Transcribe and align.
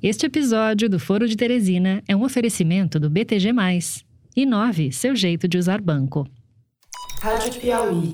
Este 0.00 0.26
episódio 0.26 0.88
do 0.88 1.00
Foro 1.00 1.26
de 1.26 1.36
Teresina 1.36 2.04
é 2.06 2.14
um 2.14 2.22
oferecimento 2.22 3.00
do 3.00 3.10
BTG. 3.10 3.48
Inove 4.36 4.92
seu 4.92 5.16
jeito 5.16 5.48
de 5.48 5.58
usar 5.58 5.80
banco. 5.80 6.24
Rádio 7.20 7.60
Piauí. 7.60 8.12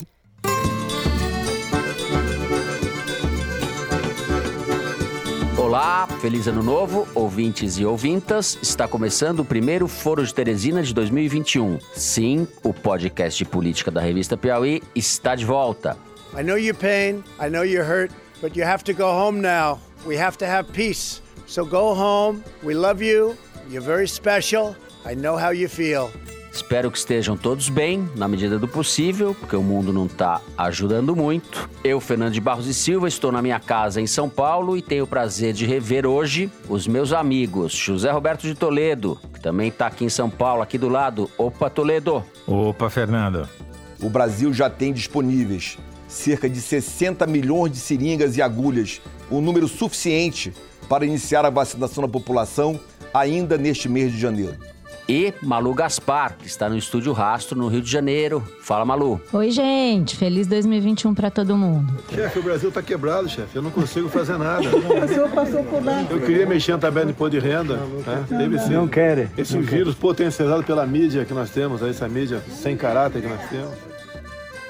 Olá, 5.58 6.06
feliz 6.22 6.48
ano 6.48 6.62
novo, 6.62 7.06
ouvintes 7.14 7.76
e 7.76 7.84
ouvintas. 7.84 8.58
Está 8.62 8.88
começando 8.88 9.40
o 9.40 9.44
primeiro 9.44 9.86
Foro 9.86 10.24
de 10.24 10.34
Teresina 10.34 10.82
de 10.82 10.94
2021. 10.94 11.78
Sim, 11.92 12.48
o 12.62 12.72
podcast 12.72 13.36
de 13.36 13.44
política 13.44 13.90
da 13.90 14.00
revista 14.00 14.38
Piauí 14.38 14.82
está 14.94 15.34
de 15.34 15.44
volta. 15.44 15.98
I 16.32 16.42
know 16.42 16.56
your 16.56 16.74
pain, 16.74 17.22
I 17.38 17.50
know 17.50 17.62
you're 17.62 17.86
hurt, 17.86 18.10
but 18.40 18.56
you 18.56 18.64
have 18.66 18.82
to 18.84 18.94
go 18.94 19.04
home 19.04 19.42
now. 19.42 19.78
We 20.06 20.16
have 20.18 20.38
to 20.38 20.46
have 20.46 20.72
peace. 20.72 21.22
So 21.46 21.64
go 21.64 21.94
home. 21.94 22.42
We 22.62 22.74
love 22.74 23.02
you. 23.02 23.36
You're 23.70 23.84
very 23.84 24.08
special. 24.08 24.76
I 25.04 25.14
know 25.14 25.36
how 25.36 25.52
you 25.52 25.68
feel. 25.68 26.10
Espero 26.54 26.88
que 26.88 26.96
estejam 26.96 27.36
todos 27.36 27.68
bem, 27.68 28.08
na 28.14 28.28
medida 28.28 28.60
do 28.60 28.68
possível, 28.68 29.34
porque 29.34 29.56
o 29.56 29.62
mundo 29.62 29.92
não 29.92 30.06
está 30.06 30.40
ajudando 30.56 31.16
muito. 31.16 31.68
Eu, 31.82 32.00
Fernando 32.00 32.32
de 32.32 32.40
Barros 32.40 32.68
e 32.68 32.72
Silva, 32.72 33.08
estou 33.08 33.32
na 33.32 33.42
minha 33.42 33.58
casa 33.58 34.00
em 34.00 34.06
São 34.06 34.30
Paulo 34.30 34.76
e 34.76 34.80
tenho 34.80 35.02
o 35.02 35.06
prazer 35.06 35.52
de 35.52 35.66
rever 35.66 36.06
hoje 36.06 36.48
os 36.68 36.86
meus 36.86 37.12
amigos 37.12 37.72
José 37.72 38.08
Roberto 38.12 38.42
de 38.42 38.54
Toledo, 38.54 39.18
que 39.32 39.40
também 39.40 39.66
está 39.66 39.88
aqui 39.88 40.04
em 40.04 40.08
São 40.08 40.30
Paulo, 40.30 40.62
aqui 40.62 40.78
do 40.78 40.88
lado. 40.88 41.28
Opa, 41.36 41.68
Toledo. 41.68 42.24
Opa, 42.46 42.88
Fernando. 42.88 43.48
O 44.00 44.08
Brasil 44.08 44.52
já 44.52 44.70
tem 44.70 44.92
disponíveis 44.92 45.76
cerca 46.06 46.48
de 46.48 46.60
60 46.60 47.26
milhões 47.26 47.72
de 47.72 47.78
seringas 47.78 48.36
e 48.36 48.42
agulhas, 48.42 49.00
um 49.28 49.40
número 49.40 49.66
suficiente 49.66 50.52
para 50.88 51.04
iniciar 51.04 51.44
a 51.44 51.50
vacinação 51.50 52.02
da 52.02 52.08
população 52.08 52.78
ainda 53.12 53.56
neste 53.56 53.88
mês 53.88 54.12
de 54.12 54.18
janeiro. 54.18 54.56
E 55.06 55.34
Malu 55.42 55.74
Gaspar, 55.74 56.34
que 56.38 56.46
está 56.46 56.66
no 56.66 56.78
Estúdio 56.78 57.12
Rastro, 57.12 57.58
no 57.58 57.68
Rio 57.68 57.82
de 57.82 57.90
Janeiro. 57.90 58.42
Fala, 58.62 58.86
Malu. 58.86 59.20
Oi, 59.34 59.50
gente. 59.50 60.16
Feliz 60.16 60.46
2021 60.46 61.14
para 61.14 61.30
todo 61.30 61.54
mundo. 61.56 61.92
Chefe, 62.10 62.38
o 62.38 62.42
Brasil 62.42 62.70
está 62.70 62.80
quebrado, 62.80 63.28
chefe. 63.28 63.54
Eu 63.54 63.60
não 63.60 63.70
consigo 63.70 64.08
fazer 64.08 64.38
nada. 64.38 64.64
o 64.74 65.08
senhor 65.08 65.28
passou 65.28 65.62
por 65.64 65.84
lá. 65.84 66.06
Eu 66.08 66.20
queria 66.20 66.46
mexer 66.46 66.72
na 66.72 66.78
tabela 66.78 67.04
de 67.04 67.12
imposto 67.12 67.38
de 67.38 67.46
renda. 67.46 67.76
Né? 67.76 68.24
Teve 68.26 68.58
sim. 68.60 68.72
Não 68.72 68.88
quer. 68.88 69.30
Esse 69.36 69.58
vírus 69.58 69.94
potencializado 69.94 70.64
pela 70.64 70.86
mídia 70.86 71.24
que 71.26 71.34
nós 71.34 71.50
temos, 71.50 71.82
essa 71.82 72.08
mídia 72.08 72.42
sem 72.48 72.74
caráter 72.74 73.20
que 73.20 73.28
nós 73.28 73.42
temos. 73.50 73.93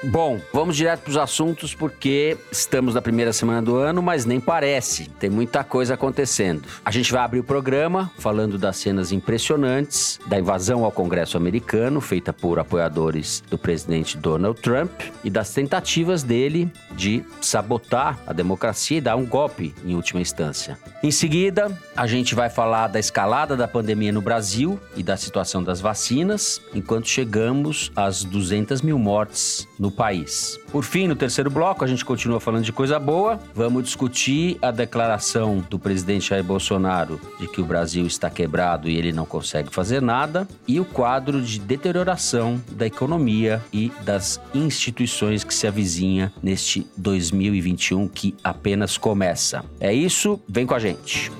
Bom, 0.03 0.39
vamos 0.53 0.75
direto 0.75 1.01
para 1.01 1.09
os 1.09 1.17
assuntos 1.17 1.73
porque 1.73 2.37
estamos 2.51 2.93
na 2.93 3.01
primeira 3.01 3.33
semana 3.33 3.61
do 3.61 3.75
ano, 3.75 4.03
mas 4.03 4.25
nem 4.25 4.39
parece. 4.39 5.09
Tem 5.19 5.29
muita 5.29 5.63
coisa 5.63 5.95
acontecendo. 5.95 6.63
A 6.83 6.91
gente 6.91 7.11
vai 7.11 7.23
abrir 7.23 7.39
o 7.39 7.43
programa 7.43 8.11
falando 8.19 8.57
das 8.57 8.77
cenas 8.77 9.11
impressionantes 9.11 10.19
da 10.27 10.37
invasão 10.37 10.83
ao 10.83 10.91
Congresso 10.91 11.37
americano, 11.37 12.01
feita 12.01 12.31
por 12.31 12.59
apoiadores 12.59 13.43
do 13.49 13.57
presidente 13.57 14.17
Donald 14.17 14.59
Trump, 14.61 14.91
e 15.23 15.29
das 15.29 15.51
tentativas 15.51 16.23
dele 16.23 16.71
de 16.91 17.23
sabotar 17.41 18.19
a 18.27 18.33
democracia 18.33 18.97
e 18.97 19.01
dar 19.01 19.15
um 19.15 19.25
golpe 19.25 19.73
em 19.83 19.95
última 19.95 20.21
instância. 20.21 20.77
Em 21.01 21.11
seguida, 21.11 21.71
a 21.95 22.05
gente 22.05 22.35
vai 22.35 22.49
falar 22.49 22.87
da 22.87 22.99
escalada 22.99 23.55
da 23.55 23.67
pandemia 23.67 24.11
no 24.11 24.21
Brasil 24.21 24.79
e 24.95 25.01
da 25.01 25.17
situação 25.17 25.63
das 25.63 25.81
vacinas, 25.81 26.61
enquanto 26.73 27.07
chegamos 27.07 27.91
às 27.95 28.23
200 28.23 28.81
mil 28.81 28.99
mortes 28.99 29.67
no 29.79 29.91
país. 29.91 30.59
Por 30.71 30.83
fim, 30.83 31.07
no 31.07 31.15
terceiro 31.15 31.49
bloco, 31.49 31.83
a 31.83 31.87
gente 31.87 32.03
continua 32.03 32.39
falando 32.39 32.63
de 32.63 32.71
coisa 32.71 32.99
boa. 32.99 33.39
Vamos 33.53 33.83
discutir 33.83 34.57
a 34.61 34.71
declaração 34.71 35.63
do 35.69 35.79
presidente 35.79 36.29
Jair 36.29 36.43
Bolsonaro 36.43 37.19
de 37.39 37.47
que 37.47 37.61
o 37.61 37.65
Brasil 37.65 38.05
está 38.05 38.29
quebrado 38.29 38.89
e 38.89 38.97
ele 38.97 39.11
não 39.11 39.25
consegue 39.25 39.73
fazer 39.73 40.01
nada, 40.01 40.47
e 40.67 40.79
o 40.79 40.85
quadro 40.85 41.41
de 41.41 41.59
deterioração 41.59 42.61
da 42.71 42.85
economia 42.85 43.61
e 43.71 43.91
das 44.03 44.39
instituições 44.53 45.43
que 45.43 45.53
se 45.53 45.67
avizinha 45.67 46.31
neste 46.41 46.87
2021 46.97 48.07
que 48.07 48.35
apenas 48.43 48.97
começa. 48.97 49.63
É 49.79 49.93
isso, 49.93 50.39
vem 50.47 50.65
com 50.65 50.73
a 50.73 50.79
gente. 50.79 51.31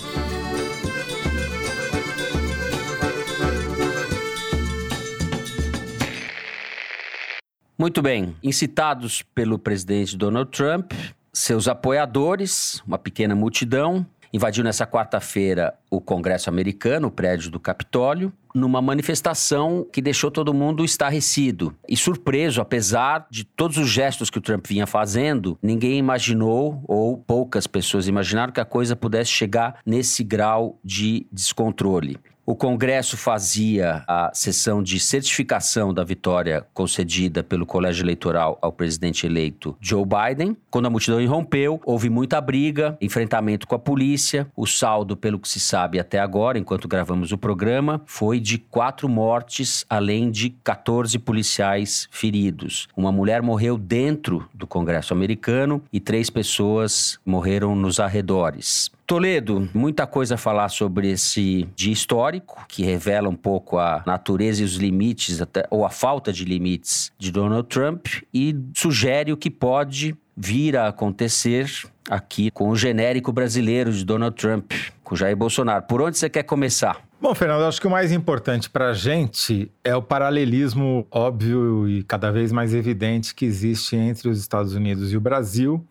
Muito 7.85 8.01
bem. 8.01 8.35
Incitados 8.41 9.22
pelo 9.22 9.59
presidente 9.59 10.18
Donald 10.18 10.50
Trump, 10.50 10.91
seus 11.31 11.68
apoiadores, 11.68 12.81
uma 12.88 12.97
pequena 12.97 13.35
multidão, 13.35 14.03
invadiu 14.34 14.63
nessa 14.63 14.88
quarta-feira 14.88 15.72
o 15.88 16.01
Congresso 16.01 16.50
americano, 16.50 17.09
o 17.09 17.12
prédio 17.12 17.51
do 17.51 17.59
Capitólio, 17.59 18.34
numa 18.56 18.81
manifestação 18.81 19.85
que 19.94 20.01
deixou 20.01 20.31
todo 20.31 20.51
mundo 20.51 20.84
estarrecido 20.84 21.75
e 21.88 21.96
surpreso, 21.96 22.59
apesar 22.59 23.28
de 23.29 23.44
todos 23.44 23.78
os 23.78 23.88
gestos 23.88 24.31
que 24.31 24.40
o 24.40 24.41
Trump 24.41 24.66
vinha 24.66 24.88
fazendo, 24.88 25.56
ninguém 25.62 26.00
imaginou, 26.00 26.84
ou 26.88 27.16
poucas 27.16 27.67
pessoas 27.67 28.07
imaginaram, 28.07 28.52
que 28.52 28.59
a 28.59 28.66
coisa 28.66 28.96
pudesse 28.96 29.29
chegar 29.29 29.78
nesse 29.85 30.23
grau 30.23 30.79
de 30.84 31.28
descontrole. 31.31 32.17
O 32.48 32.56
Congresso 32.56 33.18
fazia 33.18 34.04
a 34.08 34.30
sessão 34.32 34.84
de 34.84 35.00
certificação 35.00 35.92
da 35.92 36.04
vitória 36.04 36.64
concedida 36.76 37.44
pelo 37.44 37.66
Colégio 37.66 38.04
Eleitoral 38.04 38.60
ao 38.62 38.72
presidente 38.72 39.26
eleito 39.26 39.76
Joe 39.82 40.06
Biden. 40.06 40.56
Quando 40.70 40.86
a 40.86 40.90
multidão 40.92 41.20
irrompeu, 41.20 41.82
houve 41.84 42.08
muita 42.08 42.40
briga, 42.40 42.96
enfrentamento 43.02 43.66
com 43.66 43.74
a 43.74 43.80
polícia. 43.80 44.46
O 44.56 44.68
saldo, 44.68 45.18
pelo 45.18 45.40
que 45.40 45.50
se 45.50 45.60
sabe 45.60 46.00
até 46.00 46.20
agora, 46.20 46.60
enquanto 46.60 46.88
gravamos 46.88 47.32
o 47.32 47.38
programa, 47.38 48.04
foi 48.06 48.40
de 48.40 48.60
quatro 48.60 49.10
mortes, 49.10 49.84
além 49.90 50.30
de 50.30 50.52
14 50.64 51.18
policiais 51.18 52.08
feridos. 52.12 52.88
Uma 52.96 53.12
mulher 53.12 53.42
morreu 53.42 53.76
dentro 53.76 54.48
do 54.54 54.68
Congresso 54.68 55.16
americano 55.16 55.82
e 55.92 56.00
três 56.00 56.30
pessoas 56.30 57.18
morreram 57.26 57.76
nos 57.76 58.00
arredores. 58.00 58.94
Toledo, 59.08 59.70
muita 59.72 60.08
coisa 60.08 60.34
a 60.34 60.38
falar 60.38 60.70
sobre 60.70 61.12
esse 61.12 61.68
dia 61.76 61.94
histórico, 61.94 62.66
que 62.68 62.84
revela 62.84 63.30
um 63.30 63.36
pouco 63.36 63.78
a 63.78 64.04
natureza 64.06 64.64
e 64.64 64.66
os 64.66 64.78
limites, 64.78 65.42
até, 65.42 65.64
ou 65.70 65.86
a 65.86 65.92
falta 65.92 66.34
de 66.34 66.44
limites 66.44 67.12
de 67.18 67.32
Donald 67.32 67.68
Trump, 67.68 68.08
e 68.34 68.56
sugere 68.76 69.32
o 69.32 69.38
que 69.38 69.52
pode 69.52 70.18
vir 70.36 70.76
a 70.76 70.88
acontecer 70.88 71.70
aqui 72.10 72.50
com 72.50 72.70
o 72.70 72.76
genérico 72.76 73.32
brasileiro 73.32 73.92
de 73.92 74.04
Donald 74.04 74.36
Trump, 74.36 74.72
com 75.04 75.16
Jair 75.16 75.38
Bolsonaro. 75.38 75.84
Por 75.84 76.02
onde 76.02 76.18
você 76.18 76.28
quer 76.28 76.44
começar? 76.44 77.06
Bom, 77.22 77.34
Fernando, 77.34 77.64
acho 77.64 77.80
que 77.80 77.88
o 77.88 77.92
mais 77.92 78.12
importante 78.12 78.70
para 78.70 78.90
a 78.90 78.94
gente 78.94 79.72
é 79.84 79.96
o 79.96 80.02
paralelismo 80.02 81.08
óbvio 81.12 81.88
e 81.88 82.04
cada 82.04 82.32
vez 82.32 82.52
mais 82.52 82.74
evidente 82.74 83.34
que 83.36 83.46
existe 83.46 83.96
entre 83.96 84.30
os 84.30 84.40
Estados 84.40 84.74
Unidos 84.74 85.14
e 85.14 85.18
o 85.18 85.22
Brasil, 85.22 85.86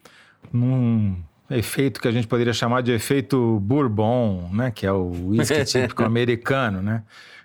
num 0.53 1.17
efeito 1.51 2.01
que 2.01 2.09
a 2.09 2.13
gente 2.13 2.27
poderia 2.27 2.53
chamar 2.53 2.83
de 2.83 2.93
efeito 2.93 3.61
Bourbon, 3.61 4.49
né? 4.53 4.71
Que 4.71 4.87
é 4.87 4.93
o 4.93 5.29
whisky 5.29 5.65
típico 5.67 6.03
americano, 6.03 6.83
né? 6.83 7.03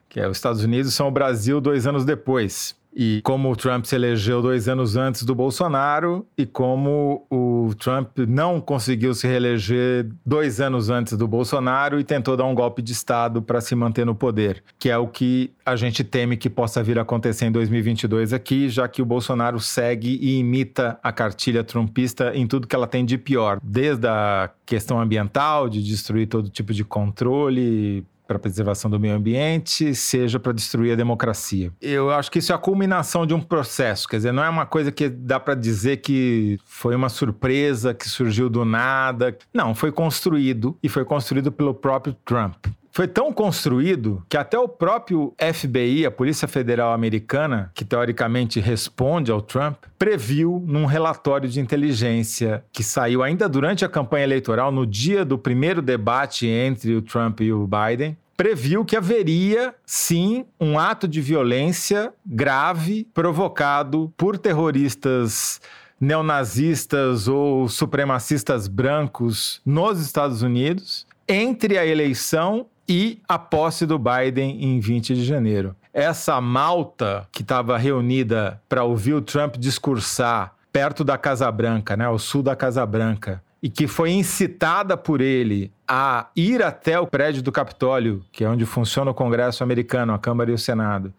Que 0.07 0.19
é 0.19 0.27
os 0.27 0.37
Estados 0.37 0.63
Unidos 0.63 0.93
são 0.93 1.07
o 1.07 1.11
Brasil 1.11 1.59
dois 1.59 1.85
anos 1.85 2.05
depois. 2.05 2.78
E 3.01 3.21
como 3.23 3.49
o 3.49 3.55
Trump 3.55 3.85
se 3.85 3.95
elegeu 3.95 4.41
dois 4.41 4.67
anos 4.67 4.97
antes 4.97 5.23
do 5.23 5.33
Bolsonaro, 5.33 6.27
e 6.37 6.45
como 6.45 7.25
o 7.31 7.73
Trump 7.79 8.09
não 8.27 8.59
conseguiu 8.59 9.13
se 9.13 9.25
reeleger 9.25 10.09
dois 10.25 10.59
anos 10.59 10.89
antes 10.89 11.15
do 11.15 11.25
Bolsonaro 11.25 11.97
e 11.97 12.03
tentou 12.03 12.35
dar 12.35 12.43
um 12.43 12.53
golpe 12.53 12.81
de 12.81 12.91
Estado 12.91 13.41
para 13.41 13.61
se 13.61 13.73
manter 13.73 14.05
no 14.05 14.13
poder, 14.13 14.61
que 14.77 14.89
é 14.89 14.97
o 14.97 15.07
que 15.07 15.49
a 15.65 15.77
gente 15.77 16.03
teme 16.03 16.35
que 16.35 16.49
possa 16.49 16.83
vir 16.83 16.99
a 16.99 17.03
acontecer 17.03 17.45
em 17.45 17.53
2022 17.53 18.33
aqui, 18.33 18.67
já 18.67 18.85
que 18.85 19.01
o 19.01 19.05
Bolsonaro 19.05 19.61
segue 19.61 20.19
e 20.21 20.37
imita 20.37 20.99
a 21.01 21.13
cartilha 21.13 21.63
trumpista 21.63 22.35
em 22.35 22.45
tudo 22.45 22.67
que 22.67 22.75
ela 22.75 22.85
tem 22.85 23.05
de 23.05 23.17
pior, 23.17 23.61
desde 23.63 24.09
a 24.09 24.49
questão 24.65 24.99
ambiental, 24.99 25.69
de 25.69 25.81
destruir 25.81 26.27
todo 26.27 26.49
tipo 26.49 26.73
de 26.73 26.83
controle 26.83 28.05
para 28.29 28.37
a 28.37 28.39
preservação 28.39 28.91
do 28.91 28.99
meio 28.99 29.15
ambiente, 29.15 29.95
seja 29.95 30.39
para 30.39 30.51
destruir 30.51 30.93
a 30.93 30.95
democracia. 30.95 31.73
Eu 31.81 32.11
acho 32.11 32.29
que 32.29 32.37
isso 32.37 32.51
é 32.51 32.55
a 32.55 32.59
culminação 32.59 33.25
de 33.25 33.33
um 33.33 33.41
processo, 33.41 34.07
quer 34.07 34.17
dizer, 34.17 34.31
não 34.31 34.43
é 34.43 34.49
uma 34.49 34.67
coisa 34.67 34.91
que 34.91 35.09
dá 35.09 35.39
para 35.39 35.55
dizer 35.55 35.97
que 35.97 36.59
foi 36.63 36.95
uma 36.95 37.09
surpresa, 37.09 37.91
que 37.91 38.07
surgiu 38.07 38.47
do 38.47 38.63
nada. 38.63 39.35
Não, 39.51 39.73
foi 39.73 39.91
construído 39.91 40.77
e 40.83 40.87
foi 40.87 41.03
construído 41.03 41.51
pelo 41.51 41.73
próprio 41.73 42.15
Trump 42.23 42.67
foi 42.99 43.07
tão 43.07 43.31
construído 43.31 44.21
que 44.27 44.35
até 44.35 44.59
o 44.59 44.67
próprio 44.67 45.33
FBI, 45.39 46.05
a 46.05 46.11
Polícia 46.11 46.49
Federal 46.49 46.91
Americana, 46.91 47.71
que 47.73 47.85
teoricamente 47.85 48.59
responde 48.59 49.31
ao 49.31 49.41
Trump, 49.41 49.77
previu 49.97 50.61
num 50.67 50.85
relatório 50.85 51.47
de 51.47 51.61
inteligência 51.61 52.61
que 52.73 52.83
saiu 52.83 53.23
ainda 53.23 53.47
durante 53.47 53.85
a 53.85 53.87
campanha 53.87 54.25
eleitoral, 54.25 54.69
no 54.69 54.85
dia 54.85 55.23
do 55.23 55.37
primeiro 55.37 55.81
debate 55.81 56.45
entre 56.45 56.93
o 56.93 57.01
Trump 57.01 57.39
e 57.39 57.53
o 57.53 57.65
Biden, 57.65 58.17
previu 58.35 58.83
que 58.83 58.97
haveria 58.97 59.73
sim 59.85 60.45
um 60.59 60.77
ato 60.77 61.07
de 61.07 61.21
violência 61.21 62.11
grave 62.25 63.07
provocado 63.13 64.13
por 64.17 64.37
terroristas 64.37 65.61
neonazistas 66.01 67.29
ou 67.29 67.69
supremacistas 67.69 68.67
brancos 68.67 69.61
nos 69.65 70.01
Estados 70.01 70.41
Unidos 70.41 71.07
entre 71.29 71.77
a 71.77 71.85
eleição 71.85 72.65
e 72.89 73.21
a 73.27 73.37
posse 73.37 73.85
do 73.85 73.99
Biden 73.99 74.63
em 74.63 74.79
20 74.79 75.13
de 75.13 75.23
janeiro. 75.23 75.75
Essa 75.93 76.41
malta 76.41 77.27
que 77.31 77.43
estava 77.43 77.77
reunida 77.77 78.59
para 78.67 78.83
ouvir 78.83 79.13
o 79.13 79.21
Trump 79.21 79.57
discursar 79.57 80.55
perto 80.73 81.03
da 81.03 81.17
Casa 81.17 81.51
Branca, 81.51 81.95
né, 81.95 82.05
ao 82.05 82.17
sul 82.17 82.41
da 82.41 82.55
Casa 82.55 82.83
Branca, 82.85 83.43
e 83.61 83.69
que 83.69 83.87
foi 83.87 84.11
incitada 84.11 84.97
por 84.97 85.21
ele 85.21 85.71
a 85.87 86.27
ir 86.35 86.63
até 86.63 86.99
o 86.99 87.05
prédio 87.05 87.43
do 87.43 87.51
Capitólio, 87.51 88.23
que 88.31 88.43
é 88.43 88.49
onde 88.49 88.65
funciona 88.65 89.11
o 89.11 89.13
Congresso 89.13 89.63
americano, 89.63 90.13
a 90.13 90.19
Câmara 90.19 90.49
e 90.49 90.53
o 90.53 90.57
Senado, 90.57 91.13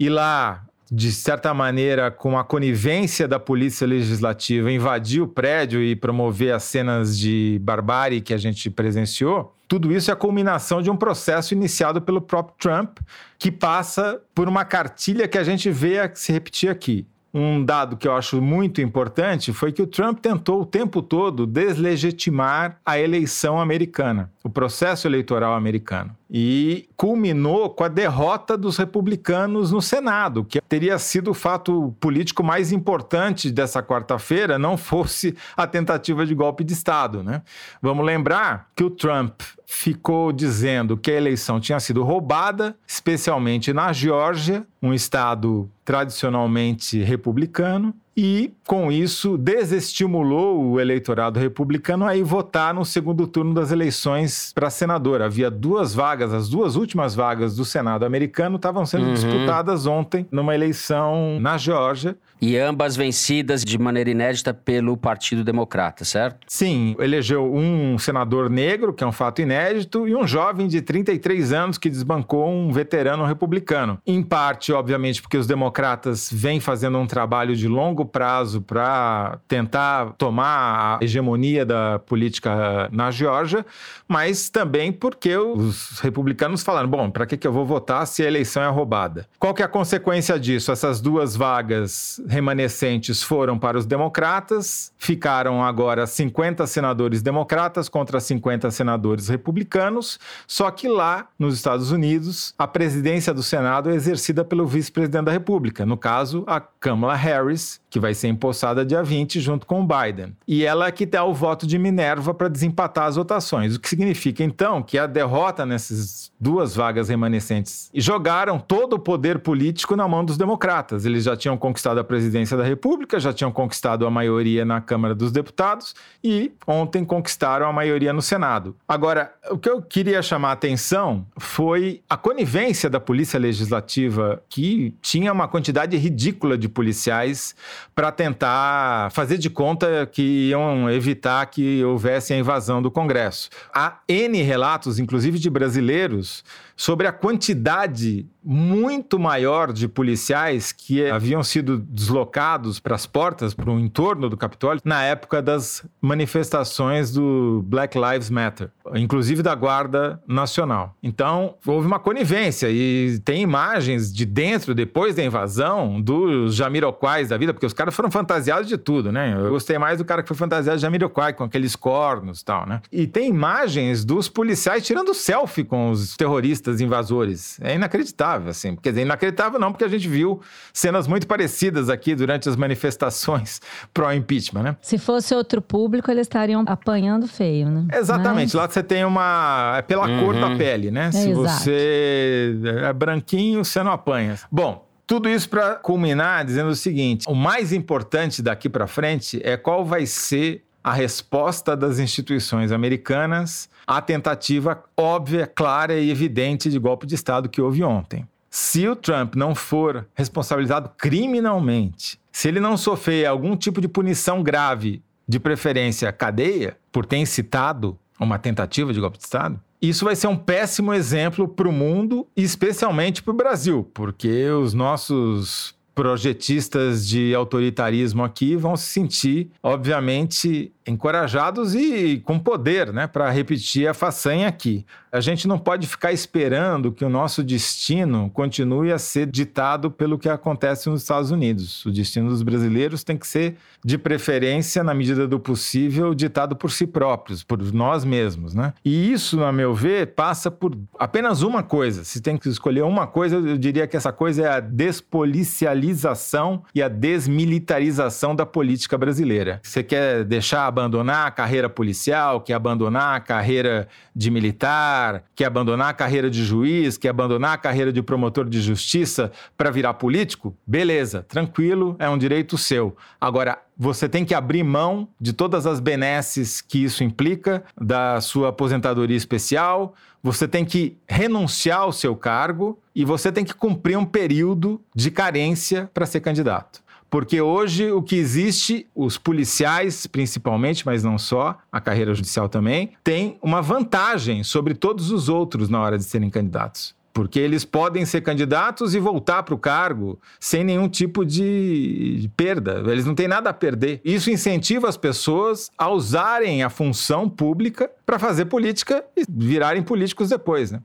e 0.00 0.08
lá 0.08 0.64
de 0.94 1.10
certa 1.10 1.54
maneira, 1.54 2.10
com 2.10 2.38
a 2.38 2.44
conivência 2.44 3.26
da 3.26 3.40
polícia 3.40 3.86
legislativa, 3.86 4.70
invadir 4.70 5.22
o 5.22 5.26
prédio 5.26 5.82
e 5.82 5.96
promover 5.96 6.52
as 6.52 6.64
cenas 6.64 7.18
de 7.18 7.58
barbárie 7.62 8.20
que 8.20 8.34
a 8.34 8.36
gente 8.36 8.68
presenciou, 8.68 9.56
tudo 9.66 9.90
isso 9.90 10.10
é 10.10 10.12
a 10.12 10.16
culminação 10.16 10.82
de 10.82 10.90
um 10.90 10.96
processo 10.96 11.54
iniciado 11.54 12.02
pelo 12.02 12.20
próprio 12.20 12.56
Trump, 12.58 12.98
que 13.38 13.50
passa 13.50 14.20
por 14.34 14.46
uma 14.46 14.66
cartilha 14.66 15.26
que 15.26 15.38
a 15.38 15.44
gente 15.44 15.70
vê 15.70 16.10
se 16.12 16.30
repetir 16.30 16.68
aqui. 16.68 17.06
Um 17.32 17.64
dado 17.64 17.96
que 17.96 18.06
eu 18.06 18.14
acho 18.14 18.42
muito 18.42 18.82
importante 18.82 19.50
foi 19.50 19.72
que 19.72 19.80
o 19.80 19.86
Trump 19.86 20.18
tentou 20.18 20.60
o 20.60 20.66
tempo 20.66 21.00
todo 21.00 21.46
deslegitimar 21.46 22.78
a 22.84 22.98
eleição 22.98 23.58
americana, 23.58 24.30
o 24.44 24.50
processo 24.50 25.08
eleitoral 25.08 25.54
americano 25.54 26.14
e 26.34 26.88
culminou 26.96 27.68
com 27.68 27.84
a 27.84 27.88
derrota 27.88 28.56
dos 28.56 28.78
republicanos 28.78 29.70
no 29.70 29.82
Senado, 29.82 30.42
que 30.42 30.62
teria 30.62 30.98
sido 30.98 31.32
o 31.32 31.34
fato 31.34 31.94
político 32.00 32.42
mais 32.42 32.72
importante 32.72 33.50
dessa 33.50 33.82
quarta-feira, 33.82 34.58
não 34.58 34.78
fosse 34.78 35.36
a 35.54 35.66
tentativa 35.66 36.24
de 36.24 36.34
golpe 36.34 36.64
de 36.64 36.72
Estado. 36.72 37.22
Né? 37.22 37.42
Vamos 37.82 38.06
lembrar 38.06 38.70
que 38.74 38.82
o 38.82 38.88
Trump 38.88 39.42
ficou 39.66 40.32
dizendo 40.32 40.96
que 40.96 41.10
a 41.10 41.16
eleição 41.16 41.60
tinha 41.60 41.78
sido 41.78 42.02
roubada, 42.02 42.74
especialmente 42.86 43.70
na 43.74 43.92
Geórgia, 43.92 44.66
um 44.82 44.94
estado 44.94 45.70
tradicionalmente 45.84 47.02
republicano, 47.02 47.94
e, 48.16 48.52
com 48.66 48.92
isso, 48.92 49.38
desestimulou 49.38 50.62
o 50.62 50.80
eleitorado 50.80 51.40
republicano 51.40 52.06
a 52.06 52.14
ir 52.14 52.22
votar 52.22 52.74
no 52.74 52.84
segundo 52.84 53.26
turno 53.26 53.54
das 53.54 53.70
eleições 53.70 54.52
para 54.54 54.68
senador. 54.68 55.22
Havia 55.22 55.50
duas 55.50 55.94
vagas, 55.94 56.32
as 56.32 56.48
duas 56.48 56.76
últimas 56.76 57.14
vagas 57.14 57.56
do 57.56 57.64
Senado 57.64 58.04
americano 58.04 58.56
estavam 58.56 58.84
sendo 58.84 59.06
uhum. 59.06 59.14
disputadas 59.14 59.86
ontem 59.86 60.26
numa 60.30 60.54
eleição 60.54 61.38
na 61.40 61.56
Geórgia. 61.56 62.16
E 62.44 62.58
ambas 62.58 62.96
vencidas 62.96 63.64
de 63.64 63.78
maneira 63.78 64.10
inédita 64.10 64.52
pelo 64.52 64.96
Partido 64.96 65.44
Democrata, 65.44 66.04
certo? 66.04 66.38
Sim, 66.48 66.96
elegeu 66.98 67.54
um 67.54 67.96
senador 67.96 68.50
negro, 68.50 68.92
que 68.92 69.04
é 69.04 69.06
um 69.06 69.12
fato 69.12 69.40
inédito, 69.40 70.08
e 70.08 70.16
um 70.16 70.26
jovem 70.26 70.66
de 70.66 70.82
33 70.82 71.52
anos 71.52 71.78
que 71.78 71.88
desbancou 71.88 72.50
um 72.50 72.72
veterano 72.72 73.24
republicano. 73.24 73.96
Em 74.04 74.20
parte, 74.24 74.72
obviamente, 74.72 75.22
porque 75.22 75.36
os 75.36 75.46
democratas 75.46 76.28
vêm 76.32 76.58
fazendo 76.58 76.98
um 76.98 77.06
trabalho 77.06 77.54
de 77.54 77.68
longo 77.68 78.04
prazo 78.04 78.60
para 78.60 79.38
tentar 79.46 80.14
tomar 80.18 80.98
a 80.98 81.04
hegemonia 81.04 81.64
da 81.64 82.00
política 82.00 82.88
na 82.90 83.12
Geórgia, 83.12 83.64
mas 84.08 84.50
também 84.50 84.90
porque 84.90 85.36
os 85.36 86.00
republicanos 86.00 86.64
falaram: 86.64 86.88
bom, 86.88 87.08
para 87.08 87.24
que, 87.24 87.36
que 87.36 87.46
eu 87.46 87.52
vou 87.52 87.64
votar 87.64 88.04
se 88.04 88.20
a 88.24 88.26
eleição 88.26 88.64
é 88.64 88.68
roubada? 88.68 89.28
Qual 89.38 89.54
que 89.54 89.62
é 89.62 89.64
a 89.64 89.68
consequência 89.68 90.40
disso? 90.40 90.72
Essas 90.72 91.00
duas 91.00 91.36
vagas 91.36 92.20
remanescentes 92.32 93.22
foram 93.22 93.58
para 93.58 93.76
os 93.76 93.84
democratas, 93.84 94.90
ficaram 94.96 95.62
agora 95.62 96.06
50 96.06 96.66
senadores 96.66 97.20
democratas 97.20 97.90
contra 97.90 98.18
50 98.18 98.70
senadores 98.70 99.28
republicanos, 99.28 100.18
só 100.46 100.70
que 100.70 100.88
lá, 100.88 101.28
nos 101.38 101.54
Estados 101.54 101.90
Unidos, 101.90 102.54
a 102.58 102.66
presidência 102.66 103.34
do 103.34 103.42
Senado 103.42 103.90
é 103.90 103.94
exercida 103.94 104.42
pelo 104.42 104.66
vice-presidente 104.66 105.26
da 105.26 105.32
República, 105.32 105.84
no 105.84 105.98
caso, 105.98 106.42
a 106.46 106.58
Kamala 106.58 107.14
Harris, 107.14 107.81
que 107.92 108.00
vai 108.00 108.14
ser 108.14 108.28
empossada 108.28 108.86
dia 108.86 109.02
20 109.02 109.38
junto 109.38 109.66
com 109.66 109.82
o 109.82 109.86
Biden. 109.86 110.34
E 110.48 110.64
ela 110.64 110.86
é 110.86 110.90
que 110.90 111.04
dá 111.04 111.24
o 111.24 111.34
voto 111.34 111.66
de 111.66 111.78
Minerva 111.78 112.32
para 112.32 112.48
desempatar 112.48 113.04
as 113.04 113.16
votações, 113.16 113.76
o 113.76 113.80
que 113.80 113.86
significa 113.86 114.42
então 114.42 114.82
que 114.82 114.96
a 114.96 115.06
derrota 115.06 115.66
nessas 115.66 116.32
duas 116.40 116.74
vagas 116.74 117.10
remanescentes 117.10 117.90
jogaram 117.94 118.58
todo 118.58 118.94
o 118.94 118.98
poder 118.98 119.40
político 119.40 119.94
na 119.94 120.08
mão 120.08 120.24
dos 120.24 120.38
democratas. 120.38 121.04
Eles 121.04 121.24
já 121.24 121.36
tinham 121.36 121.54
conquistado 121.58 122.00
a 122.00 122.04
presidência 122.04 122.56
da 122.56 122.64
República, 122.64 123.20
já 123.20 123.30
tinham 123.30 123.52
conquistado 123.52 124.06
a 124.06 124.10
maioria 124.10 124.64
na 124.64 124.80
Câmara 124.80 125.14
dos 125.14 125.30
Deputados 125.30 125.94
e 126.24 126.50
ontem 126.66 127.04
conquistaram 127.04 127.66
a 127.66 127.72
maioria 127.74 128.14
no 128.14 128.22
Senado. 128.22 128.74
Agora, 128.88 129.34
o 129.50 129.58
que 129.58 129.68
eu 129.68 129.82
queria 129.82 130.22
chamar 130.22 130.48
a 130.48 130.52
atenção 130.52 131.26
foi 131.36 132.00
a 132.08 132.16
conivência 132.16 132.88
da 132.88 132.98
Polícia 132.98 133.38
Legislativa, 133.38 134.42
que 134.48 134.94
tinha 135.02 135.30
uma 135.30 135.46
quantidade 135.46 135.94
ridícula 135.98 136.56
de 136.56 136.70
policiais 136.70 137.54
para 137.94 138.12
tentar 138.12 139.10
fazer 139.12 139.38
de 139.38 139.50
conta 139.50 140.06
que 140.10 140.48
iam 140.50 140.90
evitar 140.90 141.46
que 141.46 141.84
houvesse 141.84 142.32
a 142.32 142.38
invasão 142.38 142.80
do 142.82 142.90
Congresso. 142.90 143.50
Há 143.74 143.98
N 144.08 144.42
relatos, 144.42 144.98
inclusive 144.98 145.38
de 145.38 145.50
brasileiros, 145.50 146.44
sobre 146.76 147.06
a 147.06 147.12
quantidade 147.12 148.26
muito 148.44 149.18
maior 149.18 149.72
de 149.72 149.86
policiais 149.86 150.72
que 150.72 151.08
haviam 151.08 151.42
sido 151.44 151.78
deslocados 151.78 152.80
para 152.80 152.94
as 152.96 153.06
portas, 153.06 153.54
para 153.54 153.70
o 153.70 153.78
entorno 153.78 154.28
do 154.28 154.36
Capitólio, 154.36 154.82
na 154.84 155.02
época 155.04 155.40
das 155.40 155.84
manifestações 156.00 157.12
do 157.12 157.62
Black 157.66 157.96
Lives 157.96 158.30
Matter, 158.30 158.70
inclusive 158.94 159.42
da 159.42 159.54
Guarda 159.54 160.20
Nacional. 160.26 160.96
Então, 161.02 161.54
houve 161.64 161.86
uma 161.86 162.00
conivência 162.00 162.68
e 162.68 163.20
tem 163.24 163.42
imagens 163.42 164.12
de 164.12 164.24
dentro, 164.24 164.74
depois 164.74 165.14
da 165.14 165.22
invasão, 165.22 166.00
dos 166.00 166.56
Jamiroquais 166.56 167.28
da 167.28 167.36
vida, 167.36 167.54
porque 167.54 167.66
os 167.66 167.72
caras 167.72 167.94
foram 167.94 168.10
fantasiados 168.10 168.68
de 168.68 168.76
tudo, 168.76 169.12
né? 169.12 169.36
Eu 169.38 169.50
gostei 169.50 169.78
mais 169.78 169.98
do 169.98 170.04
cara 170.04 170.20
que 170.20 170.28
foi 170.28 170.36
fantasiado 170.36 170.78
de 170.78 170.82
Jamiroquai, 170.82 171.32
com 171.32 171.44
aqueles 171.44 171.76
cornos 171.76 172.40
e 172.40 172.44
tal, 172.44 172.66
né? 172.66 172.80
E 172.90 173.06
tem 173.06 173.28
imagens 173.28 174.04
dos 174.04 174.28
policiais 174.28 174.84
tirando 174.84 175.14
selfie 175.14 175.62
com 175.62 175.90
os 175.90 176.16
terroristas 176.16 176.61
invasores. 176.80 177.58
É 177.60 177.74
inacreditável, 177.74 178.50
assim. 178.50 178.76
Quer 178.76 178.90
dizer, 178.90 179.02
inacreditável 179.02 179.58
não, 179.58 179.72
porque 179.72 179.84
a 179.84 179.88
gente 179.88 180.08
viu 180.08 180.40
cenas 180.72 181.06
muito 181.06 181.26
parecidas 181.26 181.88
aqui 181.88 182.14
durante 182.14 182.48
as 182.48 182.56
manifestações 182.56 183.60
pró-impeachment, 183.92 184.62
né? 184.62 184.76
Se 184.80 184.98
fosse 184.98 185.34
outro 185.34 185.60
público, 185.60 186.10
eles 186.10 186.22
estariam 186.22 186.64
apanhando 186.66 187.26
feio, 187.26 187.68
né? 187.68 187.86
Exatamente. 187.92 188.54
Mas... 188.54 188.54
Lá 188.54 188.68
você 188.68 188.82
tem 188.82 189.04
uma... 189.04 189.74
É 189.78 189.82
pela 189.82 190.08
uhum. 190.08 190.24
cor 190.24 190.34
da 190.34 190.56
pele, 190.56 190.90
né? 190.90 191.06
É, 191.08 191.12
Se 191.12 191.30
exato. 191.30 191.64
você 191.64 192.54
é 192.82 192.92
branquinho, 192.92 193.64
você 193.64 193.82
não 193.82 193.92
apanha. 193.92 194.38
Bom, 194.50 194.86
tudo 195.06 195.28
isso 195.28 195.48
para 195.48 195.74
culminar 195.74 196.44
dizendo 196.44 196.70
o 196.70 196.74
seguinte: 196.74 197.28
o 197.28 197.34
mais 197.34 197.72
importante 197.72 198.40
daqui 198.40 198.68
para 198.68 198.86
frente 198.86 199.40
é 199.44 199.56
qual 199.56 199.84
vai 199.84 200.06
ser 200.06 200.64
a 200.82 200.92
resposta 200.92 201.76
das 201.76 201.98
instituições 201.98 202.72
americanas 202.72 203.68
à 203.86 204.00
tentativa 204.00 204.82
óbvia, 204.96 205.46
clara 205.46 205.98
e 205.98 206.10
evidente 206.10 206.70
de 206.70 206.78
golpe 206.78 207.06
de 207.06 207.14
Estado 207.14 207.48
que 207.48 207.60
houve 207.60 207.82
ontem. 207.82 208.26
Se 208.50 208.86
o 208.86 208.94
Trump 208.94 209.34
não 209.34 209.54
for 209.54 210.06
responsabilizado 210.14 210.90
criminalmente, 210.96 212.20
se 212.30 212.48
ele 212.48 212.60
não 212.60 212.76
sofrer 212.76 213.26
algum 213.26 213.56
tipo 213.56 213.80
de 213.80 213.88
punição 213.88 214.42
grave, 214.42 215.02
de 215.26 215.40
preferência 215.40 216.12
cadeia, 216.12 216.76
por 216.90 217.06
ter 217.06 217.16
incitado 217.16 217.98
uma 218.20 218.38
tentativa 218.38 218.92
de 218.92 219.00
golpe 219.00 219.18
de 219.18 219.24
Estado, 219.24 219.60
isso 219.80 220.04
vai 220.04 220.14
ser 220.14 220.28
um 220.28 220.36
péssimo 220.36 220.92
exemplo 220.92 221.48
para 221.48 221.68
o 221.68 221.72
mundo 221.72 222.26
e 222.36 222.42
especialmente 222.42 223.22
para 223.22 223.32
o 223.32 223.36
Brasil, 223.36 223.90
porque 223.92 224.48
os 224.50 224.74
nossos 224.74 225.74
projetistas 225.94 227.06
de 227.06 227.34
autoritarismo 227.34 228.24
aqui 228.24 228.56
vão 228.56 228.76
se 228.76 228.88
sentir, 228.88 229.50
obviamente, 229.62 230.72
encorajados 230.86 231.74
e 231.74 232.22
com 232.24 232.38
poder, 232.38 232.92
né, 232.92 233.06
para 233.06 233.30
repetir 233.30 233.88
a 233.88 233.94
façanha 233.94 234.48
aqui. 234.48 234.84
A 235.10 235.20
gente 235.20 235.46
não 235.46 235.58
pode 235.58 235.86
ficar 235.86 236.10
esperando 236.10 236.90
que 236.90 237.04
o 237.04 237.08
nosso 237.08 237.44
destino 237.44 238.30
continue 238.30 238.90
a 238.90 238.98
ser 238.98 239.26
ditado 239.26 239.90
pelo 239.90 240.18
que 240.18 240.26
acontece 240.26 240.88
nos 240.88 241.02
Estados 241.02 241.30
Unidos. 241.30 241.84
O 241.84 241.90
destino 241.90 242.30
dos 242.30 242.42
brasileiros 242.42 243.04
tem 243.04 243.18
que 243.18 243.26
ser, 243.26 243.56
de 243.84 243.98
preferência, 243.98 244.82
na 244.82 244.94
medida 244.94 245.28
do 245.28 245.38
possível, 245.38 246.14
ditado 246.14 246.56
por 246.56 246.70
si 246.70 246.86
próprios, 246.86 247.44
por 247.44 247.60
nós 247.74 248.06
mesmos, 248.06 248.54
né? 248.54 248.72
E 248.82 249.12
isso, 249.12 249.44
a 249.44 249.52
meu 249.52 249.74
ver, 249.74 250.14
passa 250.14 250.50
por 250.50 250.74
apenas 250.98 251.42
uma 251.42 251.62
coisa. 251.62 252.04
Se 252.04 252.22
tem 252.22 252.38
que 252.38 252.48
escolher 252.48 252.82
uma 252.82 253.06
coisa, 253.06 253.36
eu 253.36 253.58
diria 253.58 253.86
que 253.86 253.98
essa 253.98 254.12
coisa 254.12 254.44
é 254.44 254.48
a 254.48 254.60
despolicialização 254.60 256.62
e 256.74 256.82
a 256.82 256.88
desmilitarização 256.88 258.34
da 258.34 258.46
política 258.46 258.96
brasileira. 258.96 259.60
Você 259.62 259.82
quer 259.82 260.24
deixar 260.24 260.70
abandonar 260.72 261.26
a 261.26 261.30
carreira 261.30 261.68
policial, 261.68 262.40
quer 262.40 262.54
abandonar 262.54 263.16
a 263.16 263.20
carreira 263.20 263.86
de 264.16 264.30
militar, 264.30 265.24
quer 265.34 265.44
abandonar 265.44 265.90
a 265.90 265.92
carreira 265.92 266.30
de 266.30 266.42
juiz, 266.44 266.96
quer 266.96 267.10
abandonar 267.10 267.52
a 267.52 267.58
carreira 267.58 267.92
de 267.92 268.02
promotor 268.02 268.48
de 268.48 268.60
justiça 268.60 269.30
para 269.56 269.70
virar 269.70 269.94
político, 269.94 270.56
beleza, 270.66 271.22
tranquilo, 271.28 271.94
é 271.98 272.08
um 272.08 272.16
direito 272.16 272.56
seu. 272.56 272.96
Agora, 273.20 273.58
você 273.76 274.08
tem 274.08 274.24
que 274.24 274.34
abrir 274.34 274.62
mão 274.62 275.08
de 275.20 275.32
todas 275.32 275.66
as 275.66 275.80
benesses 275.80 276.60
que 276.60 276.82
isso 276.82 277.04
implica, 277.04 277.62
da 277.80 278.20
sua 278.20 278.48
aposentadoria 278.48 279.16
especial, 279.16 279.94
você 280.22 280.46
tem 280.46 280.64
que 280.64 280.96
renunciar 281.06 281.80
ao 281.80 281.92
seu 281.92 282.14
cargo 282.14 282.78
e 282.94 283.04
você 283.04 283.32
tem 283.32 283.44
que 283.44 283.54
cumprir 283.54 283.98
um 283.98 284.04
período 284.04 284.80
de 284.94 285.10
carência 285.10 285.90
para 285.92 286.06
ser 286.06 286.20
candidato. 286.20 286.81
Porque 287.12 287.42
hoje 287.42 287.92
o 287.92 288.02
que 288.02 288.16
existe, 288.16 288.86
os 288.94 289.18
policiais 289.18 290.06
principalmente, 290.06 290.86
mas 290.86 291.04
não 291.04 291.18
só, 291.18 291.58
a 291.70 291.78
carreira 291.78 292.14
judicial 292.14 292.48
também, 292.48 292.92
tem 293.04 293.36
uma 293.42 293.60
vantagem 293.60 294.42
sobre 294.42 294.72
todos 294.72 295.10
os 295.10 295.28
outros 295.28 295.68
na 295.68 295.78
hora 295.78 295.98
de 295.98 296.04
serem 296.04 296.30
candidatos. 296.30 296.94
Porque 297.12 297.38
eles 297.38 297.64
podem 297.64 298.04
ser 298.04 298.22
candidatos 298.22 298.94
e 298.94 298.98
voltar 298.98 299.42
para 299.42 299.54
o 299.54 299.58
cargo 299.58 300.18
sem 300.40 300.64
nenhum 300.64 300.88
tipo 300.88 301.24
de 301.24 302.30
perda. 302.36 302.82
Eles 302.86 303.04
não 303.04 303.14
têm 303.14 303.28
nada 303.28 303.50
a 303.50 303.52
perder. 303.52 304.00
Isso 304.04 304.30
incentiva 304.30 304.88
as 304.88 304.96
pessoas 304.96 305.70
a 305.76 305.90
usarem 305.90 306.62
a 306.62 306.70
função 306.70 307.28
pública 307.28 307.90
para 308.06 308.18
fazer 308.18 308.46
política 308.46 309.04
e 309.16 309.24
virarem 309.28 309.82
políticos 309.82 310.28
depois, 310.28 310.70
né? 310.70 310.80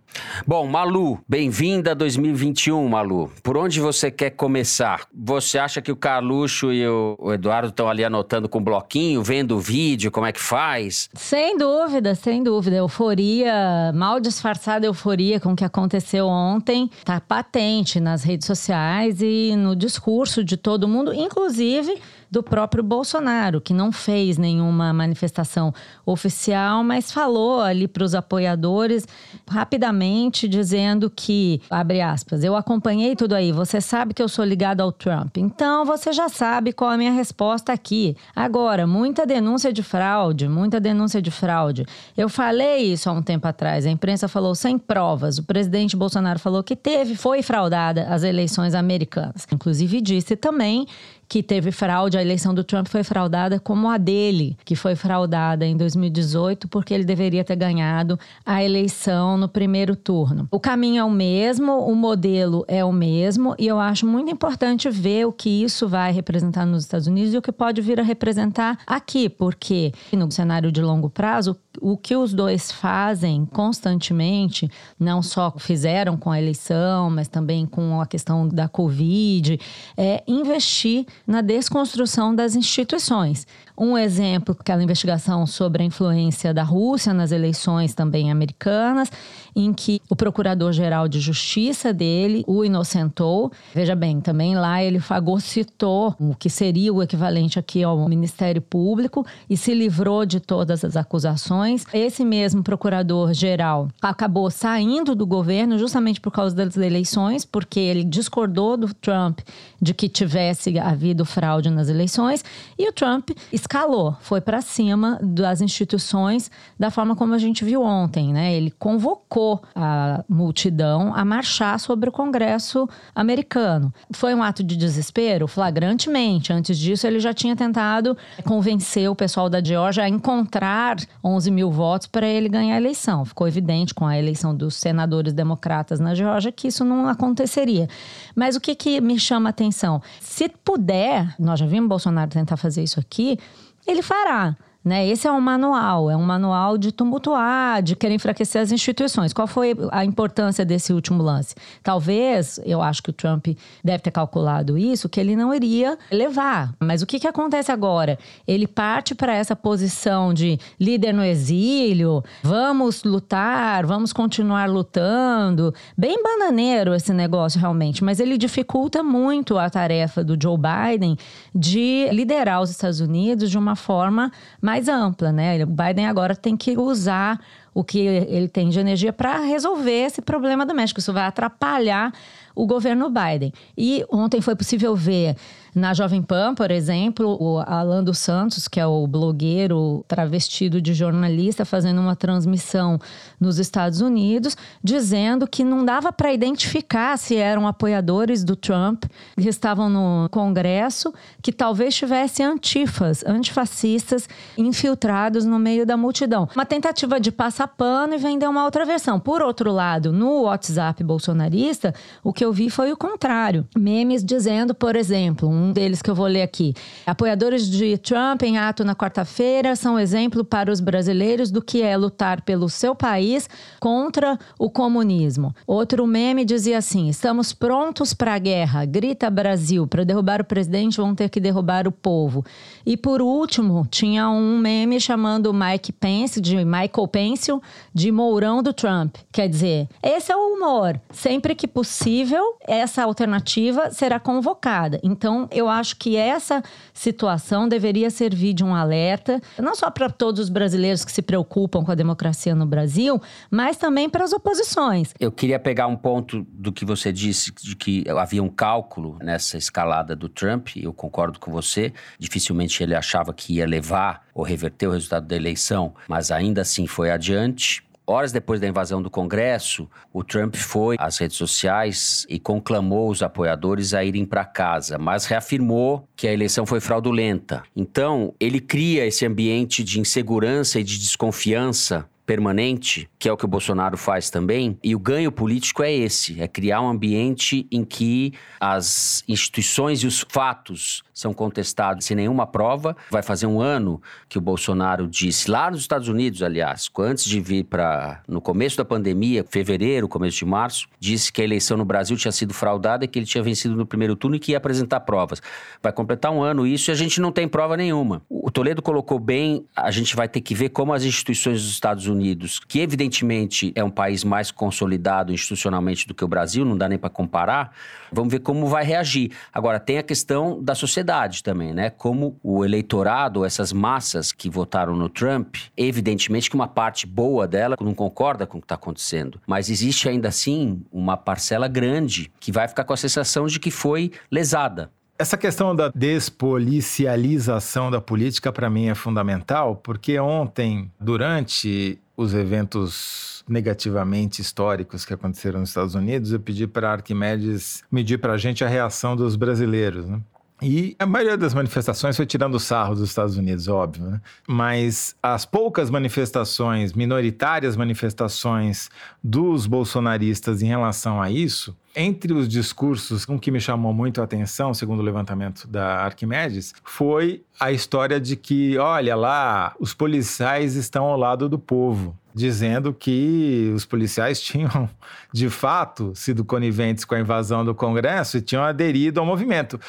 Bom, 0.45 0.67
Malu, 0.67 1.19
bem-vinda 1.27 1.91
a 1.91 1.93
2021, 1.93 2.87
Malu. 2.87 3.31
Por 3.43 3.57
onde 3.57 3.79
você 3.79 4.09
quer 4.11 4.31
começar? 4.31 5.07
Você 5.13 5.57
acha 5.57 5.81
que 5.81 5.91
o 5.91 5.95
Carluxo 5.95 6.71
e 6.71 6.87
o 6.87 7.33
Eduardo 7.33 7.69
estão 7.69 7.89
ali 7.89 8.03
anotando 8.03 8.47
com 8.47 8.59
um 8.59 8.63
bloquinho, 8.63 9.23
vendo 9.23 9.57
o 9.57 9.59
vídeo, 9.59 10.11
como 10.11 10.25
é 10.25 10.31
que 10.31 10.39
faz? 10.39 11.09
Sem 11.13 11.57
dúvida, 11.57 12.15
sem 12.15 12.43
dúvida. 12.43 12.75
Euforia, 12.77 13.91
mal 13.93 14.19
disfarçada 14.19 14.85
euforia 14.85 15.39
com 15.39 15.53
o 15.53 15.55
que 15.55 15.65
aconteceu 15.65 16.16
ontem, 16.21 16.89
tá 17.03 17.19
patente 17.19 17.99
nas 17.99 18.23
redes 18.23 18.47
sociais 18.47 19.21
e 19.21 19.55
no 19.55 19.75
discurso 19.75 20.43
de 20.43 20.57
todo 20.57 20.87
mundo, 20.87 21.13
inclusive 21.13 21.99
do 22.29 22.43
próprio 22.43 22.83
Bolsonaro, 22.83 23.61
que 23.61 23.73
não 23.73 23.91
fez 23.91 24.37
nenhuma 24.37 24.93
manifestação 24.93 25.73
oficial, 26.05 26.83
mas 26.83 27.11
falou 27.11 27.61
ali 27.61 27.87
para 27.87 28.03
os 28.03 28.13
apoiadores 28.13 29.07
rapidamente 29.47 30.47
dizendo 30.47 31.09
que, 31.09 31.61
abre 31.69 32.01
aspas, 32.01 32.43
eu 32.43 32.55
acompanhei 32.55 33.15
tudo 33.15 33.33
aí, 33.33 33.51
você 33.51 33.79
sabe 33.79 34.13
que 34.13 34.21
eu 34.21 34.27
sou 34.27 34.43
ligado 34.43 34.81
ao 34.81 34.91
Trump, 34.91 35.37
então 35.37 35.85
você 35.85 36.11
já 36.11 36.29
sabe 36.29 36.73
qual 36.73 36.91
é 36.91 36.95
a 36.95 36.97
minha 36.97 37.11
resposta 37.11 37.71
aqui. 37.71 38.15
Agora, 38.35 38.85
muita 38.85 39.25
denúncia 39.25 39.71
de 39.71 39.83
fraude, 39.83 40.47
muita 40.47 40.79
denúncia 40.79 41.21
de 41.21 41.31
fraude. 41.31 41.85
Eu 42.15 42.29
falei 42.29 42.91
isso 42.91 43.09
há 43.09 43.13
um 43.13 43.21
tempo 43.21 43.47
atrás, 43.47 43.85
a 43.85 43.89
imprensa 43.89 44.27
falou 44.27 44.53
sem 44.53 44.77
provas, 44.77 45.37
o 45.37 45.43
presidente 45.43 45.95
Bolsonaro 45.95 46.39
falou 46.39 46.63
que 46.63 46.75
teve, 46.75 47.15
foi 47.15 47.41
fraudada 47.41 48.07
as 48.09 48.23
eleições 48.23 48.73
americanas. 48.73 49.47
Inclusive 49.51 50.01
disse 50.01 50.35
também 50.35 50.85
que 51.27 51.43
teve 51.43 51.71
fraude, 51.71 52.17
a 52.17 52.21
eleição 52.21 52.53
do 52.53 52.63
Trump 52.63 52.87
foi 52.87 53.03
fraudada 53.03 53.59
como 53.59 53.89
a 53.89 53.97
dele, 53.97 54.57
que 54.63 54.75
foi 54.75 54.95
fraudada 54.95 55.65
em 55.65 55.75
2018, 55.75 56.67
porque 56.67 56.93
ele 56.93 57.03
deveria 57.03 57.43
ter 57.43 57.55
ganhado 57.55 58.17
a 58.45 58.63
eleição 58.63 59.37
no 59.37 59.49
primeiro 59.49 59.95
turno. 59.95 60.47
O 60.49 60.59
caminho 60.59 60.99
é 60.99 61.03
o 61.03 61.09
mesmo, 61.09 61.79
o 61.79 61.95
modelo 61.95 62.63
é 62.67 62.83
o 62.83 62.93
mesmo, 62.93 63.55
e 63.59 63.67
eu 63.67 63.79
acho 63.79 64.05
muito 64.05 64.31
importante 64.31 64.89
ver 64.89 65.25
o 65.25 65.31
que 65.31 65.49
isso 65.49 65.87
vai 65.87 66.11
representar 66.11 66.65
nos 66.65 66.83
Estados 66.83 67.07
Unidos 67.07 67.33
e 67.33 67.37
o 67.37 67.41
que 67.41 67.51
pode 67.51 67.81
vir 67.81 67.99
a 67.99 68.03
representar 68.03 68.79
aqui, 68.87 69.27
porque 69.27 69.91
no 70.13 70.31
cenário 70.31 70.71
de 70.71 70.81
longo 70.81 71.09
prazo, 71.09 71.57
o 71.81 71.97
que 71.97 72.15
os 72.15 72.33
dois 72.33 72.71
fazem 72.71 73.45
constantemente, 73.45 74.69
não 74.99 75.21
só 75.21 75.53
fizeram 75.57 76.17
com 76.17 76.31
a 76.31 76.39
eleição, 76.39 77.09
mas 77.09 77.27
também 77.27 77.65
com 77.65 78.01
a 78.01 78.05
questão 78.05 78.47
da 78.47 78.67
Covid, 78.67 79.59
é 79.95 80.23
investir 80.27 81.05
na 81.25 81.41
desconstrução 81.41 82.35
das 82.35 82.55
instituições. 82.55 83.47
Um 83.79 83.95
exemplo, 83.95 84.55
aquela 84.59 84.81
investigação 84.81 85.45
sobre 85.45 85.83
a 85.83 85.85
influência 85.85 86.51
da 86.51 86.63
Rússia 86.63 87.13
nas 87.13 87.31
eleições 87.31 87.93
também 87.93 88.31
americanas, 88.31 89.11
em 89.55 89.71
que 89.71 90.01
o 90.09 90.15
procurador-geral 90.15 91.07
de 91.07 91.19
justiça 91.19 91.93
dele 91.93 92.43
o 92.47 92.65
inocentou. 92.65 93.51
Veja 93.75 93.95
bem, 93.95 94.19
também 94.19 94.55
lá 94.55 94.83
ele 94.83 94.99
fagocitou 94.99 96.15
o 96.19 96.33
que 96.33 96.49
seria 96.49 96.91
o 96.91 97.03
equivalente 97.03 97.59
aqui 97.59 97.83
ao 97.83 98.09
Ministério 98.09 98.61
Público 98.61 99.25
e 99.47 99.55
se 99.55 99.75
livrou 99.75 100.25
de 100.25 100.39
todas 100.39 100.83
as 100.83 100.95
acusações. 100.95 101.85
Esse 101.93 102.25
mesmo 102.25 102.63
procurador-geral 102.63 103.89
acabou 104.01 104.49
saindo 104.49 105.13
do 105.13 105.25
governo 105.27 105.77
justamente 105.77 106.19
por 106.19 106.31
causa 106.31 106.55
das 106.55 106.75
eleições, 106.77 107.45
porque 107.45 107.79
ele 107.79 108.03
discordou 108.03 108.75
do 108.75 108.91
Trump 108.91 109.39
de 109.79 109.93
que 109.93 110.09
tivesse 110.09 110.79
havido 110.79 111.06
fraude 111.25 111.69
nas 111.69 111.89
eleições 111.89 112.43
e 112.77 112.87
o 112.87 112.93
Trump 112.93 113.31
escalou, 113.51 114.15
foi 114.21 114.41
para 114.41 114.61
cima 114.61 115.19
das 115.21 115.61
instituições 115.61 116.49
da 116.79 116.89
forma 116.89 117.15
como 117.15 117.33
a 117.33 117.37
gente 117.37 117.63
viu 117.63 117.81
ontem, 117.83 118.33
né? 118.33 118.53
Ele 118.53 118.71
convocou 118.71 119.61
a 119.75 120.23
multidão 120.27 121.13
a 121.15 121.23
marchar 121.23 121.79
sobre 121.79 122.09
o 122.09 122.11
Congresso 122.11 122.87
americano. 123.13 123.93
Foi 124.11 124.33
um 124.33 124.43
ato 124.43 124.63
de 124.63 124.75
desespero, 124.75 125.47
flagrantemente. 125.47 126.53
Antes 126.53 126.77
disso, 126.77 127.05
ele 127.07 127.19
já 127.19 127.33
tinha 127.33 127.55
tentado 127.55 128.17
convencer 128.43 129.09
o 129.09 129.15
pessoal 129.15 129.49
da 129.49 129.63
Geórgia 129.63 130.03
a 130.03 130.09
encontrar 130.09 130.97
11 131.23 131.51
mil 131.51 131.71
votos 131.71 132.07
para 132.07 132.27
ele 132.27 132.49
ganhar 132.49 132.75
a 132.75 132.77
eleição. 132.77 133.25
Ficou 133.25 133.47
evidente 133.47 133.93
com 133.93 134.05
a 134.05 134.17
eleição 134.17 134.55
dos 134.55 134.75
senadores 134.75 135.33
democratas 135.33 135.99
na 135.99 136.15
Geórgia 136.15 136.51
que 136.51 136.67
isso 136.67 136.83
não 136.83 137.07
aconteceria. 137.07 137.87
Mas 138.35 138.55
o 138.55 138.61
que, 138.61 138.75
que 138.75 139.01
me 139.01 139.19
chama 139.19 139.49
a 139.49 139.51
atenção? 139.51 140.01
Se 140.19 140.49
puder, 140.49 140.96
nós 141.39 141.59
já 141.59 141.65
vimos 141.65 141.89
Bolsonaro 141.89 142.29
tentar 142.29 142.57
fazer 142.57 142.83
isso 142.83 142.99
aqui, 142.99 143.37
ele 143.85 144.01
fará. 144.01 144.55
Né? 144.87 145.05
Esse 145.05 145.27
é 145.27 145.31
um 145.31 145.41
manual, 145.41 146.09
é 146.09 146.15
um 146.15 146.23
manual 146.23 146.77
de 146.77 146.93
tumultuar, 146.93 147.83
de 147.83 147.93
querer 147.93 148.15
enfraquecer 148.15 148.61
as 148.61 148.71
instituições. 148.71 149.33
Qual 149.33 149.45
foi 149.45 149.75
a 149.91 150.05
importância 150.05 150.63
desse 150.63 150.93
último 150.93 151.21
lance? 151.21 151.53
Talvez, 151.83 152.57
eu 152.63 152.81
acho 152.81 153.03
que 153.03 153.09
o 153.09 153.13
Trump 153.13 153.47
deve 153.83 153.99
ter 153.99 154.11
calculado 154.11 154.77
isso, 154.77 155.09
que 155.09 155.19
ele 155.19 155.35
não 155.35 155.53
iria 155.53 155.97
levar. 156.09 156.73
Mas 156.79 157.01
o 157.01 157.05
que, 157.05 157.19
que 157.19 157.27
acontece 157.27 157.69
agora? 157.69 158.17
Ele 158.47 158.65
parte 158.65 159.13
para 159.13 159.33
essa 159.33 159.57
posição 159.57 160.33
de 160.33 160.57
líder 160.79 161.13
no 161.13 161.23
exílio, 161.23 162.23
vamos 162.41 163.03
lutar, 163.03 163.85
vamos 163.85 164.13
continuar 164.13 164.69
lutando. 164.69 165.73
Bem 165.97 166.23
bananeiro 166.23 166.93
esse 166.93 167.11
negócio, 167.11 167.59
realmente, 167.59 168.05
mas 168.05 168.21
ele 168.21 168.37
dificulta 168.37 169.03
muito 169.03 169.57
a 169.57 169.69
tarefa 169.69 170.23
do 170.23 170.37
Joe 170.41 170.57
Biden 170.57 171.17
de 171.53 172.07
liderar 172.11 172.61
os 172.61 172.69
Estados 172.69 173.01
Unidos 173.01 173.51
de 173.51 173.57
uma 173.57 173.75
forma 173.75 174.31
mais 174.61 174.76
mais 174.77 174.87
ampla, 174.87 175.31
né? 175.31 175.63
O 175.63 175.67
Biden 175.67 176.05
agora 176.05 176.35
tem 176.35 176.55
que 176.55 176.77
usar 176.77 177.39
o 177.73 177.83
que 177.83 177.99
ele 177.99 178.47
tem 178.47 178.69
de 178.69 178.79
energia 178.79 179.11
para 179.11 179.39
resolver 179.39 180.05
esse 180.05 180.21
problema 180.21 180.65
do 180.65 180.73
México. 180.73 180.99
Isso 180.99 181.11
vai 181.11 181.23
atrapalhar 181.23 182.13
o 182.55 182.65
governo 182.65 183.09
Biden. 183.09 183.51
E 183.77 184.05
ontem 184.09 184.41
foi 184.41 184.55
possível 184.55 184.95
ver 184.95 185.35
na 185.77 185.93
Jovem 185.93 186.23
Pan, 186.23 186.55
por 186.55 186.71
exemplo, 186.71 187.37
o 187.39 187.59
Alan 187.59 188.03
dos 188.03 188.17
Santos, 188.17 188.67
que 188.67 188.79
é 188.79 188.85
o 188.85 189.05
blogueiro 189.05 190.03
travestido 190.07 190.81
de 190.81 190.93
jornalista, 190.93 191.63
fazendo 191.63 192.01
uma 192.01 192.15
transmissão 192.15 192.99
nos 193.39 193.59
Estados 193.59 194.01
Unidos, 194.01 194.57
dizendo 194.83 195.47
que 195.47 195.63
não 195.63 195.85
dava 195.85 196.11
para 196.11 196.33
identificar 196.33 197.15
se 197.17 197.35
eram 197.35 197.67
apoiadores 197.67 198.43
do 198.43 198.55
Trump 198.55 199.05
que 199.39 199.47
estavam 199.47 199.87
no 199.87 200.27
Congresso, 200.31 201.13
que 201.43 201.51
talvez 201.51 201.95
tivesse 201.95 202.41
antifas, 202.41 203.23
antifascistas 203.23 204.27
infiltrados 204.57 205.45
no 205.45 205.59
meio 205.59 205.85
da 205.85 205.95
multidão. 205.95 206.49
Uma 206.55 206.65
tentativa 206.65 207.19
de 207.19 207.31
passar 207.31 207.67
pano 207.67 208.15
e 208.15 208.17
vender 208.17 208.47
uma 208.47 208.65
outra 208.65 208.83
versão. 208.83 209.19
Por 209.19 209.43
outro 209.43 209.71
lado, 209.71 210.11
no 210.11 210.41
WhatsApp 210.43 211.03
bolsonarista, 211.03 211.93
o 212.23 212.33
que 212.33 212.43
eu 212.43 212.51
vi 212.51 212.69
foi 212.71 212.91
o 212.91 212.97
contrário. 212.97 213.67
Memes 213.77 214.23
dizendo, 214.23 214.73
por 214.73 214.95
exemplo, 214.95 215.47
um 215.47 215.66
deles 215.71 216.01
que 216.01 216.09
eu 216.09 216.15
vou 216.15 216.27
ler 216.27 216.41
aqui. 216.41 216.73
Apoiadores 217.05 217.69
de 217.69 217.97
Trump 217.97 218.43
em 218.43 218.57
ato 218.57 218.83
na 218.83 218.95
quarta-feira 218.95 219.75
são 219.75 219.99
exemplo 219.99 220.43
para 220.43 220.71
os 220.71 220.79
brasileiros 220.79 221.51
do 221.51 221.61
que 221.61 221.81
é 221.81 221.95
lutar 221.95 222.41
pelo 222.41 222.69
seu 222.69 222.95
país 222.95 223.49
contra 223.79 224.37
o 224.59 224.69
comunismo. 224.69 225.53
Outro 225.65 226.05
meme 226.05 226.45
dizia 226.45 226.77
assim: 226.77 227.09
estamos 227.09 227.53
prontos 227.53 228.13
para 228.13 228.33
a 228.33 228.39
guerra. 228.39 228.85
Grita 228.85 229.29
Brasil. 229.29 229.87
Para 229.87 230.03
derrubar 230.03 230.41
o 230.41 230.45
presidente, 230.45 230.97
vão 230.97 231.13
ter 231.13 231.29
que 231.29 231.39
derrubar 231.39 231.87
o 231.87 231.91
povo. 231.91 232.43
E 232.85 232.95
por 232.95 233.21
último, 233.21 233.87
tinha 233.89 234.29
um 234.29 234.57
meme 234.57 234.99
chamando 234.99 235.53
Mike 235.53 235.91
Pence, 235.91 236.39
de 236.41 236.57
Michael 236.63 237.07
Pence, 237.11 237.51
de 237.93 238.11
Mourão 238.11 238.61
do 238.61 238.73
Trump. 238.73 239.15
Quer 239.31 239.47
dizer, 239.47 239.87
esse 240.01 240.31
é 240.31 240.35
o 240.35 240.53
humor. 240.53 240.99
Sempre 241.11 241.55
que 241.55 241.67
possível, 241.67 242.55
essa 242.61 243.03
alternativa 243.03 243.91
será 243.91 244.19
convocada. 244.19 244.99
Então, 245.03 245.47
eu 245.59 245.69
acho 245.69 245.95
que 245.97 246.15
essa 246.15 246.63
situação 246.93 247.67
deveria 247.67 248.09
servir 248.09 248.53
de 248.53 248.63
um 248.63 248.75
alerta, 248.75 249.41
não 249.57 249.75
só 249.75 249.89
para 249.89 250.09
todos 250.09 250.41
os 250.41 250.49
brasileiros 250.49 251.03
que 251.03 251.11
se 251.11 251.21
preocupam 251.21 251.83
com 251.83 251.91
a 251.91 251.95
democracia 251.95 252.53
no 252.53 252.65
Brasil, 252.65 253.21
mas 253.49 253.77
também 253.77 254.09
para 254.09 254.23
as 254.23 254.33
oposições. 254.33 255.13
Eu 255.19 255.31
queria 255.31 255.59
pegar 255.59 255.87
um 255.87 255.95
ponto 255.95 256.45
do 256.51 256.71
que 256.71 256.85
você 256.85 257.11
disse, 257.11 257.51
de 257.51 257.75
que 257.75 258.03
havia 258.09 258.43
um 258.43 258.49
cálculo 258.49 259.17
nessa 259.21 259.57
escalada 259.57 260.15
do 260.15 260.29
Trump, 260.29 260.69
eu 260.75 260.93
concordo 260.93 261.39
com 261.39 261.51
você. 261.51 261.93
Dificilmente 262.19 262.83
ele 262.83 262.95
achava 262.95 263.33
que 263.33 263.55
ia 263.55 263.65
levar 263.65 264.27
ou 264.33 264.43
reverter 264.43 264.87
o 264.87 264.91
resultado 264.91 265.25
da 265.25 265.35
eleição, 265.35 265.93
mas 266.07 266.31
ainda 266.31 266.61
assim 266.61 266.85
foi 266.85 267.09
adiante. 267.09 267.86
Horas 268.09 268.31
depois 268.31 268.61
da 268.61 268.67
invasão 268.69 269.01
do 269.01 269.09
Congresso, 269.09 269.89
o 270.13 270.23
Trump 270.23 270.55
foi 270.55 270.95
às 270.97 271.17
redes 271.17 271.35
sociais 271.35 272.25
e 272.29 272.39
conclamou 272.39 273.09
os 273.09 273.21
apoiadores 273.21 273.93
a 273.93 274.01
irem 274.01 274.23
para 274.23 274.45
casa, 274.45 274.97
mas 274.97 275.25
reafirmou 275.25 276.07
que 276.15 276.25
a 276.25 276.31
eleição 276.31 276.65
foi 276.65 276.79
fraudulenta. 276.79 277.63
Então, 277.75 278.33
ele 278.39 278.61
cria 278.61 279.05
esse 279.05 279.25
ambiente 279.25 279.83
de 279.83 279.99
insegurança 279.99 280.79
e 280.79 280.85
de 280.85 280.97
desconfiança 280.97 282.07
permanente, 282.27 283.09
que 283.17 283.29
é 283.29 283.31
o 283.31 283.37
que 283.37 283.45
o 283.45 283.47
Bolsonaro 283.47 283.97
faz 283.97 284.29
também, 284.29 284.77
e 284.83 284.93
o 284.93 284.99
ganho 284.99 285.31
político 285.31 285.81
é 285.81 285.91
esse: 285.91 286.39
é 286.41 286.47
criar 286.47 286.81
um 286.81 286.89
ambiente 286.89 287.65
em 287.71 287.85
que 287.85 288.33
as 288.59 289.23
instituições 289.27 290.03
e 290.03 290.07
os 290.07 290.25
fatos 290.27 291.03
são 291.13 291.33
contestados 291.33 292.05
sem 292.05 292.17
nenhuma 292.17 292.45
prova. 292.45 292.95
Vai 293.09 293.23
fazer 293.23 293.47
um 293.47 293.61
ano 293.61 293.99
que 294.27 294.37
o 294.37 294.41
Bolsonaro 294.41 295.07
disse, 295.07 295.49
lá 295.49 295.71
nos 295.71 295.79
Estados 295.79 296.09
Unidos, 296.09 296.43
aliás, 296.43 296.91
antes 296.99 297.23
de 297.23 297.39
vir 297.39 297.63
para. 297.63 298.21
no 298.27 298.41
começo 298.41 298.75
da 298.75 298.83
pandemia, 298.83 299.45
fevereiro, 299.49 300.07
começo 300.07 300.37
de 300.37 300.45
março, 300.45 300.87
disse 300.99 301.31
que 301.31 301.41
a 301.41 301.45
eleição 301.45 301.77
no 301.77 301.85
Brasil 301.85 302.17
tinha 302.17 302.31
sido 302.31 302.53
fraudada 302.53 303.05
e 303.05 303.07
que 303.07 303.17
ele 303.17 303.25
tinha 303.25 303.41
vencido 303.41 303.75
no 303.75 303.85
primeiro 303.85 304.15
turno 304.17 304.35
e 304.35 304.39
que 304.39 304.51
ia 304.51 304.57
apresentar 304.57 304.99
provas. 304.99 305.41
Vai 305.81 305.93
completar 305.93 306.31
um 306.31 306.43
ano 306.43 306.67
isso 306.67 306.91
e 306.91 306.91
a 306.91 306.95
gente 306.95 307.21
não 307.21 307.31
tem 307.31 307.47
prova 307.47 307.77
nenhuma. 307.77 308.21
O 308.29 308.51
Toledo 308.51 308.81
colocou 308.81 309.17
bem, 309.17 309.65
a 309.73 309.89
gente 309.91 310.13
vai 310.13 310.27
ter 310.27 310.41
que 310.41 310.53
ver 310.53 310.69
como 310.69 310.93
as 310.93 311.05
instituições 311.05 311.61
dos 311.61 311.71
Estados 311.71 312.05
Unidos 312.05 312.16
Unidos, 312.17 312.59
que 312.59 312.79
evidentemente 312.79 313.71
é 313.75 313.83
um 313.83 313.89
país 313.89 314.23
mais 314.23 314.51
consolidado 314.51 315.31
institucionalmente 315.31 316.07
do 316.07 316.13
que 316.13 316.25
o 316.25 316.27
Brasil, 316.27 316.65
não 316.65 316.77
dá 316.77 316.89
nem 316.89 316.97
para 316.97 317.09
comparar, 317.09 317.73
vamos 318.11 318.31
ver 318.31 318.39
como 318.39 318.67
vai 318.67 318.83
reagir. 318.83 319.31
Agora, 319.53 319.79
tem 319.79 319.97
a 319.97 320.03
questão 320.03 320.61
da 320.61 320.73
sociedade 320.73 321.43
também, 321.43 321.73
né? 321.73 321.89
Como 321.89 322.39
o 322.43 322.65
eleitorado, 322.65 323.45
essas 323.45 323.71
massas 323.71 324.31
que 324.31 324.49
votaram 324.49 324.95
no 324.95 325.09
Trump, 325.09 325.55
evidentemente 325.75 326.49
que 326.49 326.55
uma 326.55 326.67
parte 326.67 327.05
boa 327.05 327.47
dela 327.47 327.75
não 327.79 327.93
concorda 327.93 328.47
com 328.47 328.57
o 328.57 328.61
que 328.61 328.65
está 328.65 328.75
acontecendo, 328.75 329.39
mas 329.45 329.69
existe 329.69 330.09
ainda 330.09 330.27
assim 330.27 330.81
uma 330.91 331.15
parcela 331.15 331.67
grande 331.67 332.31
que 332.39 332.51
vai 332.51 332.67
ficar 332.67 332.83
com 332.83 332.93
a 332.93 332.97
sensação 332.97 333.45
de 333.45 333.59
que 333.59 333.71
foi 333.71 334.11
lesada. 334.31 334.91
Essa 335.19 335.35
questão 335.35 335.75
da 335.75 335.89
despolicialização 335.89 337.89
da 337.89 337.99
política, 337.99 338.51
para 338.51 338.69
mim, 338.69 338.87
é 338.87 338.93
fundamental, 338.93 339.75
porque 339.75 340.19
ontem, 340.19 340.91
durante 340.99 341.97
os 342.17 342.33
eventos 342.33 343.45
negativamente 343.47 344.41
históricos 344.41 345.05
que 345.05 345.13
aconteceram 345.13 345.59
nos 345.59 345.69
Estados 345.69 345.93
Unidos, 345.93 346.33
eu 346.33 346.39
pedi 346.39 346.65
para 346.67 346.91
Arquimedes 346.91 347.83
medir 347.91 348.17
para 348.17 348.33
a 348.33 348.37
gente 348.37 348.65
a 348.65 348.67
reação 348.67 349.15
dos 349.15 349.35
brasileiros. 349.35 350.07
Né? 350.07 350.19
E 350.61 350.95
a 350.97 351.05
maioria 351.05 351.37
das 351.37 351.53
manifestações 351.53 352.17
foi 352.17 352.25
tirando 352.25 352.59
sarro 352.59 352.95
dos 352.95 353.09
Estados 353.09 353.37
Unidos, 353.37 353.67
óbvio, 353.67 354.05
né? 354.05 354.21
Mas 354.47 355.15
as 355.21 355.45
poucas 355.45 355.89
manifestações, 355.89 356.93
minoritárias 356.93 357.75
manifestações 357.75 358.89
dos 359.23 359.67
bolsonaristas 359.67 360.63
em 360.63 360.67
relação 360.67 361.21
a 361.21 361.29
isso, 361.29 361.77
entre 361.95 362.33
os 362.33 362.47
discursos, 362.47 363.27
um 363.29 363.37
que 363.37 363.51
me 363.51 363.59
chamou 363.59 363.93
muito 363.93 364.19
a 364.19 364.23
atenção, 364.23 364.73
segundo 364.73 364.99
o 364.99 365.03
levantamento 365.03 365.67
da 365.67 366.03
Arquimedes, 366.05 366.73
foi 366.83 367.43
a 367.59 367.71
história 367.71 368.19
de 368.19 368.35
que, 368.35 368.77
olha 368.77 369.15
lá, 369.15 369.75
os 369.79 369.93
policiais 369.93 370.75
estão 370.75 371.05
ao 371.05 371.17
lado 371.17 371.47
do 371.47 371.59
povo 371.59 372.15
dizendo 372.37 372.93
que 372.93 373.71
os 373.75 373.83
policiais 373.83 374.39
tinham, 374.43 374.87
de 375.33 375.49
fato, 375.49 376.11
sido 376.15 376.45
coniventes 376.45 377.03
com 377.03 377.15
a 377.15 377.19
invasão 377.19 377.65
do 377.65 377.73
Congresso 377.73 378.37
e 378.37 378.41
tinham 378.41 378.63
aderido 378.63 379.19
ao 379.19 379.25
movimento 379.25 379.79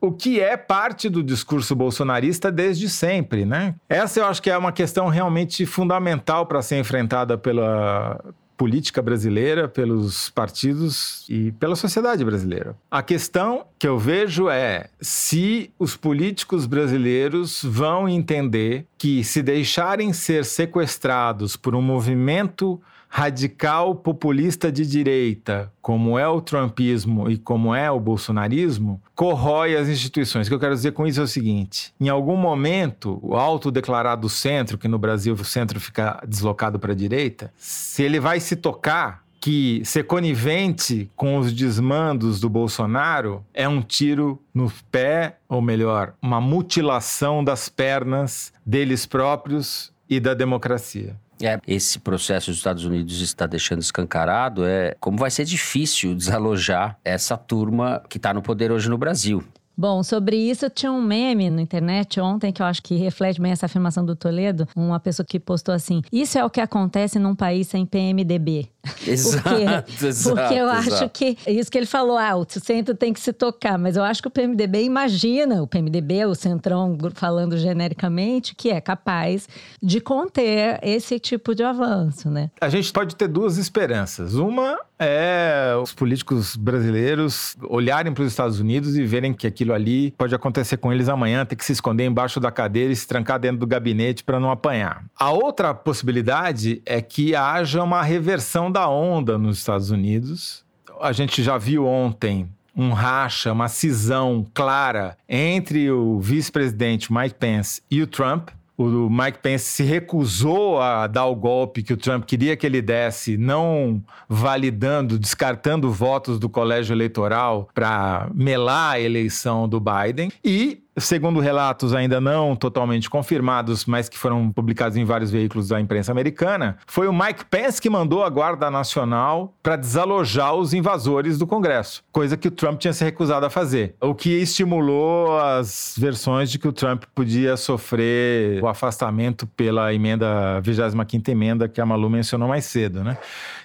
o 0.00 0.12
que 0.12 0.40
é 0.40 0.56
parte 0.56 1.08
do 1.08 1.22
discurso 1.22 1.74
bolsonarista 1.74 2.50
desde 2.50 2.88
sempre, 2.88 3.44
né? 3.44 3.74
Essa 3.88 4.20
eu 4.20 4.26
acho 4.26 4.42
que 4.42 4.50
é 4.50 4.56
uma 4.56 4.72
questão 4.72 5.08
realmente 5.08 5.64
fundamental 5.66 6.46
para 6.46 6.62
ser 6.62 6.78
enfrentada 6.78 7.36
pela 7.36 8.20
política 8.56 9.02
brasileira, 9.02 9.68
pelos 9.68 10.30
partidos 10.30 11.24
e 11.28 11.52
pela 11.52 11.76
sociedade 11.76 12.24
brasileira. 12.24 12.74
A 12.90 13.02
questão 13.02 13.66
que 13.78 13.86
eu 13.86 13.98
vejo 13.98 14.48
é 14.48 14.88
se 15.00 15.70
os 15.78 15.96
políticos 15.96 16.66
brasileiros 16.66 17.62
vão 17.62 18.08
entender 18.08 18.86
que 18.96 19.22
se 19.22 19.42
deixarem 19.42 20.12
ser 20.12 20.44
sequestrados 20.44 21.56
por 21.56 21.74
um 21.74 21.82
movimento 21.82 22.80
radical 23.16 23.94
populista 23.94 24.70
de 24.70 24.86
direita, 24.86 25.72
como 25.80 26.18
é 26.18 26.28
o 26.28 26.38
trumpismo 26.38 27.30
e 27.30 27.38
como 27.38 27.74
é 27.74 27.90
o 27.90 27.98
bolsonarismo, 27.98 29.00
corrói 29.14 29.74
as 29.74 29.88
instituições. 29.88 30.46
O 30.46 30.50
que 30.50 30.54
eu 30.54 30.60
quero 30.60 30.74
dizer 30.74 30.92
com 30.92 31.06
isso 31.06 31.22
é 31.22 31.24
o 31.24 31.26
seguinte: 31.26 31.94
em 31.98 32.10
algum 32.10 32.36
momento, 32.36 33.18
o 33.22 33.34
autodeclarado 33.34 34.28
centro, 34.28 34.76
que 34.76 34.86
no 34.86 34.98
Brasil 34.98 35.32
o 35.32 35.44
centro 35.46 35.80
fica 35.80 36.22
deslocado 36.28 36.78
para 36.78 36.92
a 36.92 36.94
direita, 36.94 37.50
se 37.56 38.02
ele 38.02 38.20
vai 38.20 38.38
se 38.38 38.54
tocar 38.54 39.24
que 39.40 39.80
ser 39.82 40.04
conivente 40.04 41.10
com 41.16 41.38
os 41.38 41.54
desmandos 41.54 42.38
do 42.38 42.50
Bolsonaro 42.50 43.42
é 43.54 43.66
um 43.66 43.80
tiro 43.80 44.38
no 44.52 44.70
pé, 44.90 45.38
ou 45.48 45.62
melhor, 45.62 46.12
uma 46.20 46.38
mutilação 46.38 47.42
das 47.42 47.70
pernas 47.70 48.52
deles 48.64 49.06
próprios 49.06 49.90
e 50.06 50.20
da 50.20 50.34
democracia. 50.34 51.16
É, 51.42 51.60
esse 51.66 51.98
processo 51.98 52.50
dos 52.50 52.58
Estados 52.58 52.84
Unidos 52.84 53.20
está 53.20 53.46
deixando 53.46 53.82
escancarado 53.82 54.64
é 54.64 54.96
como 54.98 55.18
vai 55.18 55.30
ser 55.30 55.44
difícil 55.44 56.14
desalojar 56.14 56.98
essa 57.04 57.36
turma 57.36 58.02
que 58.08 58.16
está 58.16 58.32
no 58.32 58.40
poder 58.40 58.72
hoje 58.72 58.88
no 58.88 58.96
Brasil. 58.96 59.44
Bom, 59.76 60.02
sobre 60.02 60.36
isso 60.36 60.70
tinha 60.70 60.90
um 60.90 61.02
meme 61.02 61.50
na 61.50 61.60
internet 61.60 62.18
ontem 62.18 62.50
que 62.50 62.62
eu 62.62 62.66
acho 62.66 62.82
que 62.82 62.96
reflete 62.96 63.40
bem 63.40 63.52
essa 63.52 63.66
afirmação 63.66 64.04
do 64.06 64.16
Toledo. 64.16 64.66
Uma 64.74 64.98
pessoa 64.98 65.26
que 65.28 65.38
postou 65.38 65.74
assim: 65.74 66.00
Isso 66.10 66.38
é 66.38 66.44
o 66.44 66.48
que 66.48 66.60
acontece 66.60 67.18
num 67.18 67.34
país 67.34 67.68
sem 67.68 67.84
PMDB. 67.84 68.70
Exato, 69.06 69.42
porque, 69.42 70.06
exato. 70.06 70.36
Porque 70.36 70.54
eu 70.54 70.70
exato. 70.70 70.94
acho 70.94 71.08
que 71.10 71.36
é 71.44 71.52
isso 71.52 71.70
que 71.70 71.76
ele 71.76 71.86
falou, 71.86 72.16
ah, 72.16 72.36
o 72.36 72.46
centro 72.48 72.94
tem 72.94 73.12
que 73.12 73.20
se 73.20 73.32
tocar, 73.32 73.76
mas 73.78 73.96
eu 73.96 74.02
acho 74.02 74.22
que 74.22 74.28
o 74.28 74.30
PMDB 74.30 74.84
imagina, 74.84 75.62
o 75.62 75.66
PMDB, 75.66 76.24
o 76.26 76.34
Centrão 76.34 76.96
falando 77.14 77.58
genericamente, 77.58 78.54
que 78.54 78.70
é 78.70 78.80
capaz 78.80 79.48
de 79.82 80.00
conter 80.00 80.78
esse 80.82 81.18
tipo 81.18 81.54
de 81.54 81.62
avanço, 81.64 82.30
né? 82.30 82.50
A 82.60 82.68
gente 82.68 82.92
pode 82.92 83.16
ter 83.16 83.28
duas 83.28 83.58
esperanças. 83.58 84.34
Uma 84.34 84.78
é 84.98 85.74
os 85.80 85.92
políticos 85.92 86.56
brasileiros 86.56 87.56
olharem 87.68 88.12
para 88.12 88.22
os 88.22 88.30
Estados 88.30 88.60
Unidos 88.60 88.96
e 88.96 89.04
verem 89.04 89.32
que 89.32 89.46
aquilo 89.46 89.72
ali 89.72 90.12
pode 90.12 90.34
acontecer 90.34 90.76
com 90.78 90.92
eles 90.92 91.08
amanhã, 91.08 91.44
ter 91.44 91.56
que 91.56 91.64
se 91.64 91.72
esconder 91.72 92.06
embaixo 92.06 92.40
da 92.40 92.50
cadeira 92.50 92.92
e 92.92 92.96
se 92.96 93.06
trancar 93.06 93.38
dentro 93.38 93.58
do 93.58 93.66
gabinete 93.66 94.24
para 94.24 94.40
não 94.40 94.50
apanhar. 94.50 95.04
A 95.18 95.30
outra 95.30 95.74
possibilidade 95.74 96.82
é 96.86 97.00
que 97.02 97.34
haja 97.34 97.82
uma 97.82 98.02
reversão 98.02 98.70
da 98.70 98.88
onda 98.88 99.36
nos 99.36 99.58
Estados 99.58 99.90
Unidos. 99.90 100.64
A 101.00 101.12
gente 101.12 101.42
já 101.42 101.58
viu 101.58 101.86
ontem 101.86 102.48
um 102.76 102.92
racha, 102.92 103.52
uma 103.52 103.68
cisão 103.68 104.46
clara 104.52 105.16
entre 105.28 105.90
o 105.90 106.20
vice-presidente 106.20 107.12
Mike 107.12 107.36
Pence 107.36 107.80
e 107.90 108.02
o 108.02 108.06
Trump. 108.06 108.50
O 108.76 109.08
Mike 109.08 109.38
Pence 109.38 109.64
se 109.64 109.82
recusou 109.82 110.80
a 110.80 111.06
dar 111.06 111.24
o 111.26 111.34
golpe 111.34 111.82
que 111.82 111.94
o 111.94 111.96
Trump 111.96 112.24
queria 112.24 112.56
que 112.56 112.66
ele 112.66 112.82
desse, 112.82 113.38
não 113.38 114.02
validando, 114.28 115.18
descartando 115.18 115.90
votos 115.90 116.38
do 116.38 116.48
colégio 116.48 116.92
eleitoral 116.92 117.68
para 117.72 118.28
melar 118.34 118.94
a 118.94 119.00
eleição 119.00 119.66
do 119.66 119.80
Biden. 119.80 120.30
E 120.44 120.85
segundo 120.98 121.40
relatos 121.40 121.94
ainda 121.94 122.20
não 122.20 122.56
totalmente 122.56 123.10
confirmados, 123.10 123.84
mas 123.84 124.08
que 124.08 124.18
foram 124.18 124.50
publicados 124.50 124.96
em 124.96 125.04
vários 125.04 125.30
veículos 125.30 125.68
da 125.68 125.80
imprensa 125.80 126.10
americana, 126.12 126.78
foi 126.86 127.06
o 127.06 127.12
Mike 127.12 127.44
Pence 127.46 127.80
que 127.80 127.90
mandou 127.90 128.24
a 128.24 128.30
Guarda 128.30 128.70
Nacional 128.70 129.54
para 129.62 129.76
desalojar 129.76 130.54
os 130.54 130.72
invasores 130.72 131.38
do 131.38 131.46
Congresso, 131.46 132.02
coisa 132.10 132.36
que 132.36 132.48
o 132.48 132.50
Trump 132.50 132.78
tinha 132.78 132.92
se 132.92 133.04
recusado 133.04 133.44
a 133.46 133.50
fazer, 133.50 133.94
o 134.00 134.14
que 134.14 134.30
estimulou 134.30 135.38
as 135.38 135.94
versões 135.98 136.50
de 136.50 136.58
que 136.58 136.68
o 136.68 136.72
Trump 136.72 137.04
podia 137.14 137.56
sofrer 137.56 138.62
o 138.62 138.68
afastamento 138.68 139.46
pela 139.48 139.92
emenda 139.92 140.60
25ª 140.62 141.28
emenda 141.28 141.68
que 141.68 141.80
a 141.80 141.86
Malu 141.86 142.08
mencionou 142.08 142.48
mais 142.48 142.64
cedo, 142.64 143.04
né? 143.04 143.18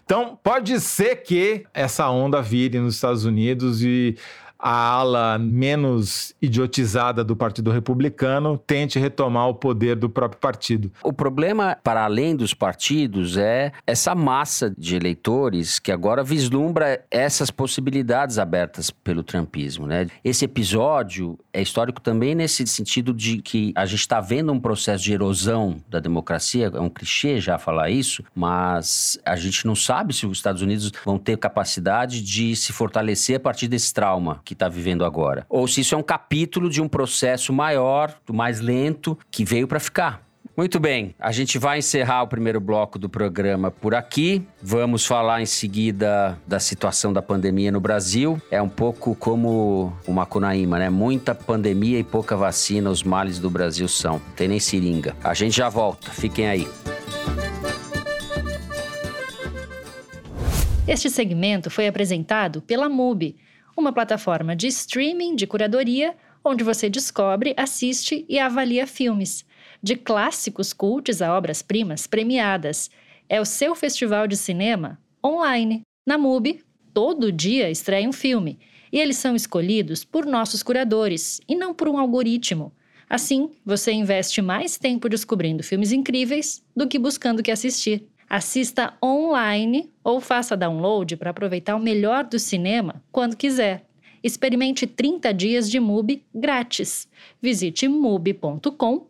Então, 0.04 0.38
pode 0.44 0.78
ser 0.82 1.18
que 1.18 1.66
essa 1.74 2.10
onda 2.10 2.42
vire 2.42 2.80
nos 2.80 2.96
Estados 2.96 3.24
Unidos 3.24 3.82
e 3.82 4.18
a 4.62 4.92
ala 4.92 5.40
menos 5.40 6.34
idiotizada 6.42 7.24
do 7.24 7.36
Partido 7.36 7.72
Republicano 7.72 8.58
tente 8.68 9.00
retomar 9.00 9.50
o 9.50 9.56
poder 9.56 9.96
do 9.96 10.10
próprio 10.10 10.40
partido. 10.40 10.92
O 11.04 11.12
problema, 11.12 11.78
para 11.84 12.04
além 12.06 12.36
dos 12.36 12.54
partidos, 12.54 13.38
é 13.38 13.72
essa 13.88 14.14
massa 14.14 14.74
de 14.78 14.96
eleitores 14.96 15.80
que 15.80 15.92
agora 15.92 16.24
vislumbra 16.24 17.04
essas 17.10 17.50
possibilidades 17.50 18.38
abertas 18.38 18.92
pelo 18.92 19.24
trumpismo. 19.24 19.88
Né? 19.88 20.08
Esse 20.24 20.46
episódio 20.46 21.40
é 21.52 21.62
histórico 21.62 22.00
também 22.00 22.36
nesse 22.36 22.66
sentido 22.68 23.14
de 23.14 23.42
que 23.42 23.74
a 23.76 23.86
gente 23.86 24.00
está 24.00 24.22
vendo 24.22 24.52
um 24.52 24.60
processo 24.60 25.04
de 25.04 25.14
erosão 25.14 25.82
da 25.90 26.00
democracia, 26.00 26.72
é 26.74 26.80
um 26.80 26.90
clichê 26.90 27.40
já 27.40 27.58
falar 27.58 27.90
isso, 27.90 28.24
mas 28.36 29.20
a 29.26 29.36
gente 29.36 29.66
não 29.66 29.76
sabe 29.76 30.14
se 30.14 30.26
os 30.26 30.38
Estados 30.38 30.62
Unidos 30.62 30.92
vão 31.04 31.18
ter 31.18 31.38
capacidade 31.38 32.22
de 32.22 32.56
se 32.56 32.72
fortalecer 32.72 33.38
a 33.38 33.40
partir 33.40 33.68
desse 33.68 33.94
trauma 33.94 34.42
que 34.52 34.56
está 34.56 34.68
vivendo 34.68 35.06
agora. 35.06 35.46
Ou 35.48 35.66
se 35.66 35.80
isso 35.80 35.96
é 35.96 35.98
um 35.98 36.04
capítulo 36.04 36.70
de 36.70 36.82
um 36.82 36.90
processo 36.90 37.54
maior, 37.54 38.14
mais 38.30 38.60
lento, 38.60 39.18
que 39.32 39.46
veio 39.46 39.66
para 39.66 39.80
ficar. 39.80 40.28
Muito 40.58 40.78
bem, 40.78 41.16
a 41.18 41.32
gente 41.32 41.58
vai 41.58 41.80
encerrar 41.80 42.24
o 42.24 42.28
primeiro 42.28 42.60
bloco 42.60 43.00
do 43.00 43.08
programa 43.08 43.72
por 43.72 43.96
aqui. 43.96 44.46
Vamos 44.62 45.06
falar 45.06 45.42
em 45.42 45.46
seguida 45.46 46.38
da 46.46 46.60
situação 46.60 47.14
da 47.14 47.22
pandemia 47.22 47.72
no 47.72 47.80
Brasil. 47.80 48.42
É 48.52 48.62
um 48.62 48.68
pouco 48.68 49.16
como 49.16 49.94
o 50.06 50.12
Macunaíma, 50.12 50.78
né? 50.78 50.90
Muita 50.90 51.34
pandemia 51.34 51.98
e 51.98 52.04
pouca 52.04 52.36
vacina, 52.36 52.90
os 52.90 53.04
males 53.04 53.40
do 53.40 53.50
Brasil 53.50 53.88
são. 53.88 54.22
Tem 54.36 54.50
nem 54.50 54.60
seringa. 54.60 55.16
A 55.24 55.34
gente 55.34 55.56
já 55.56 55.70
volta, 55.70 56.12
fiquem 56.12 56.50
aí. 56.50 56.68
Este 60.86 61.10
segmento 61.10 61.70
foi 61.70 61.88
apresentado 61.88 62.62
pela 62.62 62.90
MUBI, 62.90 63.38
uma 63.76 63.94
plataforma 63.94 64.56
de 64.56 64.68
streaming 64.68 65.36
de 65.36 65.48
curadoria 65.48 66.16
onde 66.44 66.64
você 66.64 66.90
descobre, 66.90 67.54
assiste 67.56 68.26
e 68.28 68.40
avalia 68.40 68.88
filmes, 68.88 69.46
de 69.82 69.96
clássicos 69.96 70.74
cultos 70.74 71.22
a 71.22 71.36
obras-primas 71.36 72.08
premiadas. 72.08 72.90
É 73.30 73.40
o 73.40 73.46
seu 73.46 73.76
festival 73.76 74.28
de 74.28 74.36
cinema 74.36 75.00
online. 75.24 75.82
Na 76.06 76.18
MUBI, 76.18 76.64
todo 76.94 77.32
dia 77.32 77.70
estreia 77.70 78.10
um 78.10 78.14
filme 78.14 78.60
e 78.92 79.00
eles 79.00 79.18
são 79.18 79.36
escolhidos 79.36 80.04
por 80.04 80.26
nossos 80.26 80.62
curadores 80.62 81.40
e 81.48 81.56
não 81.56 81.74
por 81.74 81.88
um 81.88 81.98
algoritmo. 81.98 82.74
Assim, 83.10 83.52
você 83.66 83.92
investe 83.92 84.42
mais 84.42 84.78
tempo 84.78 85.10
descobrindo 85.10 85.64
filmes 85.64 85.92
incríveis 85.92 86.64
do 86.76 86.88
que 86.88 86.98
buscando 86.98 87.40
o 87.40 87.44
que 87.44 87.52
assistir. 87.52 88.08
Assista 88.34 88.94
online 89.04 89.92
ou 90.02 90.22
faça 90.22 90.56
download 90.56 91.18
para 91.18 91.32
aproveitar 91.32 91.76
o 91.76 91.82
melhor 91.82 92.24
do 92.24 92.40
cinema 92.40 93.04
quando 93.12 93.36
quiser. 93.36 93.84
Experimente 94.24 94.88
30 94.88 95.34
dias 95.34 95.70
de 95.70 95.82
MUBI 95.82 96.24
grátis. 96.34 97.10
Visite 97.42 97.90
mubi.com 97.90 99.08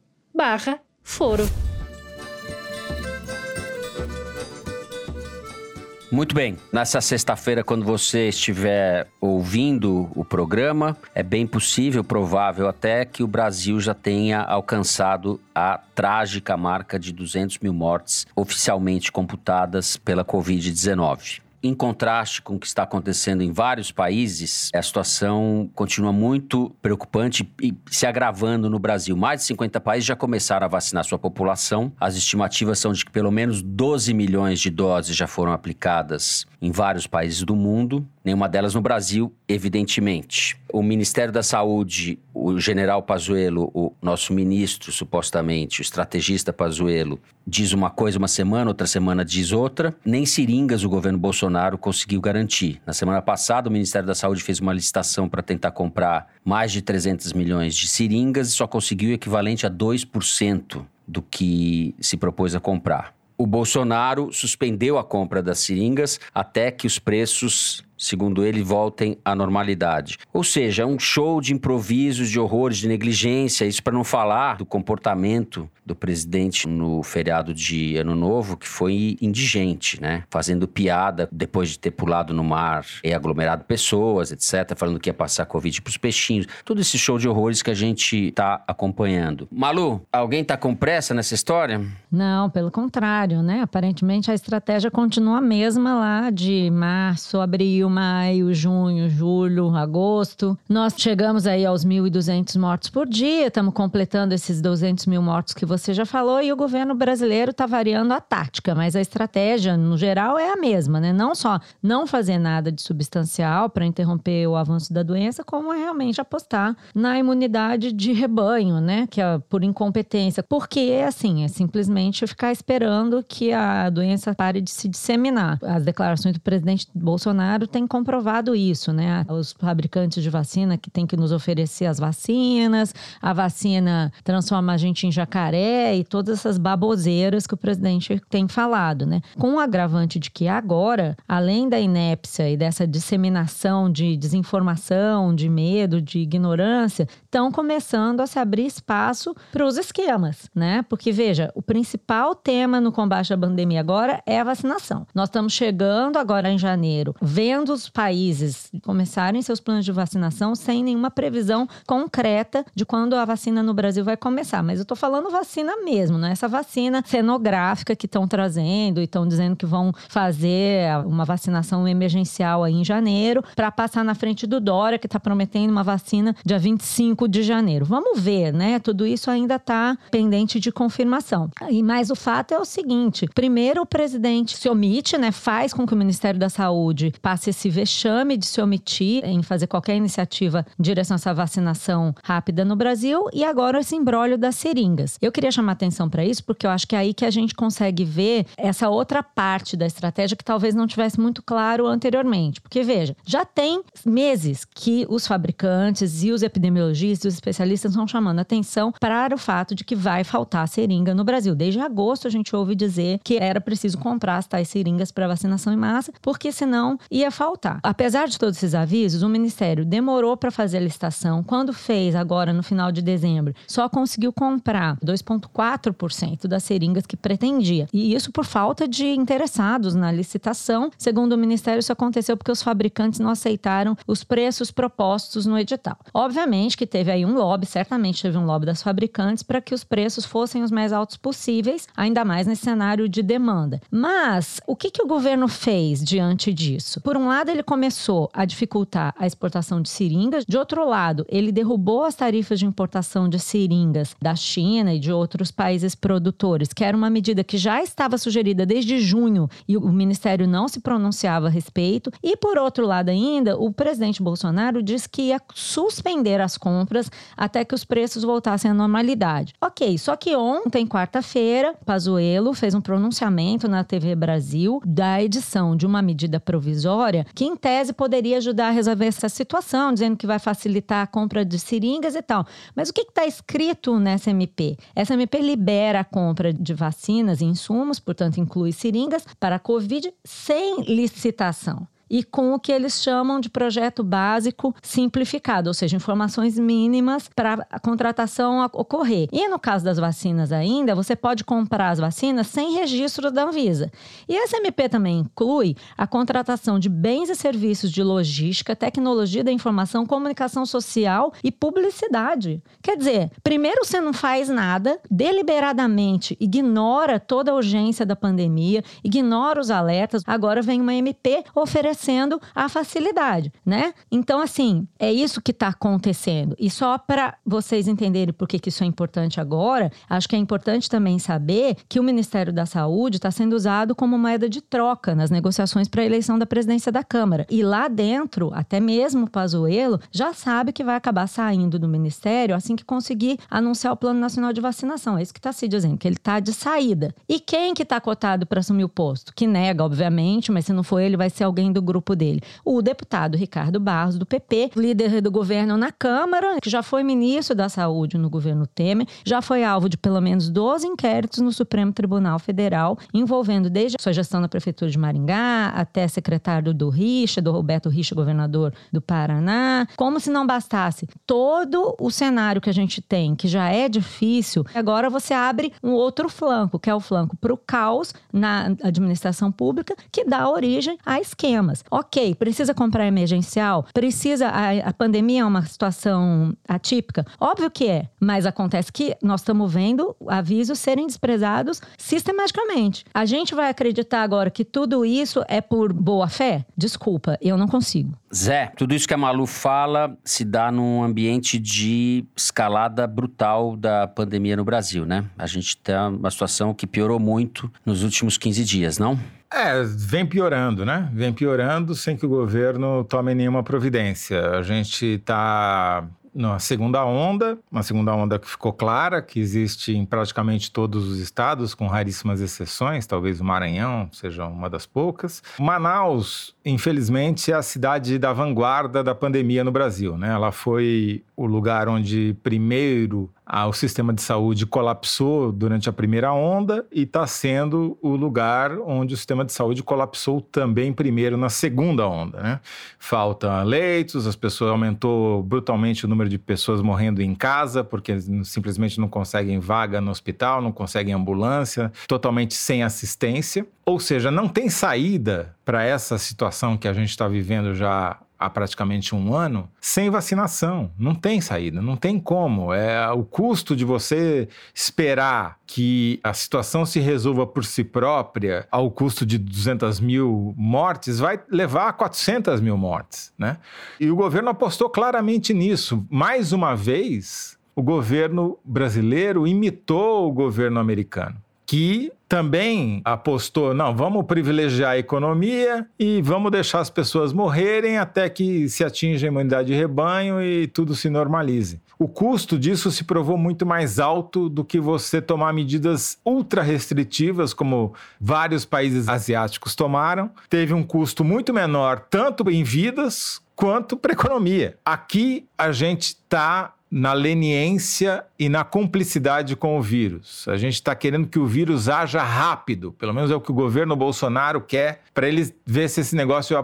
Muito 6.12 6.36
bem. 6.36 6.58
Nessa 6.74 7.00
sexta-feira, 7.00 7.64
quando 7.64 7.86
você 7.86 8.28
estiver 8.28 9.08
ouvindo 9.22 10.12
o 10.14 10.26
programa, 10.26 10.98
é 11.16 11.24
bem 11.24 11.48
possível, 11.48 12.04
provável 12.04 12.68
até, 12.68 13.06
que 13.06 13.24
o 13.24 13.28
Brasil 13.28 13.80
já 13.80 13.94
tenha 13.94 14.42
alcançado 14.42 15.40
a 15.56 15.80
trágica 15.96 16.58
marca 16.58 17.00
de 17.00 17.14
200 17.14 17.60
mil 17.60 17.72
mortes 17.72 18.28
oficialmente 18.36 19.10
computadas 19.10 19.96
pela 19.96 20.26
Covid-19 20.26 21.42
em 21.64 21.74
contraste 21.74 22.42
com 22.42 22.56
o 22.56 22.60
que 22.60 22.68
está 22.68 22.84
acontecendo 22.84 23.42
em 23.42 23.52
vários 23.52 23.92
países, 23.92 24.70
a 24.74 24.82
situação 24.82 25.70
continua 25.76 26.12
muito 26.12 26.76
preocupante 26.82 27.48
e 27.62 27.74
se 27.90 28.06
agravando 28.06 28.70
no 28.70 28.80
Brasil. 28.80 29.16
Mais 29.16 29.42
de 29.42 29.48
50 29.48 29.80
países 29.80 30.06
já 30.06 30.16
começaram 30.16 30.66
a 30.66 30.70
vacinar 30.70 31.04
sua 31.04 31.20
população. 31.20 31.92
As 32.00 32.16
estimativas 32.16 32.80
são 32.80 32.94
de 32.94 33.06
que 33.06 33.12
pelo 33.12 33.32
menos 33.32 33.62
12 33.62 34.14
milhões 34.14 34.60
de 34.60 34.70
doses 34.70 35.16
já 35.16 35.28
foram 35.28 35.52
aplicadas 35.52 36.46
em 36.62 36.72
vários 36.72 37.06
países 37.08 37.44
do 37.44 37.56
mundo, 37.56 38.08
nenhuma 38.24 38.48
delas 38.48 38.76
no 38.76 38.82
Brasil, 38.82 39.34
evidentemente. 39.48 40.58
O 40.72 40.82
Ministério 40.82 41.34
da 41.34 41.44
Saúde, 41.44 42.20
o 42.34 42.60
general 42.60 43.04
Pazuello, 43.04 43.70
o 43.74 43.94
nosso 44.02 44.34
ministro, 44.34 44.92
supostamente, 44.92 45.82
o 45.82 45.84
estrategista 45.84 46.54
Pazuello, 46.54 47.20
diz 47.46 47.74
uma 47.74 47.90
coisa 47.90 48.18
uma 48.18 48.28
semana, 48.28 48.70
outra 48.70 48.88
semana 48.88 49.26
diz 49.26 49.52
outra. 49.52 49.96
Nem 50.06 50.26
seringas 50.26 50.84
o 50.84 50.90
governo 50.90 51.18
Bolsonaro 51.18 51.78
conseguiu 51.78 52.22
garantir. 52.22 52.82
Na 52.86 52.94
semana 52.94 53.22
passada, 53.22 53.70
o 53.70 53.72
Ministério 53.72 54.08
da 54.08 54.16
Saúde 54.16 54.44
fez 54.44 54.60
uma 54.60 54.74
licitação 54.74 55.28
para 55.28 55.42
tentar 55.42 55.72
comprar 55.72 56.28
mais 56.46 56.72
de 56.72 56.82
300 56.82 57.34
milhões 57.34 57.76
de 57.76 57.88
seringas 57.88 58.50
e 58.50 58.52
só 58.52 58.68
conseguiu 58.68 59.10
o 59.10 59.14
equivalente 59.14 59.66
a 59.66 59.70
2% 59.70 60.86
do 61.08 61.22
que 61.22 61.96
se 62.00 62.16
propôs 62.16 62.56
a 62.56 62.60
comprar 62.60 63.14
o 63.42 63.48
Bolsonaro 63.48 64.32
suspendeu 64.32 65.00
a 65.00 65.04
compra 65.04 65.42
das 65.42 65.58
seringas 65.58 66.20
até 66.32 66.70
que 66.70 66.86
os 66.86 67.00
preços 67.00 67.84
segundo 68.02 68.44
ele, 68.44 68.64
voltem 68.64 69.18
à 69.24 69.36
normalidade. 69.36 70.18
Ou 70.34 70.44
seja, 70.44 70.88
um 70.88 70.98
show 70.98 71.40
de 71.40 71.54
improvisos, 71.54 72.32
de 72.32 72.40
horrores, 72.40 72.80
de 72.80 72.88
negligência, 72.88 73.66
isso 73.66 73.84
para 73.84 73.94
não 73.94 74.04
falar 74.04 74.58
do 74.58 74.66
comportamento 74.66 75.70
do 75.86 75.96
presidente 75.96 76.68
no 76.68 77.02
feriado 77.04 77.54
de 77.54 77.98
Ano 77.98 78.16
Novo, 78.16 78.58
que 78.58 78.68
foi 78.68 79.18
indigente, 79.22 80.02
né? 80.02 80.24
Fazendo 80.30 80.68
piada 80.68 81.28
depois 81.32 81.70
de 81.70 81.80
ter 81.80 81.92
pulado 81.92 82.34
no 82.34 82.44
mar 82.44 82.86
e 83.04 83.14
aglomerado 83.14 83.66
pessoas, 83.66 84.32
etc., 84.32 84.76
falando 84.76 85.00
que 85.00 85.10
ia 85.10 85.14
passar 85.14 85.46
Covid 85.46 85.82
para 85.82 85.90
os 85.90 85.98
peixinhos. 85.98 86.46
Todo 86.64 86.82
esse 86.82 86.98
show 86.98 87.18
de 87.18 87.28
horrores 87.28 87.62
que 87.62 87.72
a 87.72 87.74
gente 87.74 88.28
está 88.28 88.64
acompanhando. 88.68 89.48
Malu, 89.52 90.02
alguém 90.12 90.42
está 90.42 90.56
com 90.56 90.76
pressa 90.76 91.14
nessa 91.14 91.34
história? 91.34 91.82
Não, 92.12 92.50
pelo 92.50 92.70
contrário, 92.70 93.42
né? 93.42 93.62
Aparentemente 93.62 94.30
a 94.30 94.34
estratégia 94.34 94.92
continua 94.92 95.40
a 95.40 95.42
mesma 95.42 95.96
lá 95.96 96.30
de 96.30 96.70
março, 96.70 97.40
abril, 97.40 97.90
maio, 97.90 98.54
junho, 98.54 99.10
julho, 99.10 99.76
agosto. 99.76 100.58
Nós 100.70 100.94
chegamos 100.98 101.48
aí 101.48 101.66
aos 101.66 101.86
1.200 101.86 102.60
mortos 102.60 102.90
por 102.90 103.08
dia, 103.08 103.48
estamos 103.48 103.74
completando 103.74 104.34
esses 104.34 104.62
200 104.62 105.06
mil 105.08 105.22
mortos 105.22 105.54
que 105.54 105.66
você 105.66 105.81
já 105.94 106.06
falou, 106.06 106.42
e 106.42 106.52
o 106.52 106.56
governo 106.56 106.94
brasileiro 106.94 107.52
está 107.52 107.66
variando 107.66 108.14
a 108.14 108.22
tática, 108.22 108.76
mas 108.76 108.96
a 108.96 109.02
estratégia, 109.02 109.76
no 109.76 109.98
geral, 109.98 110.38
é 110.38 110.52
a 110.52 110.56
mesma, 110.56 111.00
né? 111.00 111.12
Não 111.14 111.34
só 111.34 111.60
não 111.82 112.06
fazer 112.06 112.38
nada 112.38 112.72
de 112.72 112.82
substancial 112.82 113.70
para 113.70 113.86
interromper 113.86 114.48
o 114.48 114.56
avanço 114.56 114.94
da 114.94 115.04
doença, 115.04 115.44
como 115.44 115.74
é 115.74 115.78
realmente 115.78 116.20
apostar 116.20 116.76
na 116.94 117.18
imunidade 117.18 117.92
de 117.92 118.12
rebanho, 118.14 118.80
né? 118.80 119.08
Que 119.10 119.22
é 119.22 119.40
por 119.50 119.64
incompetência. 119.64 120.44
Porque, 120.44 121.02
assim, 121.08 121.44
é 121.44 121.48
simplesmente 121.48 122.28
ficar 122.28 122.52
esperando 122.52 123.24
que 123.28 123.54
a 123.54 123.90
doença 123.90 124.36
pare 124.36 124.62
de 124.62 124.72
se 124.72 124.88
disseminar. 124.88 125.60
As 125.64 125.84
declarações 125.84 126.34
do 126.34 126.42
presidente 126.42 126.88
Bolsonaro 126.94 127.68
têm 127.68 127.88
comprovado 127.88 128.56
isso, 128.56 128.92
né? 128.92 129.26
Os 129.30 129.54
fabricantes 129.54 130.22
de 130.22 130.30
vacina 130.30 130.78
que 130.78 130.90
têm 130.90 131.08
que 131.08 131.18
nos 131.18 131.32
oferecer 131.32 131.86
as 131.86 132.00
vacinas, 132.00 132.94
a 133.22 133.34
vacina 133.34 134.12
transforma 134.24 134.74
a 134.74 134.78
gente 134.78 135.08
em 135.08 135.12
jacaré 135.12 135.61
e 135.96 136.04
todas 136.04 136.40
essas 136.40 136.58
baboseiras 136.58 137.46
que 137.46 137.54
o 137.54 137.58
presidente 137.58 138.22
tem 138.30 138.48
falado, 138.48 139.06
né? 139.06 139.22
Com 139.38 139.56
o 139.56 139.60
agravante 139.60 140.20
de 140.20 140.32
que 140.32 140.48
agora, 140.48 141.16
além 141.28 141.70
da 141.70 141.80
inépcia 141.80 142.50
e 142.50 142.58
dessa 142.58 142.88
disseminação 142.88 143.92
de 143.92 144.18
desinformação, 144.18 145.34
de 145.36 145.48
medo, 145.48 146.02
de 146.02 146.20
ignorância, 146.20 147.08
estão 147.24 147.52
começando 147.52 148.22
a 148.22 148.28
se 148.28 148.40
abrir 148.40 148.66
espaço 148.66 149.36
para 149.52 149.66
os 149.66 149.78
esquemas, 149.78 150.50
né? 150.56 150.84
Porque 150.90 151.12
veja, 151.12 151.52
o 151.56 151.62
principal 151.62 152.34
tema 152.34 152.82
no 152.82 152.92
combate 152.92 153.34
à 153.34 153.38
pandemia 153.38 153.80
agora 153.80 154.22
é 154.26 154.40
a 154.40 154.44
vacinação. 154.44 155.06
Nós 155.14 155.30
estamos 155.30 155.54
chegando 155.54 156.18
agora 156.18 156.50
em 156.50 156.58
janeiro, 156.58 157.16
vendo 157.22 157.72
os 157.72 157.90
países 157.90 158.72
começarem 158.84 159.42
seus 159.42 159.60
planos 159.60 159.86
de 159.86 159.92
vacinação 159.92 160.56
sem 160.56 160.84
nenhuma 160.84 161.12
previsão 161.12 161.68
concreta 161.86 162.66
de 162.74 162.86
quando 162.86 163.14
a 163.16 163.26
vacina 163.26 163.62
no 163.62 163.74
Brasil 163.74 164.04
vai 164.04 164.18
começar. 164.18 164.64
Mas 164.64 164.80
eu 164.80 164.84
estou 164.84 164.98
falando 164.98 165.30
vacina 165.30 165.51
mesmo, 165.84 166.18
não 166.18 166.28
é 166.28 166.32
essa 166.32 166.48
vacina 166.48 167.04
cenográfica 167.06 167.96
que 167.96 168.06
estão 168.06 168.28
trazendo 168.28 169.02
e 169.02 169.04
estão 169.04 169.28
dizendo 169.28 169.56
que 169.56 169.66
vão 169.66 169.92
fazer 170.10 171.06
uma 171.06 171.26
vacinação 171.26 171.88
emergencial 171.88 172.64
aí 172.64 172.74
em 172.74 172.86
janeiro 172.86 173.44
para 173.56 173.72
passar 173.72 174.04
na 174.04 174.16
frente 174.16 174.48
do 174.48 174.60
Dória, 174.60 174.98
que 174.98 175.08
está 175.08 175.20
prometendo 175.20 175.72
uma 175.72 175.84
vacina 175.84 176.36
dia 176.46 176.60
25 176.60 177.28
de 177.28 177.44
janeiro. 177.44 177.86
Vamos 177.86 178.20
ver, 178.20 178.54
né? 178.54 178.80
Tudo 178.80 179.06
isso 179.06 179.30
ainda 179.30 179.56
está 179.56 179.98
pendente 180.10 180.60
de 180.60 180.72
confirmação. 180.72 181.50
E 181.70 181.82
mais 181.84 182.10
o 182.10 182.16
fato 182.16 182.54
é 182.54 182.60
o 182.60 182.66
seguinte: 182.66 183.28
primeiro, 183.34 183.82
o 183.82 183.86
presidente 183.86 184.58
se 184.58 184.70
omite, 184.70 185.18
né? 185.18 185.32
Faz 185.32 185.74
com 185.74 185.86
que 185.86 185.94
o 185.94 185.98
Ministério 185.98 186.40
da 186.40 186.50
Saúde 186.50 187.14
passe 187.22 187.50
esse 187.50 187.70
vexame 187.70 188.38
de 188.38 188.46
se 188.46 188.62
omitir 188.62 189.24
em 189.26 189.42
fazer 189.44 189.68
qualquer 189.68 189.96
iniciativa 189.96 190.66
em 190.80 190.84
direção 190.84 191.16
a 191.16 191.18
essa 191.18 191.34
vacinação 191.34 192.14
rápida 192.24 192.64
no 192.64 192.76
Brasil 192.76 193.28
e 193.34 193.44
agora 193.44 193.80
esse 193.80 193.96
embrólio 193.96 194.38
das 194.38 194.56
seringas. 194.56 195.18
Eu 195.22 195.32
queria 195.42 195.52
chamar 195.52 195.72
atenção 195.72 196.08
para 196.08 196.24
isso 196.24 196.44
porque 196.44 196.68
eu 196.68 196.70
acho 196.70 196.88
que 196.88 196.96
é 196.96 197.00
aí 197.00 197.16
que 197.16 197.26
a 197.26 197.32
gente 197.32 197.56
consegue 197.56 198.06
ver 198.06 198.46
essa 198.56 198.90
outra 198.90 199.24
parte 199.24 199.76
da 199.76 199.88
estratégia 199.88 200.38
que 200.38 200.44
talvez 200.44 200.76
não 200.76 200.86
tivesse 200.86 201.20
muito 201.20 201.42
claro 201.42 201.88
anteriormente. 201.88 202.62
Porque 202.62 202.84
veja, 202.84 203.16
já 203.26 203.44
tem 203.44 203.82
meses 204.06 204.64
que 204.64 205.04
os 205.10 205.26
fabricantes 205.26 206.24
e 206.24 206.32
os 206.32 206.44
epidemiologistas, 206.44 207.34
os 207.34 207.34
especialistas 207.34 207.92
estão 207.92 208.08
chamando 208.08 208.38
atenção 208.38 208.94
para 209.00 209.34
o 209.34 209.38
fato 209.38 209.74
de 209.74 209.84
que 209.84 209.96
vai 209.96 210.24
faltar 210.24 210.68
seringa 210.68 211.16
no 211.16 211.24
Brasil. 211.24 211.56
Desde 211.56 211.80
agosto 211.80 212.28
a 212.28 212.32
gente 212.32 212.56
ouve 212.56 212.76
dizer 212.76 213.20
que 213.24 213.38
era 213.38 213.60
preciso 213.60 213.98
comprar 213.98 214.38
as 214.38 214.46
tais 214.46 214.70
seringas 214.70 215.12
para 215.12 215.28
vacinação 215.28 215.74
em 215.74 215.78
massa, 215.78 216.14
porque 216.22 216.52
senão 216.52 217.00
ia 217.10 217.32
faltar. 217.32 217.80
Apesar 217.82 218.28
de 218.28 218.38
todos 218.38 218.58
esses 218.58 218.76
avisos, 218.76 219.24
o 219.24 219.30
Ministério 219.30 219.84
demorou 219.84 220.38
para 220.38 220.52
fazer 220.52 220.78
a 220.78 220.82
licitação. 220.82 221.42
Quando 221.42 221.74
fez, 221.74 222.14
agora 222.14 222.54
no 222.54 222.62
final 222.62 222.92
de 222.92 223.02
dezembro, 223.02 223.56
só 223.66 223.90
conseguiu 223.90 224.32
comprar 224.32 224.98
2,4% 225.40 226.48
das 226.48 226.64
seringas 226.64 227.06
que 227.06 227.16
pretendia. 227.16 227.88
E 227.94 228.14
isso 228.14 228.32
por 228.32 228.46
falta 228.46 228.88
de 228.88 229.08
interessados 229.08 229.96
na 229.96 230.12
licitação. 230.12 230.92
Segundo 230.98 231.34
o 231.34 231.38
Ministério, 231.38 231.80
isso 231.80 231.92
aconteceu 231.92 232.36
porque 232.36 232.52
os 232.52 232.62
fabricantes 232.62 233.20
não 233.20 233.30
aceitaram 233.30 233.98
os 234.08 234.24
preços 234.24 234.72
propostos 234.72 235.46
no 235.46 235.58
edital. 235.58 235.98
Obviamente 236.14 236.78
que 236.78 236.88
teve 236.88 237.12
aí 237.12 237.26
um 237.26 237.36
lobby, 237.36 237.66
certamente 237.66 238.22
teve 238.22 238.38
um 238.38 238.46
lobby 238.46 238.66
das 238.66 238.84
fabricantes 238.84 239.44
para 239.44 239.62
que 239.62 239.74
os 239.74 239.84
preços 239.84 240.26
fossem 240.26 240.64
os 240.64 240.72
mais 240.72 240.92
altos 240.92 241.18
possíveis, 241.18 241.88
ainda 241.96 242.26
mais 242.26 242.48
nesse 242.48 242.64
cenário 242.64 243.08
de 243.08 243.22
demanda. 243.22 243.82
Mas 243.90 244.60
o 244.68 244.76
que, 244.76 244.92
que 244.92 245.02
o 245.02 245.08
governo 245.08 245.48
fez 245.48 246.04
diante 246.04 246.54
disso? 246.54 247.02
Por 247.02 247.18
um 247.18 247.28
lado, 247.28 247.50
ele 247.50 247.64
começou 247.64 248.30
a 248.34 248.46
dificultar 248.46 249.14
a 249.18 249.28
exportação 249.28 249.82
de 249.82 249.90
seringas, 249.90 250.46
de 250.48 250.58
outro 250.58 250.88
lado, 250.88 251.26
ele 251.30 251.52
derrubou 251.52 252.04
as 252.04 252.16
tarifas 252.16 252.60
de 252.60 252.66
importação 252.66 253.30
de 253.30 253.40
seringas 253.40 254.16
da 254.22 254.36
China 254.36 254.94
e 254.94 255.00
de 255.00 255.12
outros 255.12 255.21
países 255.52 255.96
produtores, 255.96 256.74
que 256.74 256.84
era 256.84 256.96
uma 256.96 257.10
medida 257.10 257.44
que 257.44 257.58
já 257.58 257.82
estava 257.82 258.18
sugerida 258.18 258.66
desde 258.66 259.00
junho 259.00 259.50
e 259.68 259.78
o 259.78 259.90
ministério 259.90 260.48
não 260.48 260.68
se 260.68 260.80
pronunciava 260.80 261.48
a 261.48 261.50
respeito. 261.50 262.12
E 262.24 262.38
por 262.38 262.58
outro 262.58 262.86
lado, 262.86 263.10
ainda, 263.10 263.58
o 263.58 263.72
presidente 263.72 264.22
Bolsonaro 264.22 264.82
disse 264.82 265.10
que 265.10 265.24
ia 265.24 265.42
suspender 265.54 266.40
as 266.40 266.58
compras 266.58 267.10
até 267.36 267.66
que 267.66 267.76
os 267.76 267.84
preços 267.84 268.24
voltassem 268.24 268.70
à 268.72 268.74
normalidade. 268.74 269.54
Ok, 269.62 269.98
só 269.98 270.16
que 270.16 270.36
ontem, 270.36 270.88
quarta-feira, 270.88 271.76
Pazuello 271.86 272.54
fez 272.54 272.74
um 272.74 272.82
pronunciamento 272.82 273.68
na 273.68 273.84
TV 273.84 274.16
Brasil 274.16 274.82
da 274.86 275.22
edição 275.22 275.76
de 275.76 275.86
uma 275.86 276.02
medida 276.02 276.40
provisória 276.40 277.26
que, 277.34 277.46
em 277.46 277.56
tese, 277.56 277.94
poderia 277.94 278.38
ajudar 278.38 278.68
a 278.68 278.72
resolver 278.72 279.06
essa 279.06 279.30
situação, 279.30 279.94
dizendo 279.94 280.18
que 280.18 280.28
vai 280.28 280.40
facilitar 280.40 281.04
a 281.04 281.08
compra 281.08 281.44
de 281.44 281.58
seringas 281.60 282.16
e 282.16 282.22
tal. 282.22 282.46
Mas 282.76 282.90
o 282.90 282.94
que 282.94 283.02
está 283.02 283.26
escrito 283.26 284.00
nessa 284.00 284.30
MP? 284.32 284.78
Essa 284.96 285.11
MP 285.14 285.40
libera 285.40 286.02
a 286.02 286.04
compra 286.04 286.54
de 286.54 286.74
vacinas 286.74 287.42
e 287.42 287.46
insumos, 287.46 288.00
portanto, 288.00 288.40
inclui 288.40 288.72
seringas, 288.72 289.26
para 289.40 289.56
a 289.56 289.60
Covid 289.60 290.14
sem 290.24 290.82
licitação 290.84 291.88
e 292.12 292.24
com 292.24 292.54
o 292.54 292.60
que 292.60 292.74
eles 292.74 293.02
chamam 293.02 293.40
de 293.40 293.50
projeto 293.50 294.04
básico 294.04 294.76
simplificado, 294.84 295.70
ou 295.70 295.74
seja, 295.74 295.96
informações 295.96 296.60
mínimas 296.60 297.30
para 297.34 297.66
a 297.72 297.80
contratação 297.80 298.68
ocorrer. 298.74 299.30
E 299.32 299.48
no 299.48 299.58
caso 299.58 299.86
das 299.86 299.98
vacinas 299.98 300.52
ainda, 300.52 300.94
você 300.94 301.16
pode 301.16 301.46
comprar 301.46 301.92
as 301.92 302.00
vacinas 302.00 302.48
sem 302.48 302.74
registro 302.74 303.32
da 303.32 303.46
Anvisa. 303.46 303.90
E 304.28 304.36
essa 304.36 304.58
MP 304.58 304.90
também 304.90 305.20
inclui 305.20 305.78
a 305.98 306.06
contratação 306.06 306.78
de 306.78 306.90
bens 306.90 307.30
e 307.30 307.36
serviços 307.36 307.90
de 307.90 308.04
logística, 308.04 308.76
tecnologia 308.76 309.44
da 309.44 309.52
informação, 309.52 310.06
comunicação 310.06 310.66
social 310.66 311.32
e 311.42 311.50
publicidade. 311.50 312.62
Quer 312.82 312.98
dizer, 312.98 313.32
primeiro 313.42 313.86
você 313.86 314.02
não 314.02 314.12
faz 314.12 314.50
nada, 314.50 315.00
deliberadamente 315.10 316.36
ignora 316.42 317.22
toda 317.22 317.52
a 317.52 317.56
urgência 317.56 318.06
da 318.06 318.18
pandemia, 318.18 318.84
ignora 319.02 319.62
os 319.62 319.72
alertas, 319.72 320.24
agora 320.28 320.62
vem 320.62 320.82
uma 320.82 320.94
MP 320.94 321.46
oferecendo 321.56 322.01
oferecendo 322.02 322.42
a 322.56 322.68
facilidade, 322.68 323.54
né? 323.66 323.94
Então, 324.12 324.42
assim, 324.42 324.88
é 324.98 325.12
isso 325.14 325.42
que 325.42 325.52
está 325.52 325.68
acontecendo. 325.68 326.56
E 326.60 326.70
só 326.70 326.98
para 326.98 327.36
vocês 327.46 327.88
entenderem 327.88 328.34
por 328.34 328.48
que, 328.48 328.60
isso 328.68 328.84
é 328.84 328.88
importante 328.88 329.40
agora, 329.40 329.92
acho 330.10 330.28
que 330.28 330.36
é 330.36 330.40
importante 330.40 330.90
também 330.90 331.20
saber 331.20 331.78
que 331.88 332.00
o 332.00 332.04
Ministério 332.04 332.52
da 332.52 332.66
Saúde 332.66 333.18
está 333.18 333.30
sendo 333.30 333.54
usado 333.54 333.94
como 333.96 334.18
moeda 334.18 334.50
de 334.50 334.62
troca 334.62 335.14
nas 335.14 335.30
negociações 335.30 335.88
para 335.88 336.02
a 336.02 336.06
eleição 336.06 336.40
da 336.40 336.46
presidência 336.46 336.92
da 336.92 337.04
Câmara. 337.04 337.46
E 337.50 337.62
lá 337.62 337.88
dentro, 337.88 338.52
até 338.54 338.80
mesmo 338.80 339.26
o 339.26 339.30
Pazuello 339.30 340.00
já 340.12 340.34
sabe 340.34 340.72
que 340.72 340.84
vai 340.84 340.96
acabar 340.96 341.28
saindo 341.28 341.78
do 341.78 341.88
Ministério 341.88 342.56
assim 342.56 342.76
que 342.76 342.86
conseguir 342.86 343.38
anunciar 343.50 343.94
o 343.94 343.98
Plano 343.98 344.20
Nacional 344.20 344.54
de 344.54 344.62
Vacinação. 344.62 345.18
É 345.18 345.22
isso 345.22 345.34
que 345.34 345.40
está 345.40 345.52
se 345.52 345.68
dizendo, 345.68 345.98
que 345.98 346.08
ele 346.08 346.16
está 346.16 346.40
de 346.40 346.54
saída. 346.54 347.14
E 347.28 347.40
quem 347.40 347.74
que 347.74 347.84
está 347.84 348.00
cotado 348.00 348.46
para 348.46 348.60
assumir 348.60 348.84
o 348.84 348.90
posto? 348.90 349.34
Que 349.36 349.46
nega, 349.46 349.84
obviamente, 349.84 350.52
mas 350.52 350.66
se 350.66 350.74
não 350.74 350.84
for 350.84 351.00
ele, 351.00 351.18
vai 351.18 351.30
ser 351.30 351.44
alguém 351.44 351.72
do 351.72 351.82
dele. 352.16 352.42
O 352.64 352.82
deputado 352.82 353.38
Ricardo 353.38 353.80
Barros, 353.80 354.18
do 354.18 354.26
PP, 354.26 354.72
líder 354.76 355.22
do 355.22 355.32
governo 355.32 355.76
na 355.78 355.92
Câmara, 355.92 356.60
que 356.62 356.70
já 356.70 356.82
foi 356.84 357.04
ministro 357.04 357.56
da 357.56 357.68
Saúde 357.68 358.18
no 358.18 358.30
governo 358.30 358.66
Temer, 358.66 359.08
já 359.26 359.42
foi 359.42 359.64
alvo 359.64 359.90
de 359.90 359.98
pelo 359.98 360.22
menos 360.22 360.50
12 360.50 360.88
inquéritos 360.88 361.40
no 361.40 361.52
Supremo 361.52 361.92
Tribunal 361.92 362.40
Federal, 362.40 362.98
envolvendo 363.14 363.70
desde 363.70 363.98
sua 364.00 364.14
gestão 364.14 364.40
na 364.40 364.48
Prefeitura 364.48 364.90
de 364.90 364.98
Maringá 364.98 365.68
até 365.76 366.08
secretário 366.08 366.74
do 366.74 366.90
Richa, 366.90 367.42
do 367.42 367.52
Roberto 367.52 367.90
Richa, 367.90 368.16
governador 368.16 368.74
do 368.92 369.02
Paraná. 369.02 369.88
Como 369.96 370.20
se 370.20 370.30
não 370.30 370.46
bastasse 370.46 371.08
todo 371.26 371.96
o 372.00 372.12
cenário 372.12 372.62
que 372.62 372.70
a 372.70 372.74
gente 372.74 373.02
tem, 373.02 373.36
que 373.36 373.48
já 373.48 373.70
é 373.70 373.90
difícil, 373.90 374.66
agora 374.74 375.10
você 375.10 375.34
abre 375.34 375.74
um 375.84 375.92
outro 375.92 376.30
flanco, 376.30 376.80
que 376.80 376.90
é 376.90 376.96
o 376.96 377.00
flanco 377.00 377.36
para 377.38 377.54
o 377.54 377.58
caos 377.58 378.14
na 378.32 378.68
administração 378.84 379.52
pública, 379.52 379.96
que 380.12 380.26
dá 380.26 380.50
origem 380.50 380.98
a 381.06 381.20
esquemas. 381.20 381.81
Ok, 381.90 382.36
precisa 382.36 382.74
comprar 382.74 383.08
emergencial? 383.08 383.86
Precisa. 383.94 384.48
A, 384.48 384.90
a 384.90 384.94
pandemia 384.94 385.42
é 385.42 385.46
uma 385.46 385.66
situação 385.66 386.56
atípica? 386.68 387.26
Óbvio 387.40 387.72
que 387.72 387.88
é, 387.88 388.10
mas 388.20 388.46
acontece 388.46 388.92
que 388.92 389.16
nós 389.22 389.42
estamos 389.42 389.74
vendo 389.74 390.16
avisos 390.28 390.80
serem 390.80 391.08
desprezados 391.08 391.82
sistematicamente. 391.98 393.06
A 393.14 393.26
gente 393.26 393.56
vai 393.56 393.70
acreditar 393.70 394.24
agora 394.24 394.50
que 394.50 394.66
tudo 394.66 395.06
isso 395.06 395.44
é 395.48 395.62
por 395.62 395.94
boa 395.94 396.28
fé? 396.28 396.66
Desculpa, 396.78 397.38
eu 397.42 397.58
não 397.58 397.68
consigo. 397.68 398.18
Zé, 398.34 398.72
tudo 398.78 398.94
isso 398.94 399.08
que 399.08 399.14
a 399.14 399.18
Malu 399.18 399.46
fala 399.46 400.18
se 400.24 400.46
dá 400.46 400.72
num 400.72 401.04
ambiente 401.04 401.60
de 401.60 402.26
escalada 402.36 403.06
brutal 403.06 403.76
da 403.76 404.08
pandemia 404.08 404.56
no 404.56 404.64
Brasil, 404.64 405.06
né? 405.06 405.26
A 405.38 405.46
gente 405.46 405.76
tem 405.78 405.96
uma 405.96 406.32
situação 406.32 406.74
que 406.74 406.88
piorou 406.88 407.20
muito 407.20 407.72
nos 407.86 408.04
últimos 408.04 408.38
15 408.38 408.64
dias, 408.64 408.98
não? 408.98 409.20
É, 409.52 409.84
vem 409.84 410.26
piorando, 410.26 410.86
né? 410.86 411.10
Vem 411.14 411.34
piorando 411.34 411.94
sem 411.94 412.16
que 412.16 412.26
o 412.26 412.30
governo 412.30 413.04
tome 413.04 413.36
nenhuma 413.36 413.62
providência. 413.62 414.52
A 414.52 414.62
gente 414.62 415.06
está 415.06 416.08
na 416.34 416.60
segunda 416.60 417.04
onda, 417.06 417.58
uma 417.70 417.84
segunda 417.84 418.16
onda 418.16 418.40
que 418.40 418.50
ficou 418.50 418.72
clara, 418.72 419.22
que 419.22 419.40
existe 419.40 419.96
em 419.96 420.06
praticamente 420.06 420.72
todos 420.72 421.08
os 421.08 421.20
estados, 421.20 421.74
com 421.76 421.88
raríssimas 421.88 422.40
exceções, 422.40 423.06
talvez 423.06 423.42
o 423.42 423.44
Maranhão 423.44 424.10
seja 424.12 424.46
uma 424.46 424.70
das 424.70 424.86
poucas. 424.86 425.44
Manaus, 425.60 426.56
infelizmente, 426.66 427.52
é 427.52 427.56
a 427.56 427.62
cidade 427.62 428.18
da 428.18 428.32
vanguarda 428.32 429.04
da 429.04 429.14
pandemia 429.14 429.64
no 429.64 429.72
Brasil, 429.72 430.18
né? 430.18 430.30
Ela 430.30 430.52
foi 430.52 431.24
o 431.42 431.46
lugar 431.46 431.90
onde 431.90 432.36
primeiro 432.44 433.30
ah, 433.46 433.68
o 433.68 433.74
sistema 433.74 434.14
de 434.14 434.22
saúde 434.22 434.66
colapsou 434.66 435.52
durante 435.52 435.90
a 435.90 435.92
primeira 435.92 436.32
onda 436.32 436.86
e 436.90 437.02
está 437.02 437.28
sendo 437.28 437.98
o 438.02 438.16
lugar 438.16 438.78
onde 438.80 439.14
o 439.14 439.18
sistema 439.18 439.44
de 439.44 439.52
saúde 439.52 439.84
colapsou 439.84 440.40
também 440.40 440.94
primeiro 440.94 441.36
na 441.36 441.50
segunda 441.50 442.08
onda. 442.08 442.42
Né? 442.42 442.60
Falta 442.98 443.62
leitos, 443.64 444.26
as 444.26 444.38
pessoas 444.38 444.72
aumentou 444.72 445.44
brutalmente 445.44 446.06
o 446.06 446.08
número 446.08 446.30
de 446.30 446.38
pessoas 446.38 446.82
morrendo 446.82 447.22
em 447.22 447.36
casa 447.36 447.84
porque 447.84 448.18
simplesmente 448.46 449.00
não 449.02 449.10
conseguem 449.10 449.60
vaga 449.60 450.00
no 450.00 450.12
hospital, 450.12 450.62
não 450.62 450.72
conseguem 450.72 451.14
ambulância, 451.14 451.92
totalmente 452.08 452.54
sem 452.54 452.84
assistência. 452.84 453.68
Ou 453.86 454.00
seja, 454.00 454.32
não 454.32 454.48
tem 454.48 454.70
saída 454.70 455.54
para 455.66 455.84
essa 455.84 456.18
situação 456.18 456.78
que 456.78 456.88
a 456.88 456.94
gente 456.94 457.10
está 457.10 457.28
vivendo 457.28 457.76
já 457.76 458.18
há 458.42 458.50
praticamente 458.50 459.14
um 459.14 459.36
ano 459.36 459.70
sem 459.80 460.10
vacinação. 460.10 460.92
Não 460.98 461.14
tem 461.14 461.40
saída, 461.40 461.80
não 461.80 461.96
tem 461.96 462.20
como. 462.20 462.74
É 462.74 463.10
o 463.12 463.24
custo 463.24 463.76
de 463.76 463.86
você 463.86 464.50
esperar 464.74 465.60
que 465.68 466.20
a 466.24 466.34
situação 466.34 466.86
se 466.86 467.00
resolva 467.00 467.46
por 467.46 467.64
si 467.64 467.84
própria 467.84 468.68
ao 468.72 468.90
custo 468.90 469.26
de 469.26 469.38
200 469.38 470.00
mil 470.00 470.56
mortes 470.58 471.20
vai 471.20 471.40
levar 471.50 471.90
a 471.90 471.94
400 471.94 472.60
mil 472.60 472.76
mortes, 472.76 473.32
né? 473.38 473.58
E 474.00 474.10
o 474.10 474.16
governo 474.16 474.50
apostou 474.50 474.90
claramente 474.90 475.54
nisso. 475.54 476.04
Mais 476.10 476.52
uma 476.52 476.76
vez, 476.76 477.60
o 477.76 477.84
governo 477.84 478.58
brasileiro 478.66 479.48
imitou 479.48 480.28
o 480.28 480.32
governo 480.32 480.80
americano, 480.80 481.38
que 481.66 482.12
também 482.32 483.02
apostou, 483.04 483.74
não, 483.74 483.94
vamos 483.94 484.26
privilegiar 484.26 484.92
a 484.92 484.98
economia 484.98 485.86
e 486.00 486.22
vamos 486.22 486.50
deixar 486.50 486.80
as 486.80 486.90
pessoas 486.90 487.34
morrerem 487.34 487.98
até 487.98 488.30
que 488.30 488.70
se 488.70 488.86
atinja 488.86 489.28
a 489.28 489.30
imunidade 489.30 489.68
de 489.68 489.74
rebanho 489.74 490.42
e 490.42 490.66
tudo 490.68 490.96
se 490.96 491.10
normalize. 491.10 491.82
O 492.00 492.08
custo 492.08 492.58
disso 492.58 492.90
se 492.90 493.04
provou 493.04 493.38
muito 493.38 493.66
mais 493.66 494.00
alto 494.00 494.48
do 494.48 494.64
que 494.64 494.80
você 494.80 495.22
tomar 495.22 495.52
medidas 495.52 496.20
ultra 496.26 496.62
restritivas, 496.62 497.54
como 497.54 497.94
vários 498.18 498.64
países 498.64 499.10
asiáticos 499.10 499.76
tomaram. 499.76 500.32
Teve 500.50 500.74
um 500.74 500.84
custo 500.84 501.26
muito 501.26 501.54
menor, 501.54 502.00
tanto 502.10 502.50
em 502.50 502.64
vidas 502.64 503.42
quanto 503.58 503.98
para 503.98 504.14
a 504.14 504.16
economia. 504.16 504.78
Aqui 504.86 505.46
a 505.58 505.74
gente 505.74 506.04
está 506.04 506.74
na 506.92 507.14
leniência 507.14 508.26
e 508.38 508.50
na 508.50 508.66
cumplicidade 508.66 509.56
com 509.56 509.80
o 509.80 509.82
vírus. 509.82 510.46
A 510.50 510.58
gente 510.58 510.74
está 510.74 510.94
querendo 510.94 511.28
que 511.28 511.40
o 511.40 511.48
vírus 511.48 511.88
haja 511.88 512.22
rápido, 512.22 512.92
pelo 512.92 513.14
menos 513.14 513.32
é 513.32 513.36
o 513.36 513.40
que 513.40 513.50
o 513.50 513.54
governo 513.54 513.96
Bolsonaro 513.96 514.60
quer, 514.60 515.02
para 515.14 515.28
eles 515.28 515.54
ver 515.66 515.88
se 515.90 516.02
esse 516.02 516.16
negócio. 516.16 516.58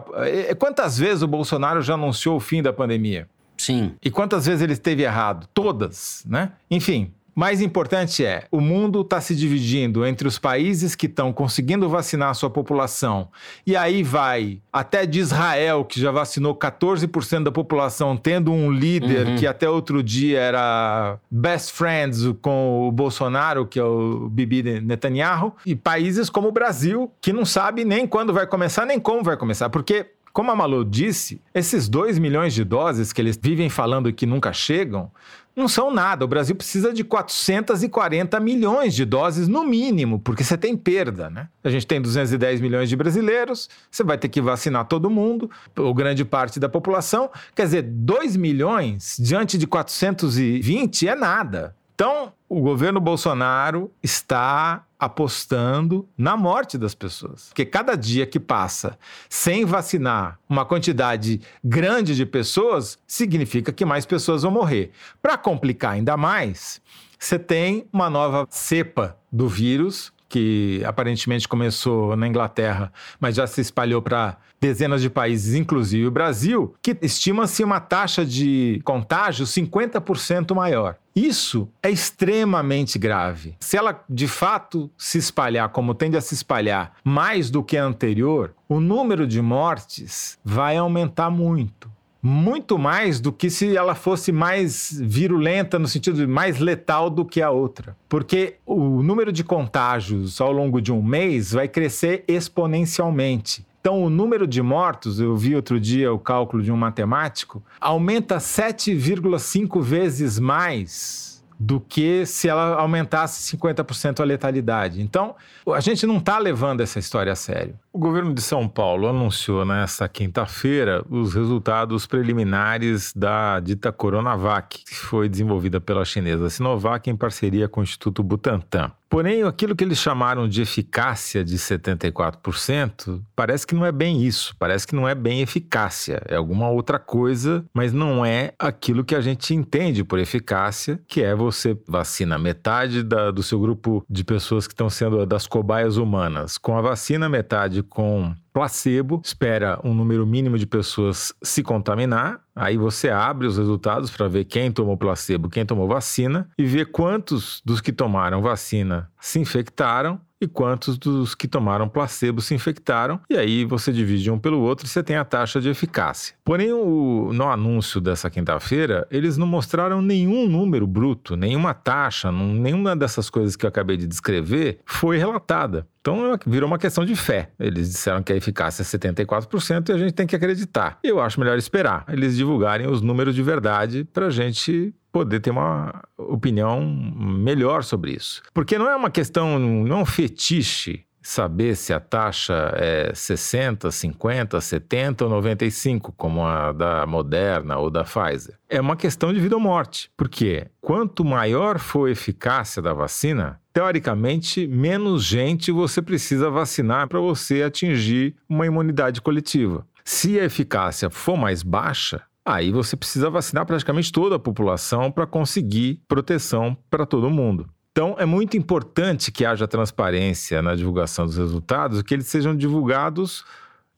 Quantas 0.59 0.97
vezes 0.97 1.21
o 1.21 1.27
Bolsonaro 1.27 1.81
já 1.81 1.93
anunciou 1.93 2.35
o 2.35 2.39
fim 2.41 2.61
da 2.61 2.73
pandemia? 2.73 3.29
Sim. 3.57 3.95
E 4.03 4.11
quantas 4.11 4.45
vezes 4.45 4.61
ele 4.61 4.73
esteve 4.73 5.03
errado? 5.03 5.47
Todas, 5.53 6.23
né? 6.27 6.51
Enfim, 6.69 7.11
mais 7.37 7.61
importante 7.61 8.25
é, 8.25 8.45
o 8.49 8.59
mundo 8.59 9.01
está 9.01 9.21
se 9.21 9.35
dividindo 9.35 10.03
entre 10.03 10.27
os 10.27 10.39
países 10.39 10.95
que 10.95 11.05
estão 11.05 11.31
conseguindo 11.31 11.87
vacinar 11.87 12.31
a 12.31 12.33
sua 12.33 12.49
população, 12.49 13.27
e 13.63 13.75
aí 13.75 14.01
vai 14.01 14.59
até 14.73 15.05
de 15.05 15.19
Israel, 15.19 15.85
que 15.85 16.01
já 16.01 16.09
vacinou 16.09 16.55
14% 16.55 17.43
da 17.43 17.51
população, 17.51 18.17
tendo 18.17 18.51
um 18.51 18.71
líder 18.71 19.27
uhum. 19.27 19.35
que 19.35 19.45
até 19.45 19.69
outro 19.69 20.01
dia 20.01 20.39
era 20.39 21.19
best 21.29 21.73
friends 21.73 22.23
com 22.41 22.87
o 22.87 22.91
Bolsonaro, 22.91 23.67
que 23.67 23.79
é 23.79 23.83
o 23.83 24.27
Bibi 24.31 24.81
Netanyahu, 24.81 25.55
e 25.63 25.75
países 25.75 26.31
como 26.31 26.47
o 26.47 26.51
Brasil, 26.51 27.11
que 27.21 27.31
não 27.31 27.45
sabe 27.45 27.85
nem 27.85 28.07
quando 28.07 28.33
vai 28.33 28.47
começar, 28.47 28.83
nem 28.83 28.99
como 28.99 29.23
vai 29.23 29.37
começar, 29.37 29.69
porque 29.69 30.07
como 30.33 30.51
a 30.51 30.55
Malu 30.55 30.85
disse, 30.85 31.41
esses 31.53 31.89
2 31.89 32.19
milhões 32.19 32.53
de 32.53 32.63
doses 32.63 33.11
que 33.11 33.19
eles 33.19 33.39
vivem 33.41 33.69
falando 33.69 34.13
que 34.13 34.25
nunca 34.25 34.53
chegam, 34.53 35.11
não 35.57 35.67
são 35.67 35.91
nada. 35.91 36.23
O 36.23 36.27
Brasil 36.27 36.55
precisa 36.55 36.93
de 36.93 37.03
440 37.03 38.39
milhões 38.39 38.93
de 38.93 39.03
doses 39.03 39.47
no 39.47 39.63
mínimo, 39.63 40.19
porque 40.19 40.43
você 40.43 40.55
tem 40.55 40.77
perda, 40.77 41.29
né? 41.29 41.49
A 41.63 41.69
gente 41.69 41.87
tem 41.87 41.99
210 41.99 42.61
milhões 42.61 42.87
de 42.87 42.95
brasileiros, 42.95 43.67
você 43.89 44.03
vai 44.03 44.17
ter 44.17 44.29
que 44.29 44.39
vacinar 44.39 44.85
todo 44.85 45.09
mundo, 45.09 45.49
ou 45.75 45.93
grande 45.93 46.23
parte 46.23 46.59
da 46.59 46.69
população. 46.69 47.29
Quer 47.55 47.63
dizer, 47.63 47.81
2 47.81 48.35
milhões 48.37 49.17
diante 49.19 49.57
de 49.57 49.65
420 49.65 51.07
é 51.07 51.15
nada. 51.15 51.75
Então, 51.95 52.31
o 52.47 52.61
governo 52.61 53.01
Bolsonaro 53.01 53.91
está 54.03 54.85
apostando 54.99 56.07
na 56.17 56.35
morte 56.35 56.77
das 56.77 56.95
pessoas. 56.95 57.47
Porque 57.49 57.65
cada 57.65 57.95
dia 57.95 58.25
que 58.25 58.39
passa 58.39 58.97
sem 59.29 59.65
vacinar 59.65 60.39
uma 60.49 60.65
quantidade 60.65 61.41
grande 61.63 62.15
de 62.15 62.25
pessoas, 62.25 62.97
significa 63.05 63.71
que 63.71 63.85
mais 63.85 64.05
pessoas 64.05 64.43
vão 64.43 64.51
morrer. 64.51 64.91
Para 65.21 65.37
complicar 65.37 65.93
ainda 65.93 66.17
mais, 66.17 66.81
você 67.19 67.37
tem 67.37 67.87
uma 67.91 68.09
nova 68.09 68.47
cepa 68.49 69.17
do 69.31 69.47
vírus 69.47 70.11
que 70.29 70.81
aparentemente 70.85 71.47
começou 71.47 72.15
na 72.15 72.27
Inglaterra, 72.27 72.91
mas 73.19 73.35
já 73.35 73.47
se 73.47 73.61
espalhou 73.61 74.01
para 74.01 74.37
dezenas 74.59 75.01
de 75.01 75.09
países, 75.09 75.55
inclusive 75.55 76.07
o 76.07 76.11
Brasil, 76.11 76.73
que 76.81 76.97
estima-se 77.01 77.63
uma 77.63 77.79
taxa 77.79 78.25
de 78.25 78.81
contágio 78.83 79.45
50% 79.45 80.55
maior. 80.55 80.97
Isso 81.15 81.69
é 81.81 81.89
extremamente 81.89 82.99
grave. 82.99 83.55
Se 83.59 83.75
ela 83.75 84.03
de 84.07 84.27
fato 84.27 84.91
se 84.97 85.17
espalhar 85.17 85.69
como 85.69 85.95
tende 85.95 86.17
a 86.17 86.21
se 86.21 86.35
espalhar 86.35 86.93
mais 87.03 87.49
do 87.49 87.63
que 87.63 87.77
a 87.77 87.83
anterior, 87.83 88.53
o 88.69 88.79
número 88.79 89.25
de 89.25 89.41
mortes 89.41 90.37
vai 90.43 90.77
aumentar 90.77 91.29
muito 91.29 91.96
muito 92.21 92.77
mais 92.77 93.19
do 93.19 93.31
que 93.31 93.49
se 93.49 93.75
ela 93.75 93.95
fosse 93.95 94.31
mais 94.31 94.99
virulenta, 95.01 95.77
no 95.77 95.87
sentido 95.87 96.17
de 96.17 96.27
mais 96.27 96.59
letal 96.59 97.09
do 97.09 97.23
que 97.25 97.41
a 97.41 97.51
outra. 97.51 97.95
Porque 98.09 98.55
o 98.65 99.01
número 99.03 99.31
de 99.31 99.43
contágios 99.43 100.41
ao 100.41 100.51
longo 100.51 100.81
de 100.81 100.91
um 100.91 101.01
mês 101.01 101.51
vai 101.51 101.67
crescer 101.67 102.23
exponencialmente. 102.27 103.65
Então, 103.79 104.03
o 104.03 104.09
número 104.09 104.45
de 104.45 104.61
mortos, 104.61 105.19
eu 105.19 105.37
vi 105.37 105.55
outro 105.55 105.79
dia 105.79 106.11
o 106.11 106.19
cálculo 106.19 106.61
de 106.61 106.71
um 106.71 106.75
matemático, 106.75 107.63
aumenta 107.79 108.37
7,5 108.37 109.81
vezes 109.81 110.37
mais 110.37 111.27
do 111.59 111.79
que 111.79 112.25
se 112.25 112.47
ela 112.47 112.75
aumentasse 112.75 113.55
50% 113.55 114.19
a 114.19 114.23
letalidade. 114.23 115.01
Então, 115.01 115.35
a 115.73 115.79
gente 115.79 116.05
não 116.05 116.17
está 116.17 116.37
levando 116.37 116.81
essa 116.81 116.99
história 116.99 117.31
a 117.31 117.35
sério. 117.35 117.75
O 117.97 117.99
governo 117.99 118.31
de 118.31 118.43
São 118.43 118.69
Paulo 118.69 119.07
anunciou 119.07 119.65
nesta 119.65 120.07
quinta-feira 120.07 121.03
os 121.09 121.33
resultados 121.33 122.05
preliminares 122.05 123.11
da 123.11 123.59
dita 123.59 123.91
Coronavac, 123.91 124.83
que 124.85 124.95
foi 124.95 125.27
desenvolvida 125.27 125.81
pela 125.81 126.05
chinesa 126.05 126.47
Sinovac 126.47 127.09
em 127.09 127.15
parceria 127.15 127.67
com 127.67 127.79
o 127.79 127.83
Instituto 127.83 128.21
Butantan. 128.21 128.91
Porém, 129.09 129.43
aquilo 129.43 129.75
que 129.75 129.83
eles 129.83 129.97
chamaram 129.97 130.47
de 130.47 130.61
eficácia 130.61 131.43
de 131.43 131.57
74%, 131.57 133.21
parece 133.35 133.65
que 133.65 133.73
não 133.73 133.85
é 133.85 133.91
bem 133.91 134.21
isso, 134.21 134.53
parece 134.59 134.85
que 134.85 134.95
não 134.95 135.07
é 135.07 135.15
bem 135.15 135.41
eficácia, 135.41 136.21
é 136.27 136.35
alguma 136.35 136.69
outra 136.69 136.99
coisa, 136.99 137.63
mas 137.73 137.93
não 137.93 138.25
é 138.25 138.51
aquilo 138.59 139.05
que 139.05 139.15
a 139.15 139.21
gente 139.21 139.53
entende 139.53 140.03
por 140.03 140.19
eficácia, 140.19 140.99
que 141.07 141.23
é 141.23 141.33
você 141.33 141.77
vacina 141.87 142.37
metade 142.37 143.01
da, 143.01 143.31
do 143.31 143.41
seu 143.41 143.59
grupo 143.59 144.05
de 144.09 144.25
pessoas 144.25 144.67
que 144.67 144.73
estão 144.73 144.89
sendo 144.89 145.25
das 145.25 145.47
cobaias 145.47 145.95
humanas 145.95 146.57
com 146.57 146.77
a 146.77 146.81
vacina, 146.81 147.29
metade 147.29 147.83
com 147.87 148.33
placebo, 148.53 149.21
espera 149.23 149.79
um 149.83 149.93
número 149.93 150.25
mínimo 150.25 150.57
de 150.57 150.65
pessoas 150.65 151.33
se 151.41 151.63
contaminar, 151.63 152.41
aí 152.55 152.77
você 152.77 153.09
abre 153.09 153.47
os 153.47 153.57
resultados 153.57 154.09
para 154.09 154.27
ver 154.27 154.45
quem 154.45 154.71
tomou 154.71 154.97
placebo, 154.97 155.49
quem 155.49 155.65
tomou 155.65 155.87
vacina 155.87 156.49
e 156.57 156.65
ver 156.65 156.91
quantos 156.91 157.61
dos 157.63 157.81
que 157.81 157.91
tomaram 157.91 158.41
vacina 158.41 159.09
se 159.19 159.39
infectaram 159.39 160.19
e 160.41 160.47
quantos 160.47 160.97
dos 160.97 161.35
que 161.35 161.47
tomaram 161.47 161.89
placebo 161.89 162.41
se 162.41 162.53
infectaram, 162.53 163.19
e 163.29 163.37
aí 163.37 163.65
você 163.65 163.91
divide 163.91 164.29
um 164.29 164.39
pelo 164.39 164.59
outro 164.59 164.85
e 164.85 164.89
você 164.89 165.03
tem 165.03 165.15
a 165.15 165.25
taxa 165.25 165.59
de 165.59 165.69
eficácia. 165.69 166.35
Porém, 166.43 166.71
o, 166.71 167.31
no 167.33 167.49
anúncio 167.49 167.99
dessa 167.99 168.29
quinta-feira, 168.29 169.07
eles 169.09 169.37
não 169.37 169.47
mostraram 169.47 170.01
nenhum 170.01 170.47
número 170.47 170.85
bruto, 170.87 171.35
nenhuma 171.35 171.73
taxa, 171.73 172.31
nenhuma 172.31 172.95
dessas 172.95 173.29
coisas 173.29 173.55
que 173.55 173.65
eu 173.65 173.69
acabei 173.69 173.97
de 173.97 174.07
descrever 174.07 174.79
foi 174.85 175.17
relatada. 175.17 175.87
Então 175.99 176.39
virou 176.45 176.69
uma 176.69 176.77
questão 176.77 177.03
de 177.03 177.15
fé. 177.17 177.51
Eles 177.59 177.89
disseram 177.89 178.23
que 178.23 178.31
a 178.31 178.35
eficácia 178.35 178.81
é 178.81 178.85
74% 178.85 179.89
e 179.89 179.91
a 179.91 179.97
gente 179.97 180.13
tem 180.13 180.25
que 180.25 180.37
acreditar. 180.37 180.99
Eu 181.03 181.19
acho 181.19 181.37
melhor 181.37 181.57
esperar 181.57 182.05
eles 182.07 182.35
divulgarem 182.35 182.87
os 182.87 183.01
números 183.01 183.35
de 183.35 183.43
verdade 183.43 184.03
para 184.05 184.27
a 184.27 184.29
gente 184.29 184.93
poder 185.17 185.39
ter 185.39 185.51
uma 185.51 186.03
opinião 186.17 186.81
melhor 186.81 187.83
sobre 187.83 188.11
isso. 188.11 188.41
Porque 188.53 188.77
não 188.77 188.89
é 188.89 188.95
uma 188.95 189.09
questão, 189.09 189.57
não 189.57 189.97
é 189.97 190.01
um 190.01 190.05
fetiche 190.05 191.05
saber 191.21 191.75
se 191.75 191.91
a 191.91 191.99
taxa 191.99 192.71
é 192.75 193.11
60, 193.13 193.91
50, 193.91 194.61
70 194.61 195.25
ou 195.25 195.29
95, 195.29 196.13
como 196.13 196.45
a 196.45 196.71
da 196.71 197.05
Moderna 197.05 197.77
ou 197.77 197.89
da 197.89 198.03
Pfizer. 198.03 198.55
É 198.69 198.79
uma 198.79 198.95
questão 198.95 199.33
de 199.33 199.39
vida 199.39 199.55
ou 199.55 199.61
morte. 199.61 200.09
Porque 200.15 200.67
quanto 200.79 201.25
maior 201.25 201.79
for 201.79 202.07
a 202.07 202.11
eficácia 202.11 202.81
da 202.81 202.93
vacina, 202.93 203.59
teoricamente, 203.73 204.65
menos 204.67 205.25
gente 205.25 205.71
você 205.71 206.01
precisa 206.01 206.49
vacinar 206.49 207.07
para 207.07 207.19
você 207.19 207.63
atingir 207.63 208.35
uma 208.47 208.65
imunidade 208.65 209.19
coletiva. 209.19 209.85
Se 210.05 210.39
a 210.39 210.45
eficácia 210.45 211.09
for 211.09 211.35
mais 211.35 211.61
baixa, 211.61 212.21
Aí 212.47 212.71
você 212.71 212.95
precisa 212.95 213.29
vacinar 213.29 213.65
praticamente 213.65 214.09
toda 214.09 214.37
a 214.37 214.39
população 214.39 215.11
para 215.11 215.27
conseguir 215.27 216.01
proteção 216.07 216.77
para 216.89 217.05
todo 217.05 217.29
mundo. 217.29 217.67
Então, 217.91 218.15
é 218.17 218.25
muito 218.25 218.55
importante 218.55 219.33
que 219.33 219.43
haja 219.43 219.67
transparência 219.67 220.61
na 220.61 220.73
divulgação 220.73 221.25
dos 221.25 221.35
resultados, 221.35 222.01
que 222.01 222.13
eles 222.13 222.27
sejam 222.27 222.55
divulgados 222.55 223.43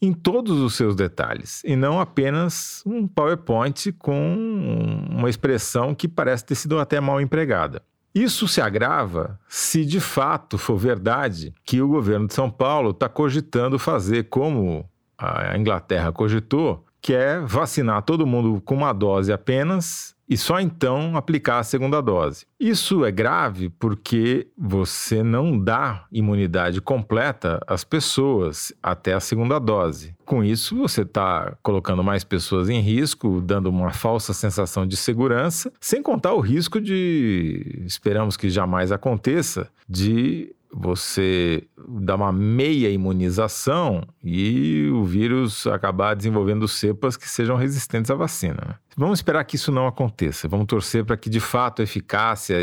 em 0.01 0.11
todos 0.13 0.57
os 0.61 0.73
seus 0.73 0.95
detalhes, 0.95 1.61
e 1.63 1.75
não 1.75 1.99
apenas 1.99 2.81
um 2.87 3.07
PowerPoint 3.07 3.91
com 3.99 5.05
uma 5.11 5.29
expressão 5.29 5.93
que 5.93 6.07
parece 6.07 6.43
ter 6.43 6.55
sido 6.55 6.79
até 6.79 6.99
mal 6.99 7.21
empregada. 7.21 7.83
Isso 8.15 8.47
se 8.47 8.59
agrava 8.59 9.39
se 9.47 9.85
de 9.85 9.99
fato 9.99 10.57
for 10.57 10.75
verdade 10.75 11.53
que 11.63 11.83
o 11.83 11.87
governo 11.87 12.25
de 12.25 12.33
São 12.33 12.49
Paulo 12.49 12.89
está 12.89 13.07
cogitando 13.07 13.77
fazer 13.77 14.23
como 14.23 14.89
a 15.15 15.55
Inglaterra 15.55 16.11
cogitou, 16.11 16.83
que 17.01 17.13
é 17.13 17.39
vacinar 17.39 18.01
todo 18.03 18.27
mundo 18.27 18.61
com 18.61 18.75
uma 18.75 18.93
dose 18.93 19.31
apenas 19.31 20.15
e 20.29 20.37
só 20.37 20.59
então 20.59 21.17
aplicar 21.17 21.57
a 21.57 21.63
segunda 21.63 21.99
dose. 22.01 22.45
Isso 22.59 23.03
é 23.03 23.11
grave 23.11 23.69
porque 23.69 24.47
você 24.55 25.23
não 25.23 25.57
dá 25.57 26.05
imunidade 26.11 26.79
completa 26.79 27.59
às 27.65 27.83
pessoas 27.83 28.71
até 28.83 29.13
a 29.13 29.19
segunda 29.19 29.57
dose. 29.57 30.13
Com 30.23 30.43
isso, 30.43 30.77
você 30.77 31.01
está 31.01 31.57
colocando 31.63 32.03
mais 32.03 32.23
pessoas 32.23 32.69
em 32.69 32.79
risco, 32.79 33.41
dando 33.41 33.69
uma 33.69 33.91
falsa 33.91 34.31
sensação 34.31 34.85
de 34.85 34.95
segurança, 34.95 35.73
sem 35.81 36.03
contar 36.03 36.33
o 36.33 36.39
risco 36.39 36.79
de, 36.79 37.81
esperamos 37.87 38.37
que 38.37 38.51
jamais 38.51 38.91
aconteça, 38.91 39.67
de 39.89 40.53
você 40.71 41.67
dá 41.87 42.15
uma 42.15 42.31
meia 42.31 42.89
imunização 42.89 44.03
e 44.23 44.87
o 44.93 45.03
vírus 45.03 45.65
acabar 45.67 46.15
desenvolvendo 46.15 46.67
cepas 46.67 47.17
que 47.17 47.27
sejam 47.27 47.55
resistentes 47.55 48.11
à 48.11 48.15
vacina. 48.15 48.59
né? 48.67 48.75
Vamos 48.95 49.19
esperar 49.19 49.43
que 49.45 49.55
isso 49.55 49.71
não 49.71 49.87
aconteça. 49.87 50.47
Vamos 50.47 50.67
torcer 50.67 51.03
para 51.03 51.17
que, 51.17 51.29
de 51.29 51.39
fato, 51.39 51.81
a 51.81 51.83
eficácia, 51.83 52.55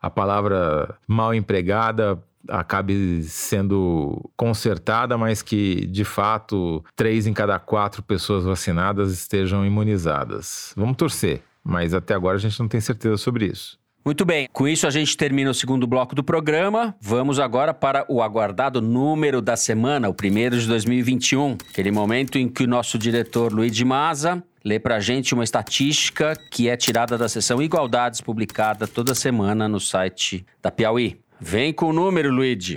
a 0.00 0.10
palavra 0.10 0.96
mal 1.06 1.34
empregada, 1.34 2.20
acabe 2.48 3.22
sendo 3.24 4.30
consertada, 4.36 5.16
mas 5.18 5.42
que, 5.42 5.86
de 5.86 6.04
fato, 6.04 6.84
três 6.94 7.26
em 7.26 7.32
cada 7.32 7.58
quatro 7.58 8.02
pessoas 8.02 8.44
vacinadas 8.44 9.12
estejam 9.12 9.64
imunizadas. 9.64 10.72
Vamos 10.76 10.96
torcer, 10.96 11.42
mas 11.62 11.94
até 11.94 12.14
agora 12.14 12.36
a 12.36 12.40
gente 12.40 12.58
não 12.58 12.68
tem 12.68 12.80
certeza 12.80 13.16
sobre 13.16 13.46
isso. 13.46 13.78
Muito 14.06 14.24
bem, 14.24 14.48
com 14.52 14.68
isso 14.68 14.86
a 14.86 14.90
gente 14.90 15.16
termina 15.16 15.50
o 15.50 15.54
segundo 15.54 15.84
bloco 15.84 16.14
do 16.14 16.22
programa. 16.22 16.94
Vamos 17.00 17.40
agora 17.40 17.74
para 17.74 18.06
o 18.08 18.22
aguardado 18.22 18.80
número 18.80 19.42
da 19.42 19.56
semana, 19.56 20.08
o 20.08 20.14
primeiro 20.14 20.56
de 20.56 20.64
2021. 20.68 21.58
Aquele 21.68 21.90
momento 21.90 22.38
em 22.38 22.48
que 22.48 22.62
o 22.62 22.68
nosso 22.68 22.96
diretor 22.96 23.52
Luiz 23.52 23.82
Maza 23.82 24.40
lê 24.64 24.78
pra 24.78 25.00
gente 25.00 25.34
uma 25.34 25.42
estatística 25.42 26.34
que 26.52 26.68
é 26.68 26.76
tirada 26.76 27.18
da 27.18 27.28
seção 27.28 27.60
Igualdades, 27.60 28.20
publicada 28.20 28.86
toda 28.86 29.12
semana 29.12 29.68
no 29.68 29.80
site 29.80 30.46
da 30.62 30.70
Piauí. 30.70 31.18
Vem 31.40 31.72
com 31.72 31.86
o 31.86 31.92
número, 31.92 32.30
Luigi. 32.30 32.76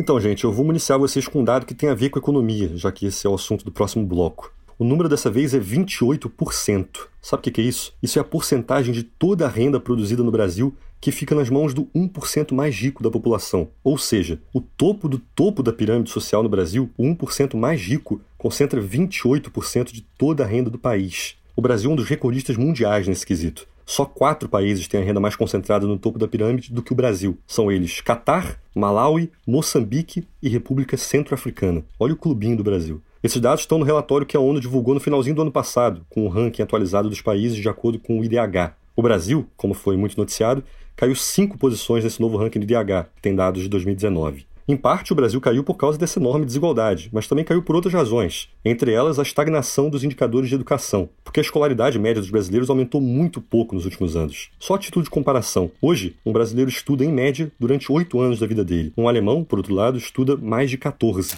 Então, 0.00 0.18
gente, 0.18 0.42
eu 0.42 0.50
vou 0.50 0.64
municiar 0.64 0.98
vocês 0.98 1.28
com 1.28 1.42
um 1.42 1.44
dado 1.44 1.64
que 1.64 1.74
tem 1.74 1.90
a 1.90 1.94
ver 1.94 2.10
com 2.10 2.18
economia, 2.18 2.76
já 2.76 2.90
que 2.90 3.06
esse 3.06 3.24
é 3.24 3.30
o 3.30 3.34
assunto 3.34 3.64
do 3.64 3.70
próximo 3.70 4.04
bloco. 4.04 4.52
O 4.76 4.84
número 4.84 5.08
dessa 5.08 5.30
vez 5.30 5.54
é 5.54 5.60
28%. 5.60 7.09
Sabe 7.22 7.40
o 7.40 7.52
que 7.52 7.60
é 7.60 7.64
isso? 7.64 7.92
Isso 8.02 8.18
é 8.18 8.22
a 8.22 8.24
porcentagem 8.24 8.92
de 8.92 9.02
toda 9.02 9.46
a 9.46 9.48
renda 9.48 9.78
produzida 9.78 10.22
no 10.22 10.30
Brasil 10.30 10.74
que 11.00 11.10
fica 11.10 11.34
nas 11.34 11.48
mãos 11.48 11.72
do 11.72 11.86
1% 11.94 12.52
mais 12.52 12.74
rico 12.74 13.02
da 13.02 13.10
população. 13.10 13.68
Ou 13.82 13.96
seja, 13.96 14.40
o 14.52 14.60
topo 14.60 15.08
do 15.08 15.18
topo 15.18 15.62
da 15.62 15.72
pirâmide 15.72 16.10
social 16.10 16.42
no 16.42 16.48
Brasil, 16.48 16.90
o 16.96 17.04
1% 17.04 17.56
mais 17.56 17.80
rico, 17.80 18.20
concentra 18.36 18.82
28% 18.82 19.92
de 19.92 20.02
toda 20.18 20.44
a 20.44 20.46
renda 20.46 20.68
do 20.68 20.78
país. 20.78 21.36
O 21.56 21.62
Brasil 21.62 21.90
é 21.90 21.92
um 21.92 21.96
dos 21.96 22.08
recordistas 22.08 22.56
mundiais 22.56 23.08
nesse 23.08 23.24
quesito. 23.24 23.66
Só 23.86 24.04
quatro 24.04 24.48
países 24.48 24.86
têm 24.86 25.00
a 25.00 25.04
renda 25.04 25.18
mais 25.18 25.34
concentrada 25.34 25.86
no 25.86 25.98
topo 25.98 26.18
da 26.18 26.28
pirâmide 26.28 26.72
do 26.72 26.82
que 26.82 26.92
o 26.92 26.96
Brasil. 26.96 27.36
São 27.46 27.72
eles 27.72 28.00
Catar, 28.00 28.60
Malawi, 28.74 29.32
Moçambique 29.46 30.24
e 30.40 30.48
República 30.48 30.96
Centro-Africana. 30.96 31.82
Olha 31.98 32.12
o 32.12 32.16
clubinho 32.16 32.56
do 32.56 32.62
Brasil. 32.62 33.02
Esses 33.22 33.38
dados 33.38 33.60
estão 33.60 33.78
no 33.78 33.84
relatório 33.84 34.26
que 34.26 34.34
a 34.34 34.40
ONU 34.40 34.58
divulgou 34.58 34.94
no 34.94 35.00
finalzinho 35.00 35.36
do 35.36 35.42
ano 35.42 35.52
passado, 35.52 36.06
com 36.08 36.24
o 36.24 36.28
ranking 36.28 36.62
atualizado 36.62 37.10
dos 37.10 37.20
países 37.20 37.58
de 37.58 37.68
acordo 37.68 37.98
com 37.98 38.18
o 38.18 38.24
IDH. 38.24 38.72
O 38.96 39.02
Brasil, 39.02 39.46
como 39.58 39.74
foi 39.74 39.94
muito 39.94 40.16
noticiado, 40.16 40.64
caiu 40.96 41.14
cinco 41.14 41.58
posições 41.58 42.02
nesse 42.02 42.18
novo 42.18 42.38
ranking 42.38 42.60
do 42.60 42.64
IDH, 42.64 43.10
que 43.14 43.20
tem 43.20 43.34
dados 43.34 43.62
de 43.62 43.68
2019. 43.68 44.46
Em 44.66 44.76
parte, 44.76 45.12
o 45.12 45.16
Brasil 45.16 45.38
caiu 45.38 45.62
por 45.62 45.74
causa 45.74 45.98
dessa 45.98 46.18
enorme 46.18 46.46
desigualdade, 46.46 47.10
mas 47.12 47.26
também 47.26 47.44
caiu 47.44 47.62
por 47.62 47.74
outras 47.74 47.92
razões, 47.92 48.48
entre 48.64 48.92
elas 48.92 49.18
a 49.18 49.22
estagnação 49.22 49.90
dos 49.90 50.02
indicadores 50.02 50.48
de 50.48 50.54
educação, 50.54 51.10
porque 51.22 51.40
a 51.40 51.42
escolaridade 51.42 51.98
média 51.98 52.22
dos 52.22 52.30
brasileiros 52.30 52.70
aumentou 52.70 53.00
muito 53.00 53.40
pouco 53.40 53.74
nos 53.74 53.84
últimos 53.84 54.16
anos. 54.16 54.48
Só 54.58 54.76
a 54.76 54.78
título 54.78 55.04
de 55.04 55.10
comparação, 55.10 55.70
hoje, 55.82 56.16
um 56.24 56.32
brasileiro 56.32 56.70
estuda 56.70 57.04
em 57.04 57.12
média 57.12 57.52
durante 57.58 57.92
oito 57.92 58.18
anos 58.18 58.38
da 58.38 58.46
vida 58.46 58.64
dele. 58.64 58.92
Um 58.96 59.08
alemão, 59.08 59.44
por 59.44 59.58
outro 59.58 59.74
lado, 59.74 59.98
estuda 59.98 60.36
mais 60.36 60.70
de 60.70 60.78
14. 60.78 61.36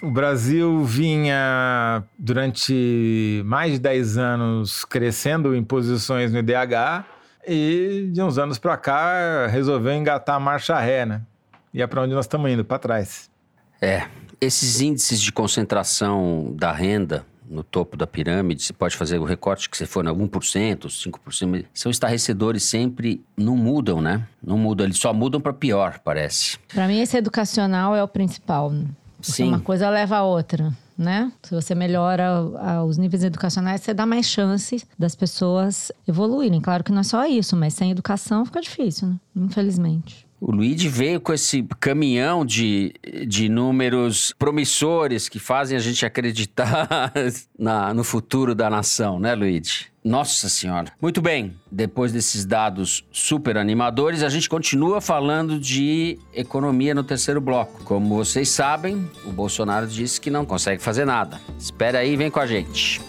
O 0.00 0.10
Brasil 0.10 0.84
vinha 0.84 2.04
durante 2.16 3.42
mais 3.44 3.72
de 3.72 3.78
10 3.80 4.16
anos 4.16 4.84
crescendo 4.84 5.56
em 5.56 5.64
posições 5.64 6.32
no 6.32 6.38
IDH 6.38 7.04
e 7.46 8.08
de 8.12 8.22
uns 8.22 8.38
anos 8.38 8.58
para 8.58 8.76
cá 8.76 9.48
resolveu 9.48 9.92
engatar 9.92 10.36
a 10.36 10.40
marcha 10.40 10.78
ré, 10.78 11.04
né? 11.04 11.22
E 11.74 11.82
é 11.82 11.86
para 11.86 12.02
onde 12.02 12.14
nós 12.14 12.26
estamos 12.26 12.48
indo, 12.50 12.64
para 12.64 12.78
trás. 12.78 13.28
É, 13.80 14.06
esses 14.40 14.80
índices 14.80 15.20
de 15.20 15.32
concentração 15.32 16.54
da 16.56 16.70
renda 16.70 17.26
no 17.48 17.64
topo 17.64 17.96
da 17.96 18.06
pirâmide, 18.06 18.62
você 18.62 18.72
pode 18.72 18.96
fazer 18.96 19.18
o 19.18 19.24
recorte 19.24 19.68
que 19.68 19.76
você 19.76 19.86
for, 19.86 20.04
né, 20.04 20.10
1%, 20.10 20.86
5%, 20.86 21.64
são 21.72 21.90
estarrecedores 21.90 22.62
sempre, 22.62 23.24
não 23.36 23.56
mudam, 23.56 24.00
né? 24.02 24.26
Não 24.42 24.58
mudam, 24.58 24.86
eles 24.86 24.98
só 24.98 25.12
mudam 25.14 25.40
para 25.40 25.52
pior, 25.52 25.98
parece. 26.04 26.58
Para 26.72 26.86
mim, 26.86 27.00
esse 27.00 27.16
educacional 27.16 27.96
é 27.96 28.02
o 28.02 28.08
principal. 28.08 28.70
Porque 29.18 29.32
Sim. 29.32 29.48
uma 29.48 29.60
coisa 29.60 29.90
leva 29.90 30.16
a 30.16 30.22
outra, 30.22 30.72
né? 30.96 31.32
Se 31.42 31.54
você 31.54 31.74
melhora 31.74 32.42
os 32.86 32.96
níveis 32.96 33.24
educacionais, 33.24 33.80
você 33.80 33.92
dá 33.92 34.06
mais 34.06 34.26
chances 34.26 34.86
das 34.98 35.14
pessoas 35.16 35.90
evoluírem. 36.06 36.60
Claro 36.60 36.84
que 36.84 36.92
não 36.92 37.00
é 37.00 37.04
só 37.04 37.26
isso, 37.26 37.56
mas 37.56 37.74
sem 37.74 37.90
educação 37.90 38.44
fica 38.44 38.60
difícil, 38.60 39.08
né? 39.08 39.16
Infelizmente. 39.36 40.26
O 40.40 40.52
Luigi 40.52 40.88
veio 40.88 41.20
com 41.20 41.32
esse 41.32 41.64
caminhão 41.80 42.44
de, 42.44 42.94
de 43.26 43.48
números 43.48 44.32
promissores 44.38 45.28
que 45.28 45.40
fazem 45.40 45.76
a 45.76 45.80
gente 45.80 46.06
acreditar 46.06 47.12
na, 47.58 47.92
no 47.92 48.04
futuro 48.04 48.54
da 48.54 48.70
nação, 48.70 49.18
né, 49.18 49.34
Luigi? 49.34 49.86
Nossa 50.08 50.48
Senhora. 50.48 50.90
Muito 51.02 51.20
bem, 51.20 51.54
depois 51.70 52.10
desses 52.10 52.46
dados 52.46 53.04
super 53.12 53.58
animadores, 53.58 54.22
a 54.22 54.30
gente 54.30 54.48
continua 54.48 55.02
falando 55.02 55.60
de 55.60 56.18
economia 56.32 56.94
no 56.94 57.04
terceiro 57.04 57.42
bloco. 57.42 57.84
Como 57.84 58.16
vocês 58.16 58.48
sabem, 58.48 59.06
o 59.26 59.30
Bolsonaro 59.30 59.86
disse 59.86 60.18
que 60.18 60.30
não 60.30 60.46
consegue 60.46 60.82
fazer 60.82 61.04
nada. 61.04 61.38
Espera 61.58 61.98
aí, 61.98 62.16
vem 62.16 62.30
com 62.30 62.40
a 62.40 62.46
gente. 62.46 63.02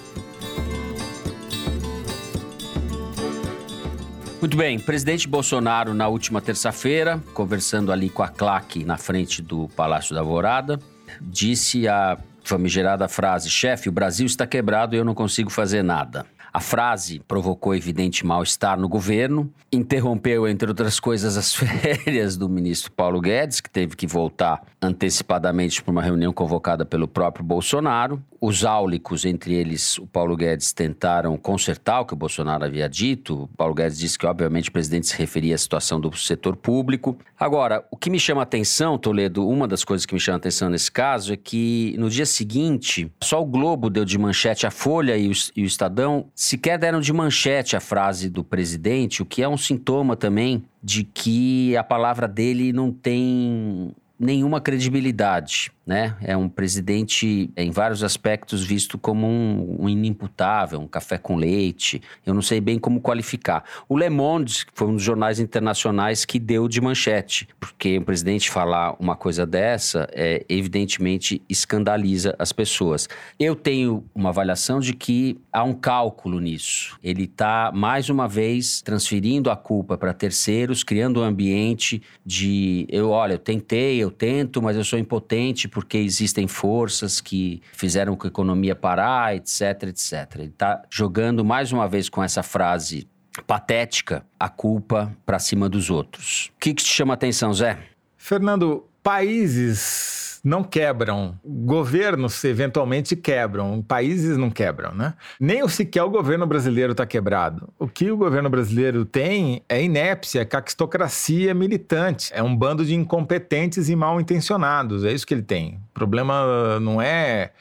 Muito 4.41 4.57
bem, 4.57 4.77
presidente 4.77 5.25
Bolsonaro, 5.25 5.93
na 5.93 6.09
última 6.09 6.41
terça-feira, 6.41 7.23
conversando 7.33 7.93
ali 7.93 8.09
com 8.09 8.23
a 8.23 8.27
claque 8.27 8.83
na 8.83 8.97
frente 8.97 9.41
do 9.41 9.69
Palácio 9.69 10.13
da 10.13 10.19
Alvorada, 10.19 10.77
disse 11.21 11.87
a 11.87 12.17
famigerada 12.43 13.07
frase: 13.07 13.49
chefe, 13.49 13.87
o 13.87 13.91
Brasil 13.91 14.25
está 14.25 14.45
quebrado 14.45 14.95
e 14.95 14.97
eu 14.97 15.05
não 15.05 15.15
consigo 15.15 15.49
fazer 15.49 15.81
nada. 15.81 16.25
A 16.51 16.59
frase 16.59 17.19
provocou 17.27 17.75
evidente 17.75 18.25
mal-estar 18.25 18.79
no 18.79 18.89
governo, 18.89 19.51
interrompeu, 19.71 20.47
entre 20.47 20.67
outras 20.67 20.99
coisas, 20.99 21.37
as 21.37 21.53
férias 21.55 22.35
do 22.35 22.49
ministro 22.49 22.91
Paulo 22.91 23.21
Guedes, 23.21 23.61
que 23.61 23.69
teve 23.69 23.95
que 23.95 24.07
voltar 24.07 24.61
antecipadamente 24.81 25.83
para 25.83 25.91
uma 25.91 26.01
reunião 26.01 26.33
convocada 26.33 26.85
pelo 26.85 27.07
próprio 27.07 27.45
Bolsonaro. 27.45 28.21
Os 28.41 28.63
áulicos, 28.63 29.25
entre 29.25 29.53
eles 29.53 29.97
o 29.97 30.07
Paulo 30.07 30.35
Guedes, 30.35 30.71
tentaram 30.71 31.35
consertar 31.37 31.99
o 31.99 32.05
que 32.05 32.13
o 32.13 32.17
Bolsonaro 32.17 32.63
havia 32.63 32.87
dito. 32.87 33.43
O 33.43 33.47
Paulo 33.57 33.73
Guedes 33.73 33.97
disse 33.97 34.17
que, 34.17 34.25
obviamente, 34.25 34.69
o 34.69 34.71
presidente 34.71 35.07
se 35.07 35.17
referia 35.17 35.55
à 35.55 35.57
situação 35.57 35.99
do 35.99 36.15
setor 36.15 36.55
público. 36.55 37.17
Agora, 37.37 37.85
o 37.91 37.97
que 37.97 38.09
me 38.09 38.19
chama 38.19 38.41
a 38.41 38.43
atenção, 38.43 38.97
Toledo, 38.97 39.47
uma 39.47 39.67
das 39.67 39.83
coisas 39.83 40.05
que 40.05 40.13
me 40.13 40.19
chama 40.19 40.37
atenção 40.37 40.69
nesse 40.69 40.91
caso 40.91 41.33
é 41.33 41.37
que 41.37 41.95
no 41.97 42.09
dia 42.09 42.25
seguinte, 42.25 43.11
só 43.21 43.41
o 43.41 43.45
Globo 43.45 43.89
deu 43.89 44.05
de 44.05 44.17
manchete 44.17 44.65
a 44.65 44.71
Folha 44.71 45.17
e 45.17 45.27
o, 45.27 45.33
e 45.55 45.63
o 45.63 45.65
Estadão 45.65 46.27
sequer 46.39 46.77
deram 46.77 47.01
de 47.01 47.11
manchete 47.11 47.75
a 47.75 47.81
frase 47.81 48.29
do 48.29 48.45
presidente, 48.45 49.21
o 49.21 49.25
que 49.25 49.43
é 49.43 49.49
um 49.49 49.57
sintoma 49.57 50.15
também 50.15 50.63
de 50.81 51.03
que 51.03 51.75
a 51.75 51.83
palavra 51.83 52.29
dele 52.29 52.71
não 52.71 52.93
tem 52.93 53.93
nenhuma 54.19 54.59
credibilidade, 54.59 55.71
né? 55.87 56.15
É 56.21 56.35
um 56.35 56.49
presidente, 56.49 57.49
em 57.55 57.71
vários 57.71 58.03
aspectos, 58.03 58.63
visto 58.63 58.97
como 58.97 59.25
um, 59.25 59.85
um 59.85 59.89
inimputável, 59.89 60.79
um 60.79 60.87
café 60.87 61.17
com 61.17 61.37
leite. 61.37 62.01
Eu 62.25 62.33
não 62.33 62.41
sei 62.41 62.59
bem 62.59 62.77
como 62.77 62.99
qualificar. 62.99 63.63
O 63.87 63.97
Le 63.97 64.09
Monde 64.09 64.65
foi 64.73 64.87
um 64.87 64.95
dos 64.95 65.03
jornais 65.03 65.39
internacionais 65.39 66.25
que 66.25 66.37
deu 66.37 66.67
de 66.67 66.81
manchete, 66.81 67.47
porque 67.59 67.97
o 67.97 68.03
presidente 68.03 68.51
falar 68.51 68.95
uma 68.99 69.15
coisa 69.15 69.45
dessa, 69.45 70.07
é, 70.11 70.45
evidentemente, 70.49 71.41
escandaliza 71.47 72.35
as 72.37 72.51
pessoas. 72.51 73.07
Eu 73.39 73.55
tenho 73.55 74.03
uma 74.13 74.29
avaliação 74.29 74.79
de 74.79 74.93
que 74.93 75.39
há 75.51 75.63
um 75.63 75.73
cálculo 75.73 76.39
nisso. 76.41 76.99
Ele 77.01 77.23
está, 77.23 77.71
mais 77.73 78.09
uma 78.09 78.27
vez, 78.27 78.81
transferindo 78.81 79.49
a 79.49 79.55
culpa 79.55 79.97
para 79.97 80.13
terceiros, 80.13 80.83
criando 80.83 81.21
um 81.21 81.23
ambiente 81.23 82.01
de 82.25 82.85
eu, 82.89 83.09
olha, 83.09 83.33
eu 83.33 83.39
tentei, 83.39 83.97
eu 83.97 84.08
tento, 84.09 84.61
mas 84.61 84.75
eu 84.75 84.83
sou 84.83 84.97
impotente 84.97 85.67
porque 85.67 85.97
existem 85.97 86.47
forças 86.47 87.19
que 87.21 87.61
fizeram 87.73 88.15
com 88.15 88.27
a 88.27 88.29
economia 88.29 88.75
parar, 88.75 89.35
etc, 89.35 89.83
etc. 89.83 90.35
Ele 90.35 90.47
está 90.47 90.83
jogando 90.89 91.43
mais 91.43 91.71
uma 91.71 91.87
vez 91.87 92.09
com 92.09 92.23
essa 92.23 92.43
frase 92.43 93.07
patética 93.47 94.25
a 94.39 94.49
culpa 94.49 95.15
para 95.25 95.39
cima 95.39 95.69
dos 95.69 95.89
outros. 95.89 96.51
O 96.55 96.59
que, 96.59 96.73
que 96.73 96.83
te 96.83 96.89
chama 96.89 97.13
a 97.13 97.15
atenção, 97.15 97.53
Zé? 97.53 97.79
Fernando, 98.17 98.85
países 99.01 100.28
não 100.43 100.63
quebram, 100.63 101.37
governos 101.43 102.43
eventualmente 102.43 103.15
quebram, 103.15 103.81
países 103.81 104.37
não 104.37 104.49
quebram, 104.49 104.93
né? 104.93 105.13
Nem 105.39 105.63
o 105.63 105.69
sequer 105.69 106.03
o 106.03 106.09
governo 106.09 106.45
brasileiro 106.47 106.91
está 106.93 107.05
quebrado. 107.05 107.69
O 107.77 107.87
que 107.87 108.09
o 108.09 108.17
governo 108.17 108.49
brasileiro 108.49 109.05
tem 109.05 109.61
é 109.67 109.83
inépcia, 109.83 110.45
caquistocracia 110.45 111.53
militante. 111.53 112.31
É 112.33 112.41
um 112.41 112.55
bando 112.55 112.85
de 112.85 112.95
incompetentes 112.95 113.89
e 113.89 113.95
mal 113.95 114.19
intencionados. 114.19 115.03
É 115.03 115.11
isso 115.11 115.27
que 115.27 115.33
ele 115.33 115.43
tem. 115.43 115.79
O 115.91 115.93
problema 115.93 116.79
não 116.79 117.01
é 117.01 117.51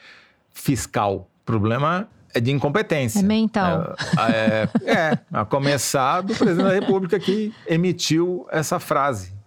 fiscal, 0.53 1.29
o 1.41 1.45
problema 1.45 2.07
é 2.33 2.39
de 2.39 2.51
incompetência. 2.51 3.19
É 3.19 3.23
mental. 3.23 3.95
É, 4.17 4.69
é, 4.85 4.91
é, 4.91 5.19
a 5.31 5.45
começar 5.45 6.21
do 6.21 6.35
presidente 6.35 6.67
da 6.67 6.73
República 6.73 7.19
que 7.19 7.53
emitiu 7.67 8.47
essa 8.51 8.79
frase. 8.79 9.38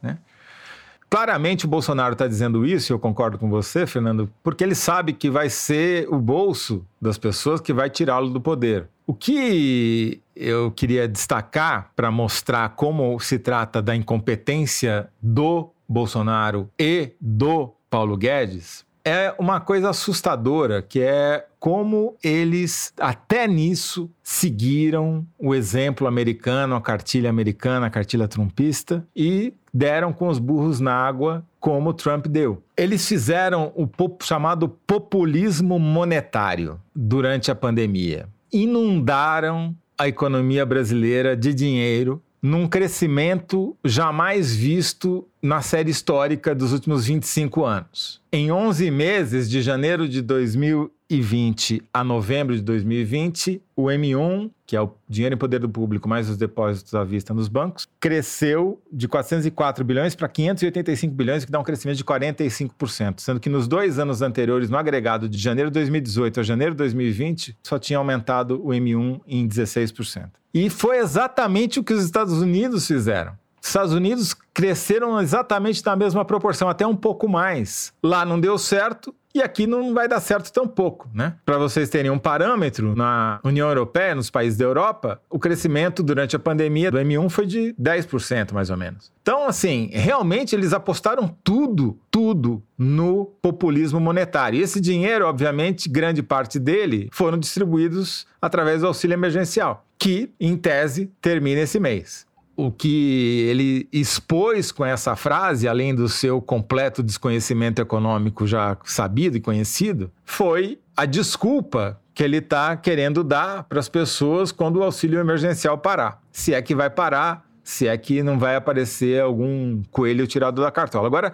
Claramente 1.12 1.66
o 1.66 1.68
Bolsonaro 1.68 2.14
está 2.14 2.26
dizendo 2.26 2.64
isso, 2.64 2.90
e 2.90 2.94
eu 2.94 2.98
concordo 2.98 3.36
com 3.36 3.50
você, 3.50 3.86
Fernando, 3.86 4.32
porque 4.42 4.64
ele 4.64 4.74
sabe 4.74 5.12
que 5.12 5.28
vai 5.28 5.50
ser 5.50 6.08
o 6.08 6.18
bolso 6.18 6.86
das 6.98 7.18
pessoas 7.18 7.60
que 7.60 7.70
vai 7.70 7.90
tirá-lo 7.90 8.30
do 8.30 8.40
poder. 8.40 8.88
O 9.06 9.12
que 9.12 10.22
eu 10.34 10.70
queria 10.70 11.06
destacar 11.06 11.92
para 11.94 12.10
mostrar 12.10 12.70
como 12.70 13.20
se 13.20 13.38
trata 13.38 13.82
da 13.82 13.94
incompetência 13.94 15.10
do 15.20 15.68
Bolsonaro 15.86 16.70
e 16.80 17.12
do 17.20 17.74
Paulo 17.90 18.16
Guedes 18.16 18.86
é 19.04 19.34
uma 19.38 19.60
coisa 19.60 19.90
assustadora, 19.90 20.82
que 20.82 21.00
é 21.00 21.46
como 21.58 22.16
eles, 22.22 22.92
até 22.98 23.46
nisso, 23.46 24.10
seguiram 24.22 25.26
o 25.38 25.54
exemplo 25.54 26.06
americano, 26.06 26.74
a 26.74 26.80
cartilha 26.80 27.30
americana, 27.30 27.86
a 27.86 27.90
cartilha 27.90 28.26
trumpista, 28.26 29.06
e 29.14 29.54
deram 29.72 30.12
com 30.12 30.28
os 30.28 30.38
burros 30.38 30.80
na 30.80 30.94
água, 30.94 31.44
como 31.60 31.94
Trump 31.94 32.26
deu. 32.26 32.62
Eles 32.76 33.06
fizeram 33.06 33.72
o 33.76 33.88
chamado 34.22 34.68
populismo 34.68 35.78
monetário 35.78 36.80
durante 36.94 37.50
a 37.50 37.54
pandemia. 37.54 38.28
Inundaram 38.52 39.74
a 39.96 40.08
economia 40.08 40.66
brasileira 40.66 41.36
de 41.36 41.54
dinheiro 41.54 42.20
num 42.42 42.66
crescimento 42.66 43.76
jamais 43.84 44.54
visto 44.54 45.28
na 45.40 45.62
série 45.62 45.90
histórica 45.90 46.52
dos 46.54 46.72
últimos 46.72 47.06
25 47.06 47.64
anos. 47.64 48.20
Em 48.32 48.50
11 48.50 48.90
meses, 48.90 49.48
de 49.48 49.62
janeiro 49.62 50.08
de 50.08 50.20
2020 50.20 51.82
a 51.92 52.02
novembro 52.02 52.56
de 52.56 52.62
2020, 52.62 53.62
o 53.76 53.84
M1, 53.84 54.50
que 54.66 54.74
é 54.74 54.80
o 54.80 54.92
dinheiro 55.08 55.36
em 55.36 55.38
poder 55.38 55.60
do 55.60 55.68
público 55.68 56.08
mais 56.08 56.28
os 56.28 56.36
depósitos 56.36 56.94
à 56.94 57.04
vista 57.04 57.32
nos 57.32 57.46
bancos, 57.46 57.86
cresceu 58.00 58.82
de 58.92 59.06
404 59.06 59.84
bilhões 59.84 60.16
para 60.16 60.28
585 60.28 61.14
bilhões, 61.14 61.44
que 61.44 61.52
dá 61.52 61.60
um 61.60 61.64
crescimento 61.64 61.98
de 61.98 62.04
45%, 62.04 63.20
sendo 63.20 63.38
que 63.38 63.48
nos 63.48 63.68
dois 63.68 64.00
anos 64.00 64.20
anteriores, 64.20 64.68
no 64.68 64.76
agregado 64.76 65.28
de 65.28 65.38
janeiro 65.38 65.70
de 65.70 65.74
2018 65.74 66.40
a 66.40 66.42
janeiro 66.42 66.72
de 66.74 66.78
2020, 66.78 67.56
só 67.62 67.78
tinha 67.78 67.98
aumentado 67.98 68.60
o 68.64 68.70
M1 68.70 69.20
em 69.28 69.46
16%. 69.46 70.41
E 70.54 70.68
foi 70.68 70.98
exatamente 70.98 71.80
o 71.80 71.84
que 71.84 71.94
os 71.94 72.04
Estados 72.04 72.40
Unidos 72.40 72.86
fizeram. 72.86 73.32
Os 73.60 73.68
Estados 73.68 73.92
Unidos 73.92 74.34
cresceram 74.52 75.20
exatamente 75.20 75.84
na 75.86 75.94
mesma 75.94 76.24
proporção, 76.24 76.68
até 76.68 76.86
um 76.86 76.96
pouco 76.96 77.28
mais. 77.28 77.92
Lá 78.02 78.24
não 78.24 78.40
deu 78.40 78.58
certo, 78.58 79.14
e 79.34 79.42
aqui 79.42 79.66
não 79.66 79.94
vai 79.94 80.06
dar 80.06 80.20
certo 80.20 80.52
tão 80.52 80.66
pouco, 80.66 81.08
né? 81.14 81.34
Para 81.44 81.58
vocês 81.58 81.88
terem 81.88 82.10
um 82.10 82.18
parâmetro, 82.18 82.94
na 82.94 83.40
União 83.44 83.68
Europeia, 83.68 84.14
nos 84.14 84.30
países 84.30 84.58
da 84.58 84.64
Europa, 84.64 85.20
o 85.30 85.38
crescimento 85.38 86.02
durante 86.02 86.36
a 86.36 86.38
pandemia 86.38 86.90
do 86.90 86.98
M1 86.98 87.28
foi 87.30 87.46
de 87.46 87.74
10%, 87.80 88.52
mais 88.52 88.70
ou 88.70 88.76
menos. 88.76 89.10
Então, 89.22 89.46
assim, 89.46 89.90
realmente 89.92 90.54
eles 90.54 90.72
apostaram 90.72 91.34
tudo, 91.42 91.98
tudo 92.10 92.62
no 92.76 93.26
populismo 93.40 94.00
monetário. 94.00 94.58
E 94.58 94.62
esse 94.62 94.80
dinheiro, 94.80 95.26
obviamente, 95.26 95.88
grande 95.88 96.22
parte 96.22 96.58
dele 96.58 97.08
foram 97.12 97.38
distribuídos 97.38 98.26
através 98.40 98.80
do 98.80 98.86
auxílio 98.86 99.14
emergencial, 99.14 99.86
que, 99.98 100.32
em 100.38 100.56
tese, 100.56 101.10
termina 101.20 101.60
esse 101.60 101.78
mês 101.78 102.26
o 102.56 102.70
que 102.70 103.46
ele 103.48 103.88
expôs 103.92 104.70
com 104.70 104.84
essa 104.84 105.16
frase, 105.16 105.66
além 105.66 105.94
do 105.94 106.08
seu 106.08 106.40
completo 106.40 107.02
desconhecimento 107.02 107.80
econômico 107.80 108.46
já 108.46 108.76
sabido 108.84 109.36
e 109.36 109.40
conhecido, 109.40 110.10
foi 110.24 110.78
a 110.96 111.04
desculpa 111.04 111.98
que 112.14 112.22
ele 112.22 112.38
está 112.38 112.76
querendo 112.76 113.24
dar 113.24 113.64
para 113.64 113.80
as 113.80 113.88
pessoas 113.88 114.52
quando 114.52 114.76
o 114.76 114.82
auxílio 114.82 115.18
emergencial 115.18 115.78
parar. 115.78 116.20
Se 116.30 116.52
é 116.52 116.60
que 116.60 116.74
vai 116.74 116.90
parar, 116.90 117.46
se 117.64 117.88
é 117.88 117.96
que 117.96 118.22
não 118.22 118.38
vai 118.38 118.56
aparecer 118.56 119.20
algum 119.22 119.82
coelho 119.90 120.26
tirado 120.26 120.60
da 120.60 120.70
cartola. 120.70 121.06
Agora, 121.06 121.32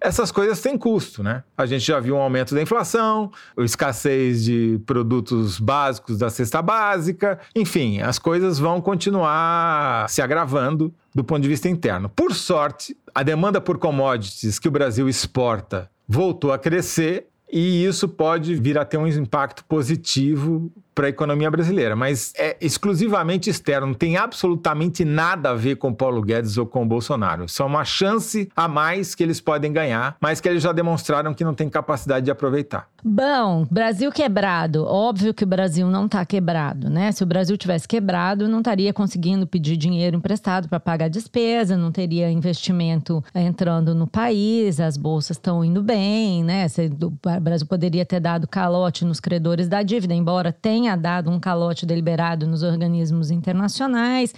essas 0.00 0.30
coisas 0.30 0.60
têm 0.60 0.76
custo, 0.76 1.22
né? 1.22 1.42
A 1.56 1.66
gente 1.66 1.84
já 1.84 1.98
viu 1.98 2.16
um 2.16 2.20
aumento 2.20 2.54
da 2.54 2.62
inflação, 2.62 3.30
escassez 3.58 4.44
de 4.44 4.80
produtos 4.86 5.58
básicos 5.58 6.18
da 6.18 6.30
cesta 6.30 6.60
básica, 6.62 7.38
enfim, 7.54 8.00
as 8.00 8.18
coisas 8.18 8.58
vão 8.58 8.80
continuar 8.80 10.08
se 10.08 10.20
agravando 10.20 10.94
do 11.14 11.24
ponto 11.24 11.42
de 11.42 11.48
vista 11.48 11.68
interno. 11.68 12.08
Por 12.08 12.34
sorte, 12.34 12.96
a 13.14 13.22
demanda 13.22 13.60
por 13.60 13.78
commodities 13.78 14.58
que 14.58 14.68
o 14.68 14.70
Brasil 14.70 15.08
exporta 15.08 15.90
voltou 16.06 16.52
a 16.52 16.58
crescer 16.58 17.28
e 17.50 17.84
isso 17.84 18.08
pode 18.08 18.54
vir 18.54 18.78
a 18.78 18.84
ter 18.84 18.96
um 18.96 19.06
impacto 19.06 19.64
positivo 19.64 20.70
para 20.96 21.06
a 21.06 21.10
economia 21.10 21.50
brasileira, 21.50 21.94
mas 21.94 22.32
é 22.38 22.56
exclusivamente 22.58 23.50
externo, 23.50 23.88
não 23.88 23.94
tem 23.94 24.16
absolutamente 24.16 25.04
nada 25.04 25.50
a 25.50 25.54
ver 25.54 25.76
com 25.76 25.92
Paulo 25.92 26.22
Guedes 26.22 26.56
ou 26.56 26.64
com 26.64 26.88
Bolsonaro. 26.88 27.44
É 27.44 27.62
uma 27.62 27.84
chance 27.84 28.48
a 28.56 28.66
mais 28.66 29.14
que 29.14 29.22
eles 29.22 29.38
podem 29.38 29.70
ganhar, 29.70 30.16
mas 30.18 30.40
que 30.40 30.48
eles 30.48 30.62
já 30.62 30.72
demonstraram 30.72 31.34
que 31.34 31.44
não 31.44 31.52
tem 31.52 31.68
capacidade 31.68 32.24
de 32.24 32.30
aproveitar. 32.30 32.88
Bom, 33.04 33.66
Brasil 33.70 34.10
quebrado. 34.10 34.86
Óbvio 34.86 35.34
que 35.34 35.44
o 35.44 35.46
Brasil 35.46 35.86
não 35.88 36.06
está 36.06 36.24
quebrado, 36.24 36.88
né? 36.88 37.12
Se 37.12 37.22
o 37.22 37.26
Brasil 37.26 37.58
tivesse 37.58 37.86
quebrado, 37.86 38.48
não 38.48 38.60
estaria 38.60 38.92
conseguindo 38.92 39.46
pedir 39.46 39.76
dinheiro 39.76 40.16
emprestado 40.16 40.66
para 40.66 40.80
pagar 40.80 41.08
despesa, 41.08 41.76
não 41.76 41.92
teria 41.92 42.30
investimento 42.30 43.22
entrando 43.34 43.94
no 43.94 44.06
país, 44.06 44.80
as 44.80 44.96
bolsas 44.96 45.36
estão 45.36 45.62
indo 45.62 45.82
bem, 45.82 46.42
né? 46.42 46.66
O 47.02 47.40
Brasil 47.40 47.66
poderia 47.66 48.06
ter 48.06 48.18
dado 48.18 48.48
calote 48.48 49.04
nos 49.04 49.20
credores 49.20 49.68
da 49.68 49.82
dívida, 49.82 50.14
embora 50.14 50.50
tenha 50.50 50.85
tenha 50.86 50.96
dado 50.96 51.30
um 51.30 51.40
calote 51.40 51.84
deliberado 51.84 52.46
nos 52.46 52.62
organismos 52.62 53.30
internacionais. 53.30 54.32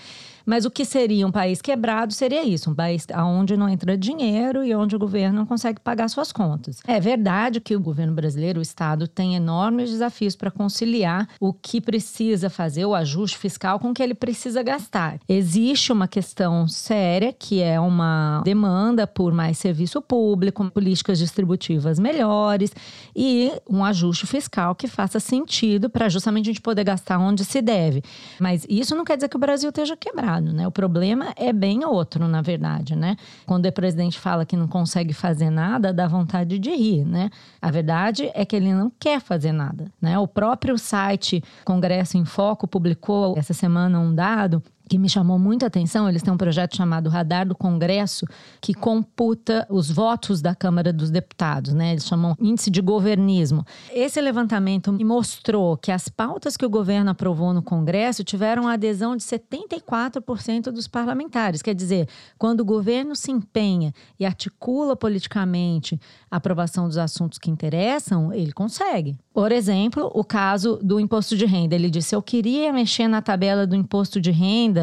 Mas 0.48 0.64
o 0.64 0.70
que 0.70 0.82
seria 0.82 1.26
um 1.26 1.30
país 1.30 1.60
quebrado 1.60 2.14
seria 2.14 2.42
isso: 2.42 2.70
um 2.70 2.74
país 2.74 3.06
onde 3.14 3.54
não 3.54 3.68
entra 3.68 3.98
dinheiro 3.98 4.64
e 4.64 4.74
onde 4.74 4.96
o 4.96 4.98
governo 4.98 5.40
não 5.40 5.46
consegue 5.46 5.78
pagar 5.78 6.08
suas 6.08 6.32
contas. 6.32 6.80
É 6.86 6.98
verdade 6.98 7.60
que 7.60 7.76
o 7.76 7.80
governo 7.80 8.14
brasileiro, 8.14 8.58
o 8.58 8.62
Estado, 8.62 9.06
tem 9.06 9.34
enormes 9.34 9.90
desafios 9.90 10.34
para 10.34 10.50
conciliar 10.50 11.28
o 11.38 11.52
que 11.52 11.82
precisa 11.82 12.48
fazer, 12.48 12.86
o 12.86 12.94
ajuste 12.94 13.36
fiscal, 13.36 13.78
com 13.78 13.90
o 13.90 13.94
que 13.94 14.02
ele 14.02 14.14
precisa 14.14 14.62
gastar. 14.62 15.20
Existe 15.28 15.92
uma 15.92 16.08
questão 16.08 16.66
séria 16.66 17.30
que 17.30 17.60
é 17.60 17.78
uma 17.78 18.40
demanda 18.42 19.06
por 19.06 19.34
mais 19.34 19.58
serviço 19.58 20.00
público, 20.00 20.64
políticas 20.70 21.18
distributivas 21.18 21.98
melhores 21.98 22.72
e 23.14 23.52
um 23.68 23.84
ajuste 23.84 24.26
fiscal 24.26 24.74
que 24.74 24.88
faça 24.88 25.20
sentido 25.20 25.90
para 25.90 26.08
justamente 26.08 26.46
a 26.46 26.52
gente 26.52 26.62
poder 26.62 26.84
gastar 26.84 27.18
onde 27.18 27.44
se 27.44 27.60
deve. 27.60 28.02
Mas 28.40 28.64
isso 28.66 28.96
não 28.96 29.04
quer 29.04 29.16
dizer 29.16 29.28
que 29.28 29.36
o 29.36 29.40
Brasil 29.40 29.68
esteja 29.68 29.94
quebrado 29.94 30.37
né? 30.40 30.66
O 30.66 30.70
problema 30.70 31.32
é 31.36 31.52
bem 31.52 31.84
outro, 31.84 32.26
na 32.28 32.40
verdade, 32.40 32.96
né? 32.96 33.16
Quando 33.46 33.66
o 33.66 33.72
presidente 33.72 34.18
fala 34.18 34.44
que 34.46 34.56
não 34.56 34.68
consegue 34.68 35.12
fazer 35.12 35.50
nada, 35.50 35.92
dá 35.92 36.06
vontade 36.06 36.58
de 36.58 36.70
rir, 36.70 37.04
né? 37.04 37.30
A 37.60 37.70
verdade 37.70 38.30
é 38.34 38.44
que 38.44 38.56
ele 38.56 38.72
não 38.72 38.90
quer 38.98 39.20
fazer 39.20 39.52
nada, 39.52 39.90
né? 40.00 40.18
O 40.18 40.26
próprio 40.26 40.78
site 40.78 41.42
Congresso 41.64 42.16
em 42.16 42.24
Foco 42.24 42.66
publicou 42.66 43.36
essa 43.36 43.54
semana 43.54 43.98
um 43.98 44.14
dado 44.14 44.62
que 44.88 44.98
me 44.98 45.08
chamou 45.08 45.38
muita 45.38 45.66
atenção, 45.66 46.08
eles 46.08 46.22
têm 46.22 46.32
um 46.32 46.36
projeto 46.36 46.76
chamado 46.76 47.08
Radar 47.10 47.46
do 47.46 47.54
Congresso, 47.54 48.26
que 48.60 48.74
computa 48.74 49.66
os 49.70 49.90
votos 49.90 50.40
da 50.40 50.54
Câmara 50.54 50.92
dos 50.92 51.10
Deputados, 51.10 51.74
né? 51.74 51.92
Eles 51.92 52.06
chamam 52.06 52.34
índice 52.40 52.70
de 52.70 52.80
governismo. 52.80 53.64
Esse 53.92 54.20
levantamento 54.20 54.92
mostrou 55.04 55.76
que 55.76 55.92
as 55.92 56.08
pautas 56.08 56.56
que 56.56 56.64
o 56.64 56.70
governo 56.70 57.10
aprovou 57.10 57.52
no 57.52 57.62
Congresso 57.62 58.24
tiveram 58.24 58.66
a 58.66 58.72
adesão 58.72 59.16
de 59.16 59.22
74% 59.22 60.70
dos 60.70 60.88
parlamentares. 60.88 61.62
Quer 61.62 61.74
dizer, 61.74 62.08
quando 62.38 62.60
o 62.60 62.64
governo 62.64 63.14
se 63.14 63.30
empenha 63.30 63.92
e 64.18 64.24
articula 64.24 64.96
politicamente 64.96 66.00
a 66.30 66.36
aprovação 66.36 66.86
dos 66.86 66.96
assuntos 66.96 67.38
que 67.38 67.50
interessam, 67.50 68.32
ele 68.32 68.52
consegue. 68.52 69.16
Por 69.32 69.52
exemplo, 69.52 70.10
o 70.14 70.24
caso 70.24 70.80
do 70.82 70.98
imposto 70.98 71.36
de 71.36 71.46
renda. 71.46 71.74
Ele 71.74 71.90
disse: 71.90 72.14
Eu 72.14 72.20
queria 72.20 72.72
mexer 72.72 73.06
na 73.06 73.22
tabela 73.22 73.66
do 73.66 73.76
imposto 73.76 74.20
de 74.20 74.30
renda 74.30 74.77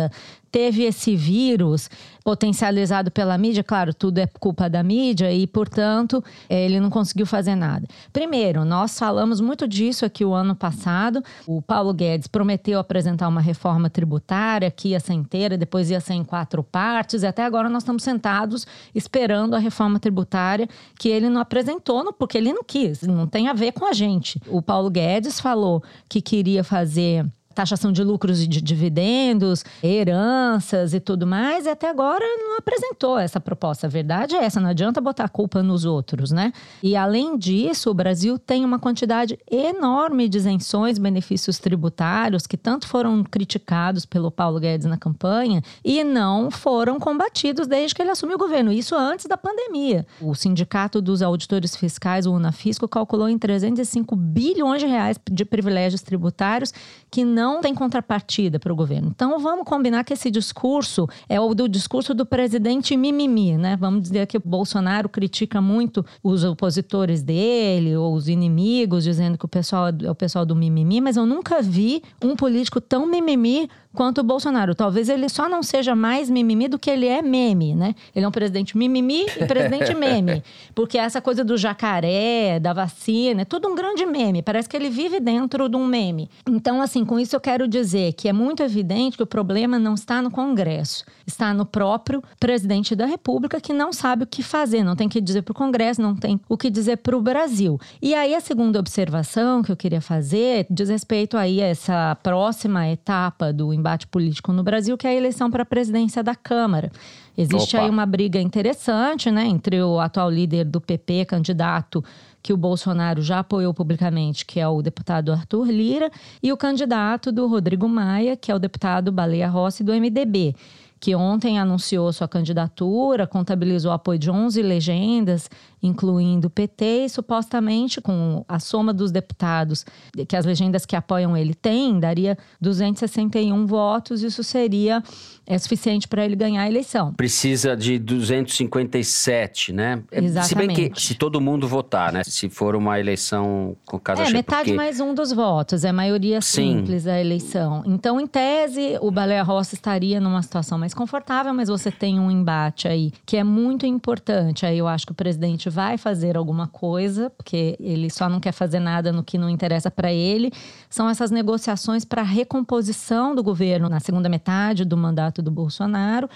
teve 0.56 0.84
esse 0.84 1.18
vírus 1.18 1.90
potencializado 2.24 3.12
pela 3.12 3.38
mídia, 3.38 3.62
claro, 3.62 3.94
tudo 3.94 4.20
é 4.20 4.26
culpa 4.40 4.70
da 4.70 4.82
mídia 4.82 5.30
e, 5.30 5.46
portanto, 5.46 6.24
eh, 6.50 6.64
ele 6.66 6.80
não 6.80 6.90
conseguiu 6.90 7.26
fazer 7.26 7.56
nada. 7.56 7.86
Primeiro, 8.14 8.64
nós 8.64 8.98
falamos 8.98 9.42
muito 9.42 9.68
disso 9.68 10.06
aqui 10.06 10.24
o 10.24 10.34
ano 10.34 10.56
passado. 10.56 11.22
O 11.46 11.62
Paulo 11.62 11.94
Guedes 11.94 12.28
prometeu 12.28 12.80
apresentar 12.80 13.28
uma 13.28 13.42
reforma 13.42 13.90
tributária 13.90 14.72
que 14.72 14.90
ia 14.90 15.00
ser 15.02 15.12
inteira, 15.12 15.58
depois 15.58 15.92
ia 15.92 16.00
ser 16.00 16.14
em 16.14 16.24
quatro 16.24 16.64
partes, 16.64 17.22
e 17.22 17.28
até 17.28 17.44
agora 17.44 17.68
nós 17.68 17.84
estamos 17.84 18.02
sentados 18.02 18.66
esperando 18.96 19.56
a 19.56 19.60
reforma 19.60 20.00
tributária 20.00 20.70
que 20.98 21.10
ele 21.10 21.30
não 21.30 21.42
apresentou, 21.42 22.14
porque 22.14 22.38
ele 22.38 22.54
não 22.54 22.64
quis, 22.64 23.02
não 23.02 23.28
tem 23.28 23.50
a 23.50 23.54
ver 23.54 23.74
com 23.74 23.86
a 23.86 23.92
gente. 23.92 24.42
O 24.48 24.62
Paulo 24.62 24.90
Guedes 24.90 25.38
falou 25.38 25.84
que 26.08 26.22
queria 26.22 26.64
fazer 26.64 27.26
taxação 27.56 27.92
de 27.92 28.04
lucros 28.04 28.42
e 28.42 28.48
de 28.48 28.62
dividendos, 28.62 29.64
heranças 29.82 30.94
e 30.94 31.00
tudo 31.00 31.26
mais, 31.26 31.66
e 31.66 31.70
até 31.70 31.90
agora 31.90 32.26
não 32.38 32.58
apresentou 32.58 33.18
essa 33.18 33.40
proposta. 33.40 33.88
A 33.88 33.90
verdade 33.90 34.36
é 34.36 34.44
essa, 34.44 34.60
não 34.60 34.70
adianta 34.70 35.00
botar 35.00 35.24
a 35.24 35.30
culpa 35.30 35.64
nos 35.64 35.86
outros, 35.86 36.32
né? 36.32 36.52
E 36.84 36.96
além 36.96 37.38
disso, 37.38 37.90
o 37.90 37.94
Brasil 37.94 38.38
tem 38.38 38.66
uma 38.66 38.78
quantidade 38.78 39.40
enorme 39.50 40.28
de 40.28 40.38
isenções, 40.38 40.98
benefícios 40.98 41.58
tributários 41.58 42.46
que 42.46 42.58
tanto 42.58 42.88
foram 42.88 43.24
criticados 43.24 44.06
pelo 44.06 44.30
Paulo 44.30 44.60
Guedes 44.60 44.86
na 44.86 44.98
campanha 44.98 45.62
e 45.84 46.04
não 46.04 46.52
foram 46.52 47.00
combatidos 47.00 47.68
desde 47.68 47.96
que 47.96 48.02
ele 48.02 48.12
assumiu 48.12 48.36
o 48.36 48.40
governo. 48.40 48.72
Isso 48.72 48.96
antes 48.96 49.26
da 49.28 49.38
pandemia. 49.38 50.06
O 50.20 50.36
Sindicato 50.36 51.02
dos 51.02 51.22
Auditores 51.22 51.76
Fiscais, 51.76 52.26
o 52.26 52.34
Unafisco, 52.34 52.88
calculou 52.88 53.30
em 53.30 53.38
305 53.38 54.16
bilhões 54.16 54.82
de 54.82 54.88
reais 54.88 55.18
de 55.32 55.46
privilégios 55.46 56.02
tributários 56.02 56.74
que 57.10 57.24
não 57.24 57.45
tem 57.62 57.74
contrapartida 57.74 58.60
para 58.60 58.72
o 58.72 58.76
governo. 58.76 59.12
Então 59.14 59.40
vamos 59.40 59.66
combinar 59.66 60.04
que 60.04 60.14
esse 60.14 60.30
discurso 60.30 61.08
é 61.28 61.40
o 61.40 61.54
do 61.54 61.68
discurso 61.68 62.14
do 62.14 62.26
presidente 62.26 62.96
mimimi, 62.98 63.58
né? 63.58 63.78
Vamos 63.78 64.04
dizer 64.04 64.28
que 64.28 64.38
o 64.38 64.42
Bolsonaro 64.44 65.10
critica 65.10 65.62
muito 65.62 66.06
os 66.24 66.44
opositores 66.44 67.22
dele 67.22 67.96
ou 67.96 68.14
os 68.14 68.28
inimigos, 68.28 69.04
dizendo 69.04 69.38
que 69.38 69.46
o 69.46 69.50
pessoal 69.50 69.88
é 69.88 70.12
o 70.12 70.16
pessoal 70.16 70.46
do 70.46 70.56
mimimi, 70.56 71.02
mas 71.02 71.18
eu 71.18 71.26
nunca 71.26 71.62
vi 71.62 72.02
um 72.24 72.36
político 72.36 72.82
tão 72.82 73.06
mimimi 73.06 73.70
quanto 73.96 74.20
o 74.20 74.24
Bolsonaro. 74.24 74.76
Talvez 74.76 75.10
ele 75.10 75.28
só 75.28 75.50
não 75.50 75.64
seja 75.64 75.96
mais 75.96 76.30
mimimi 76.30 76.68
do 76.68 76.78
que 76.78 76.90
ele 76.90 77.08
é 77.08 77.22
meme, 77.22 77.74
né? 77.74 77.96
Ele 78.16 78.26
é 78.26 78.28
um 78.28 78.32
presidente 78.32 78.78
mimimi 78.78 79.26
e 79.38 79.46
presidente 79.48 79.96
meme. 79.96 80.44
Porque 80.76 80.98
essa 80.98 81.20
coisa 81.20 81.44
do 81.44 81.58
jacaré, 81.58 82.60
da 82.60 82.74
vacina, 82.74 83.42
é 83.42 83.46
tudo 83.46 83.68
um 83.68 83.76
grande 83.76 84.06
meme. 84.06 84.44
Parece 84.44 84.70
que 84.70 84.78
ele 84.78 84.90
vive 84.90 85.20
dentro 85.20 85.68
de 85.68 85.76
um 85.76 85.88
meme. 85.88 86.30
Então, 86.48 86.82
assim, 86.82 87.04
com 87.04 87.20
isso 87.20 87.36
eu 87.36 87.40
quero 87.40 87.68
dizer 87.68 88.14
que 88.14 88.28
é 88.28 88.34
muito 88.34 88.62
evidente 88.62 89.18
que 89.18 89.24
o 89.24 89.28
problema 89.28 89.80
não 89.80 89.96
está 89.96 90.22
no 90.22 90.30
Congresso, 90.30 91.06
está 91.26 91.54
no 91.54 91.66
próprio 91.66 92.24
presidente 92.40 92.96
da 92.96 93.06
República 93.06 93.60
que 93.60 93.74
não 93.74 93.92
sabe 93.92 94.24
o 94.24 94.28
que 94.28 94.44
fazer, 94.44 94.84
não 94.84 94.96
tem 94.96 95.08
o 95.08 95.10
que 95.10 95.22
dizer 95.22 95.42
para 95.42 95.52
o 95.52 95.56
Congresso, 95.56 96.02
não 96.02 96.16
tem 96.16 96.40
o 96.48 96.58
que 96.58 96.70
dizer 96.70 96.98
para 96.98 97.18
o 97.18 97.22
Brasil. 97.22 97.80
E 98.02 98.14
aí 98.14 98.36
a 98.36 98.40
segunda 98.40 98.80
observação 98.80 99.64
que 99.64 99.72
eu 99.72 99.78
queria 99.78 100.02
fazer 100.02 100.68
diz 100.70 100.90
respeito 100.90 101.38
aí 101.38 101.62
a 101.62 101.68
essa 101.68 102.16
próxima 102.22 102.88
etapa 102.90 103.52
do 103.52 103.74
embate 103.74 104.08
político 104.08 104.52
no 104.52 104.64
Brasil, 104.64 104.98
que 104.98 105.08
é 105.08 105.12
a 105.12 105.16
eleição 105.16 105.50
para 105.50 105.64
a 105.64 105.66
presidência 105.66 106.24
da 106.24 106.36
Câmara. 106.36 106.92
Existe 107.38 107.76
Opa. 107.76 107.84
aí 107.84 107.90
uma 107.90 108.06
briga 108.06 108.40
interessante, 108.40 109.30
né, 109.30 109.46
entre 109.46 109.82
o 109.82 110.00
atual 110.00 110.30
líder 110.30 110.64
do 110.64 110.80
PP, 110.80 111.26
candidato 111.26 112.04
que 112.42 112.54
o 112.54 112.58
Bolsonaro 112.58 113.22
já 113.22 113.40
apoiou 113.40 113.74
publicamente, 113.74 114.46
que 114.46 114.60
é 114.60 114.68
o 114.68 114.82
deputado 114.82 115.34
Arthur 115.34 115.68
Lira, 115.68 116.12
e 116.42 116.54
o 116.54 116.58
candidato 116.58 117.32
do 117.32 117.48
Rodrigo 117.48 117.90
Maia, 117.90 118.38
que 118.38 118.52
é 118.52 118.56
o 118.56 118.60
deputado 118.60 119.12
Baleia 119.12 119.50
Rossi 119.50 119.84
do 119.84 119.92
MDB 119.92 120.56
que 121.00 121.16
ontem 121.16 121.60
anunciou 121.60 122.12
sua 122.12 122.28
candidatura, 122.28 123.28
contabilizou 123.28 123.92
apoio 123.92 124.18
de 124.18 124.32
11 124.32 124.62
legendas, 124.62 125.50
incluindo 125.84 126.48
o 126.48 126.50
PT, 126.50 127.06
e 127.06 127.10
supostamente 127.10 128.02
com 128.02 128.44
a 128.48 128.60
soma 128.60 128.94
dos 128.94 129.12
deputados 129.12 129.86
que 130.28 130.36
as 130.36 130.46
legendas 130.46 130.86
que 130.86 130.96
apoiam 130.96 131.38
ele 131.38 131.54
têm, 131.54 132.00
daria 132.00 132.38
261 132.60 133.66
votos, 133.68 134.24
isso 134.24 134.44
seria 134.44 135.04
é, 135.46 135.58
suficiente 135.58 136.08
para 136.08 136.26
ele 136.26 136.36
ganhar 136.36 136.64
a 136.64 136.68
eleição. 136.68 137.14
Precisa 137.14 137.76
de 137.76 138.00
257, 138.00 139.74
né? 139.74 140.02
É, 140.12 140.16
Se 140.16 140.22
bem 140.22 140.26
Exatamente. 140.30 140.90
que 140.90 141.02
se 141.02 141.16
todo 141.16 141.40
mundo 141.40 141.68
votar, 141.68 142.12
né? 142.12 142.24
Se 142.24 142.50
for 142.50 142.76
uma 142.76 143.00
eleição 143.00 143.76
com 143.86 144.00
casa 144.00 144.24
É, 144.24 144.26
cheia, 144.26 144.38
metade 144.38 144.64
porque... 144.64 144.76
mais 144.76 145.00
um 145.00 145.14
dos 145.14 145.32
votos, 145.32 145.84
é 145.84 145.92
maioria 145.92 146.42
Sim. 146.42 146.78
simples 146.80 147.06
a 147.06 147.20
eleição. 147.20 147.84
Então, 147.86 148.20
em 148.20 148.26
tese, 148.26 148.98
o 149.02 149.12
Baleia 149.12 149.44
Rossi 149.44 149.76
estaria 149.76 150.20
numa 150.20 150.42
situação 150.42 150.78
mais 150.86 150.94
confortável, 150.94 151.52
mas 151.52 151.68
você 151.68 151.90
tem 151.90 152.20
um 152.20 152.30
embate 152.30 152.88
aí 152.88 153.12
que 153.26 153.38
é 153.38 153.44
muito 153.44 153.88
importante. 153.88 154.68
Aí 154.68 154.78
eu 154.78 154.88
acho 154.88 155.08
que 155.08 155.12
o 155.12 155.16
presidente 155.16 155.68
vai 155.68 155.98
fazer 155.98 156.38
alguma 156.38 156.68
coisa, 156.68 157.32
porque 157.32 157.76
ele 157.80 158.08
só 158.12 158.30
não 158.30 158.40
quer 158.40 158.52
fazer 158.52 158.80
nada 158.80 159.12
no 159.12 159.24
que 159.24 159.36
não 159.36 159.50
interessa 159.50 159.90
para 159.90 160.14
ele. 160.14 160.52
São 160.88 161.10
essas 161.10 161.32
negociações 161.32 162.06
para 162.06 162.22
recomposição 162.22 163.34
do 163.34 163.42
governo 163.42 163.90
na 163.90 164.00
segunda 164.00 164.30
metade 164.30 164.86
do 164.86 164.96
mandato 164.96 165.42
do 165.42 165.50
Bolsonaro 165.50 166.30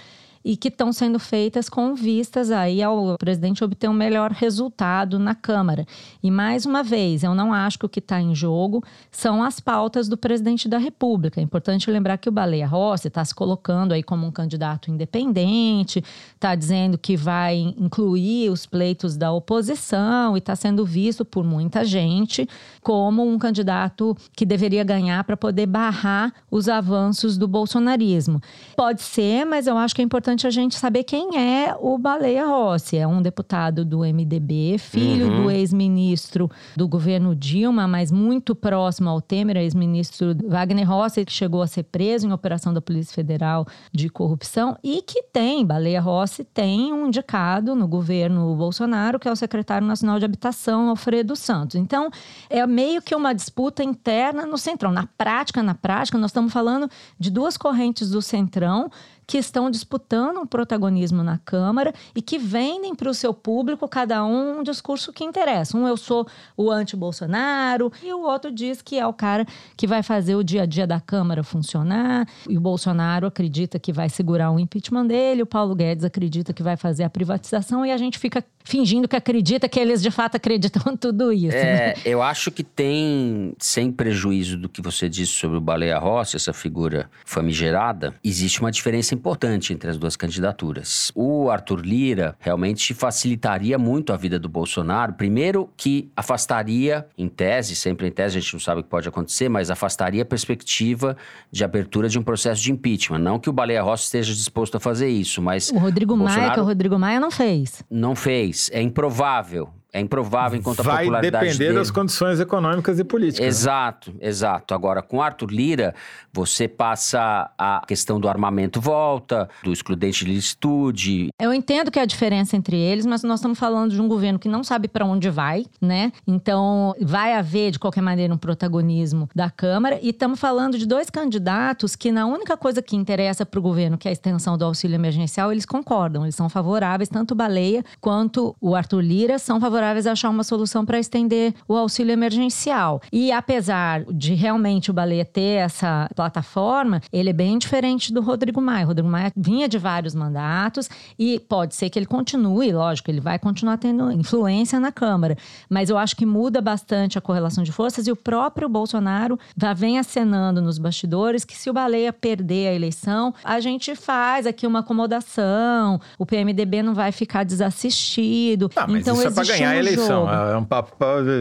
e 0.44 0.56
que 0.56 0.68
estão 0.68 0.92
sendo 0.92 1.18
feitas 1.18 1.68
com 1.68 1.94
vistas 1.94 2.50
aí 2.50 2.82
ao 2.82 3.16
presidente 3.18 3.62
obter 3.62 3.88
um 3.88 3.94
melhor 3.94 4.30
resultado 4.30 5.18
na 5.18 5.34
Câmara. 5.34 5.86
E 6.22 6.30
mais 6.30 6.64
uma 6.64 6.82
vez, 6.82 7.22
eu 7.22 7.34
não 7.34 7.52
acho 7.52 7.78
que 7.78 7.86
o 7.86 7.88
que 7.88 7.98
está 7.98 8.20
em 8.20 8.34
jogo 8.34 8.82
são 9.10 9.42
as 9.42 9.60
pautas 9.60 10.08
do 10.08 10.16
presidente 10.16 10.68
da 10.68 10.78
República. 10.78 11.40
É 11.40 11.42
importante 11.42 11.90
lembrar 11.90 12.16
que 12.16 12.28
o 12.28 12.32
Baleia 12.32 12.66
Rossi 12.66 13.08
está 13.08 13.24
se 13.24 13.34
colocando 13.34 13.92
aí 13.92 14.02
como 14.02 14.26
um 14.26 14.30
candidato 14.30 14.90
independente, 14.90 16.02
está 16.34 16.54
dizendo 16.54 16.96
que 16.96 17.16
vai 17.16 17.56
incluir 17.78 18.50
os 18.50 18.64
pleitos 18.64 19.16
da 19.16 19.30
oposição 19.32 20.36
e 20.36 20.38
está 20.38 20.56
sendo 20.56 20.84
visto 20.84 21.24
por 21.24 21.44
muita 21.44 21.84
gente 21.84 22.48
como 22.82 23.26
um 23.26 23.38
candidato 23.38 24.16
que 24.34 24.46
deveria 24.46 24.82
ganhar 24.84 25.22
para 25.24 25.36
poder 25.36 25.66
barrar 25.66 26.32
os 26.50 26.68
avanços 26.68 27.36
do 27.36 27.46
bolsonarismo. 27.46 28.40
Pode 28.76 29.02
ser, 29.02 29.44
mas 29.44 29.66
eu 29.66 29.76
acho 29.76 29.94
que 29.94 30.00
é 30.00 30.04
importante 30.04 30.29
a 30.46 30.50
gente 30.50 30.76
saber 30.76 31.04
quem 31.04 31.36
é 31.38 31.74
o 31.80 31.96
Baleia 31.98 32.46
Rossi. 32.46 32.96
É 32.96 33.06
um 33.06 33.20
deputado 33.22 33.84
do 33.84 34.00
MDB, 34.00 34.76
filho 34.78 35.26
Uhum. 35.28 35.42
do 35.44 35.50
ex-ministro 35.50 36.50
do 36.76 36.86
governo 36.88 37.34
Dilma, 37.34 37.86
mas 37.88 38.10
muito 38.10 38.54
próximo 38.54 39.08
ao 39.08 39.20
Temer, 39.20 39.56
ex-ministro 39.56 40.34
Wagner 40.46 40.88
Rossi, 40.88 41.24
que 41.24 41.32
chegou 41.32 41.62
a 41.62 41.66
ser 41.66 41.82
preso 41.84 42.26
em 42.26 42.32
operação 42.32 42.72
da 42.72 42.80
Polícia 42.80 43.14
Federal 43.14 43.66
de 43.92 44.08
corrupção 44.08 44.76
e 44.82 45.02
que 45.02 45.22
tem, 45.22 45.64
Baleia 45.64 46.00
Rossi 46.00 46.44
tem 46.44 46.92
um 46.92 47.06
indicado 47.06 47.74
no 47.74 47.86
governo 47.88 48.54
Bolsonaro, 48.56 49.18
que 49.18 49.28
é 49.28 49.32
o 49.32 49.36
secretário 49.36 49.86
nacional 49.86 50.18
de 50.18 50.24
habitação, 50.24 50.88
Alfredo 50.90 51.34
Santos. 51.36 51.76
Então, 51.76 52.10
é 52.48 52.66
meio 52.66 53.02
que 53.02 53.14
uma 53.14 53.32
disputa 53.34 53.82
interna 53.82 54.46
no 54.46 54.56
Centrão. 54.58 54.90
Na 54.92 55.06
prática, 55.18 55.62
na 55.62 55.74
prática, 55.74 56.18
nós 56.18 56.30
estamos 56.30 56.52
falando 56.52 56.88
de 57.18 57.30
duas 57.30 57.56
correntes 57.56 58.10
do 58.10 58.20
Centrão 58.22 58.90
que 59.30 59.38
estão 59.38 59.70
disputando 59.70 60.38
um 60.38 60.44
protagonismo 60.46 61.22
na 61.22 61.38
Câmara 61.38 61.94
e 62.16 62.20
que 62.20 62.36
vendem 62.36 62.96
para 62.96 63.08
o 63.08 63.14
seu 63.14 63.32
público 63.32 63.86
cada 63.86 64.24
um 64.24 64.58
um 64.58 64.62
discurso 64.64 65.12
que 65.12 65.22
interessa. 65.22 65.76
Um 65.76 65.86
eu 65.86 65.96
sou 65.96 66.26
o 66.56 66.68
anti-Bolsonaro 66.68 67.92
e 68.02 68.12
o 68.12 68.22
outro 68.22 68.50
diz 68.50 68.82
que 68.82 68.98
é 68.98 69.06
o 69.06 69.12
cara 69.12 69.46
que 69.76 69.86
vai 69.86 70.02
fazer 70.02 70.34
o 70.34 70.42
dia 70.42 70.62
a 70.62 70.66
dia 70.66 70.84
da 70.84 70.98
Câmara 70.98 71.44
funcionar. 71.44 72.26
E 72.48 72.58
o 72.58 72.60
Bolsonaro 72.60 73.24
acredita 73.24 73.78
que 73.78 73.92
vai 73.92 74.08
segurar 74.08 74.50
o 74.50 74.58
impeachment 74.58 75.06
dele, 75.06 75.42
o 75.42 75.46
Paulo 75.46 75.76
Guedes 75.76 76.04
acredita 76.04 76.52
que 76.52 76.64
vai 76.64 76.76
fazer 76.76 77.04
a 77.04 77.10
privatização 77.10 77.86
e 77.86 77.92
a 77.92 77.96
gente 77.96 78.18
fica 78.18 78.44
fingindo 78.64 79.08
que 79.08 79.16
acredita 79.16 79.68
que 79.68 79.78
eles 79.80 80.00
de 80.02 80.10
fato 80.10 80.36
acreditam 80.36 80.92
em 80.92 80.96
tudo 80.96 81.32
isso. 81.32 81.56
né? 81.56 81.90
É, 81.90 81.94
eu 82.04 82.22
acho 82.22 82.50
que 82.50 82.62
tem, 82.62 83.52
sem 83.58 83.90
prejuízo 83.90 84.56
do 84.56 84.68
que 84.68 84.80
você 84.82 85.08
disse 85.08 85.32
sobre 85.32 85.56
o 85.58 85.60
Baleia 85.60 85.98
Rossi, 85.98 86.36
essa 86.36 86.52
figura 86.52 87.10
famigerada, 87.24 88.14
existe 88.22 88.60
uma 88.60 88.70
diferença 88.70 89.14
importante 89.14 89.72
entre 89.72 89.90
as 89.90 89.96
duas 89.98 90.14
candidaturas. 90.16 91.10
O 91.14 91.50
Arthur 91.50 91.80
Lira 91.80 92.36
realmente 92.38 92.92
facilitaria 92.94 93.78
muito 93.78 94.12
a 94.12 94.16
vida 94.16 94.38
do 94.38 94.48
Bolsonaro. 94.48 95.14
Primeiro, 95.14 95.68
que 95.76 96.10
afastaria, 96.16 97.06
em 97.16 97.28
tese, 97.28 97.74
sempre 97.74 98.06
em 98.06 98.10
tese, 98.10 98.38
a 98.38 98.40
gente 98.40 98.52
não 98.52 98.60
sabe 98.60 98.80
o 98.80 98.84
que 98.84 98.90
pode 98.90 99.08
acontecer, 99.08 99.48
mas 99.48 99.70
afastaria 99.70 100.22
a 100.22 100.24
perspectiva 100.24 101.16
de 101.50 101.64
abertura 101.64 102.08
de 102.08 102.18
um 102.18 102.22
processo 102.22 102.62
de 102.62 102.70
impeachment. 102.72 103.18
Não 103.18 103.38
que 103.38 103.48
o 103.48 103.52
Baleia 103.52 103.82
Rossi 103.82 104.04
esteja 104.04 104.32
disposto 104.34 104.76
a 104.76 104.80
fazer 104.80 105.08
isso, 105.08 105.40
mas 105.42 105.70
O 105.70 105.78
Rodrigo 105.78 106.16
Maia, 106.16 106.28
Bolsonaro- 106.28 106.54
que 106.54 106.60
o 106.60 106.64
Rodrigo 106.64 106.98
Maia 106.98 107.18
não 107.20 107.30
fez. 107.30 107.82
não 107.90 108.14
fez. 108.14 108.49
É 108.72 108.80
improvável. 108.80 109.79
É 109.92 110.00
improvável 110.00 110.58
enquanto 110.58 110.80
a 110.80 110.82
Vai 110.82 111.04
popularidade 111.04 111.46
depender 111.46 111.64
dele... 111.64 111.78
das 111.78 111.90
condições 111.90 112.38
econômicas 112.38 112.98
e 112.98 113.04
políticas. 113.04 113.40
né? 113.40 113.48
Exato, 113.48 114.14
exato. 114.20 114.72
Agora, 114.72 115.02
com 115.02 115.20
Arthur 115.20 115.50
Lira, 115.50 115.94
você 116.32 116.68
passa 116.68 117.50
a 117.58 117.82
questão 117.86 118.20
do 118.20 118.28
armamento 118.28 118.80
volta, 118.80 119.48
do 119.64 119.72
excludente 119.72 120.24
de 120.24 120.32
licitude. 120.32 121.30
Eu 121.40 121.52
entendo 121.52 121.90
que 121.90 121.98
há 121.98 122.04
diferença 122.04 122.56
entre 122.56 122.76
eles, 122.76 123.04
mas 123.04 123.24
nós 123.24 123.40
estamos 123.40 123.58
falando 123.58 123.90
de 123.90 124.00
um 124.00 124.06
governo 124.06 124.38
que 124.38 124.48
não 124.48 124.62
sabe 124.62 124.86
para 124.86 125.04
onde 125.04 125.28
vai, 125.28 125.66
né? 125.80 126.12
Então, 126.24 126.94
vai 127.00 127.34
haver, 127.34 127.72
de 127.72 127.78
qualquer 127.78 128.02
maneira, 128.02 128.32
um 128.32 128.38
protagonismo 128.38 129.28
da 129.34 129.50
Câmara. 129.50 129.98
E 130.00 130.10
estamos 130.10 130.38
falando 130.38 130.78
de 130.78 130.86
dois 130.86 131.10
candidatos 131.10 131.96
que, 131.96 132.12
na 132.12 132.26
única 132.26 132.56
coisa 132.56 132.80
que 132.80 132.94
interessa 132.94 133.44
para 133.44 133.58
o 133.58 133.62
governo, 133.62 133.98
que 133.98 134.06
é 134.06 134.10
a 134.10 134.12
extensão 134.12 134.56
do 134.56 134.64
auxílio 134.64 134.94
emergencial, 134.94 135.50
eles 135.50 135.66
concordam, 135.66 136.24
eles 136.24 136.36
são 136.36 136.48
favoráveis. 136.48 137.08
Tanto 137.08 137.32
o 137.32 137.34
Baleia 137.34 137.84
quanto 138.00 138.54
o 138.60 138.76
Arthur 138.76 139.00
Lira 139.00 139.38
são 139.38 139.60
favoráveis 139.60 139.79
favoráveis 139.80 140.06
a 140.06 140.12
achar 140.12 140.28
uma 140.28 140.44
solução 140.44 140.84
para 140.84 140.98
estender 140.98 141.54
o 141.66 141.74
auxílio 141.74 142.12
emergencial. 142.12 143.00
E 143.10 143.32
apesar 143.32 144.04
de 144.04 144.34
realmente 144.34 144.90
o 144.90 144.94
Baleia 144.94 145.24
ter 145.24 145.62
essa 145.62 146.08
plataforma, 146.14 147.00
ele 147.10 147.30
é 147.30 147.32
bem 147.32 147.56
diferente 147.56 148.12
do 148.12 148.20
Rodrigo 148.20 148.60
Maia. 148.60 148.84
O 148.84 148.88
Rodrigo 148.88 149.08
Maia 149.08 149.32
vinha 149.34 149.66
de 149.66 149.78
vários 149.78 150.14
mandatos 150.14 150.90
e 151.18 151.40
pode 151.40 151.74
ser 151.74 151.88
que 151.88 151.98
ele 151.98 152.06
continue, 152.06 152.70
lógico, 152.72 153.10
ele 153.10 153.20
vai 153.20 153.38
continuar 153.38 153.78
tendo 153.78 154.12
influência 154.12 154.78
na 154.78 154.92
Câmara. 154.92 155.36
Mas 155.68 155.88
eu 155.88 155.96
acho 155.96 156.14
que 156.14 156.26
muda 156.26 156.60
bastante 156.60 157.16
a 157.16 157.20
correlação 157.20 157.64
de 157.64 157.72
forças 157.72 158.06
e 158.06 158.12
o 158.12 158.16
próprio 158.16 158.68
Bolsonaro 158.68 159.38
já 159.56 159.72
vem 159.72 159.98
acenando 159.98 160.60
nos 160.60 160.76
bastidores 160.76 161.44
que 161.44 161.56
se 161.56 161.70
o 161.70 161.72
Baleia 161.72 162.12
perder 162.12 162.68
a 162.68 162.74
eleição, 162.74 163.32
a 163.42 163.60
gente 163.60 163.94
faz 163.94 164.46
aqui 164.46 164.66
uma 164.66 164.80
acomodação, 164.80 165.98
o 166.18 166.26
PMDB 166.26 166.82
não 166.82 166.94
vai 166.94 167.12
ficar 167.12 167.44
desassistido. 167.44 168.70
Ah, 168.76 168.86
mas 168.86 169.00
então 169.00 169.14
isso 169.14 169.26
é 169.26 169.30
para 169.30 169.42
existe 169.42 169.62
ganhar 169.70 169.76
um 169.76 169.86
a 169.86 169.90
eleição. 169.92 170.26
jogo. 170.26 170.52
É 170.52 170.56
um 170.56 170.64
papo 170.64 170.96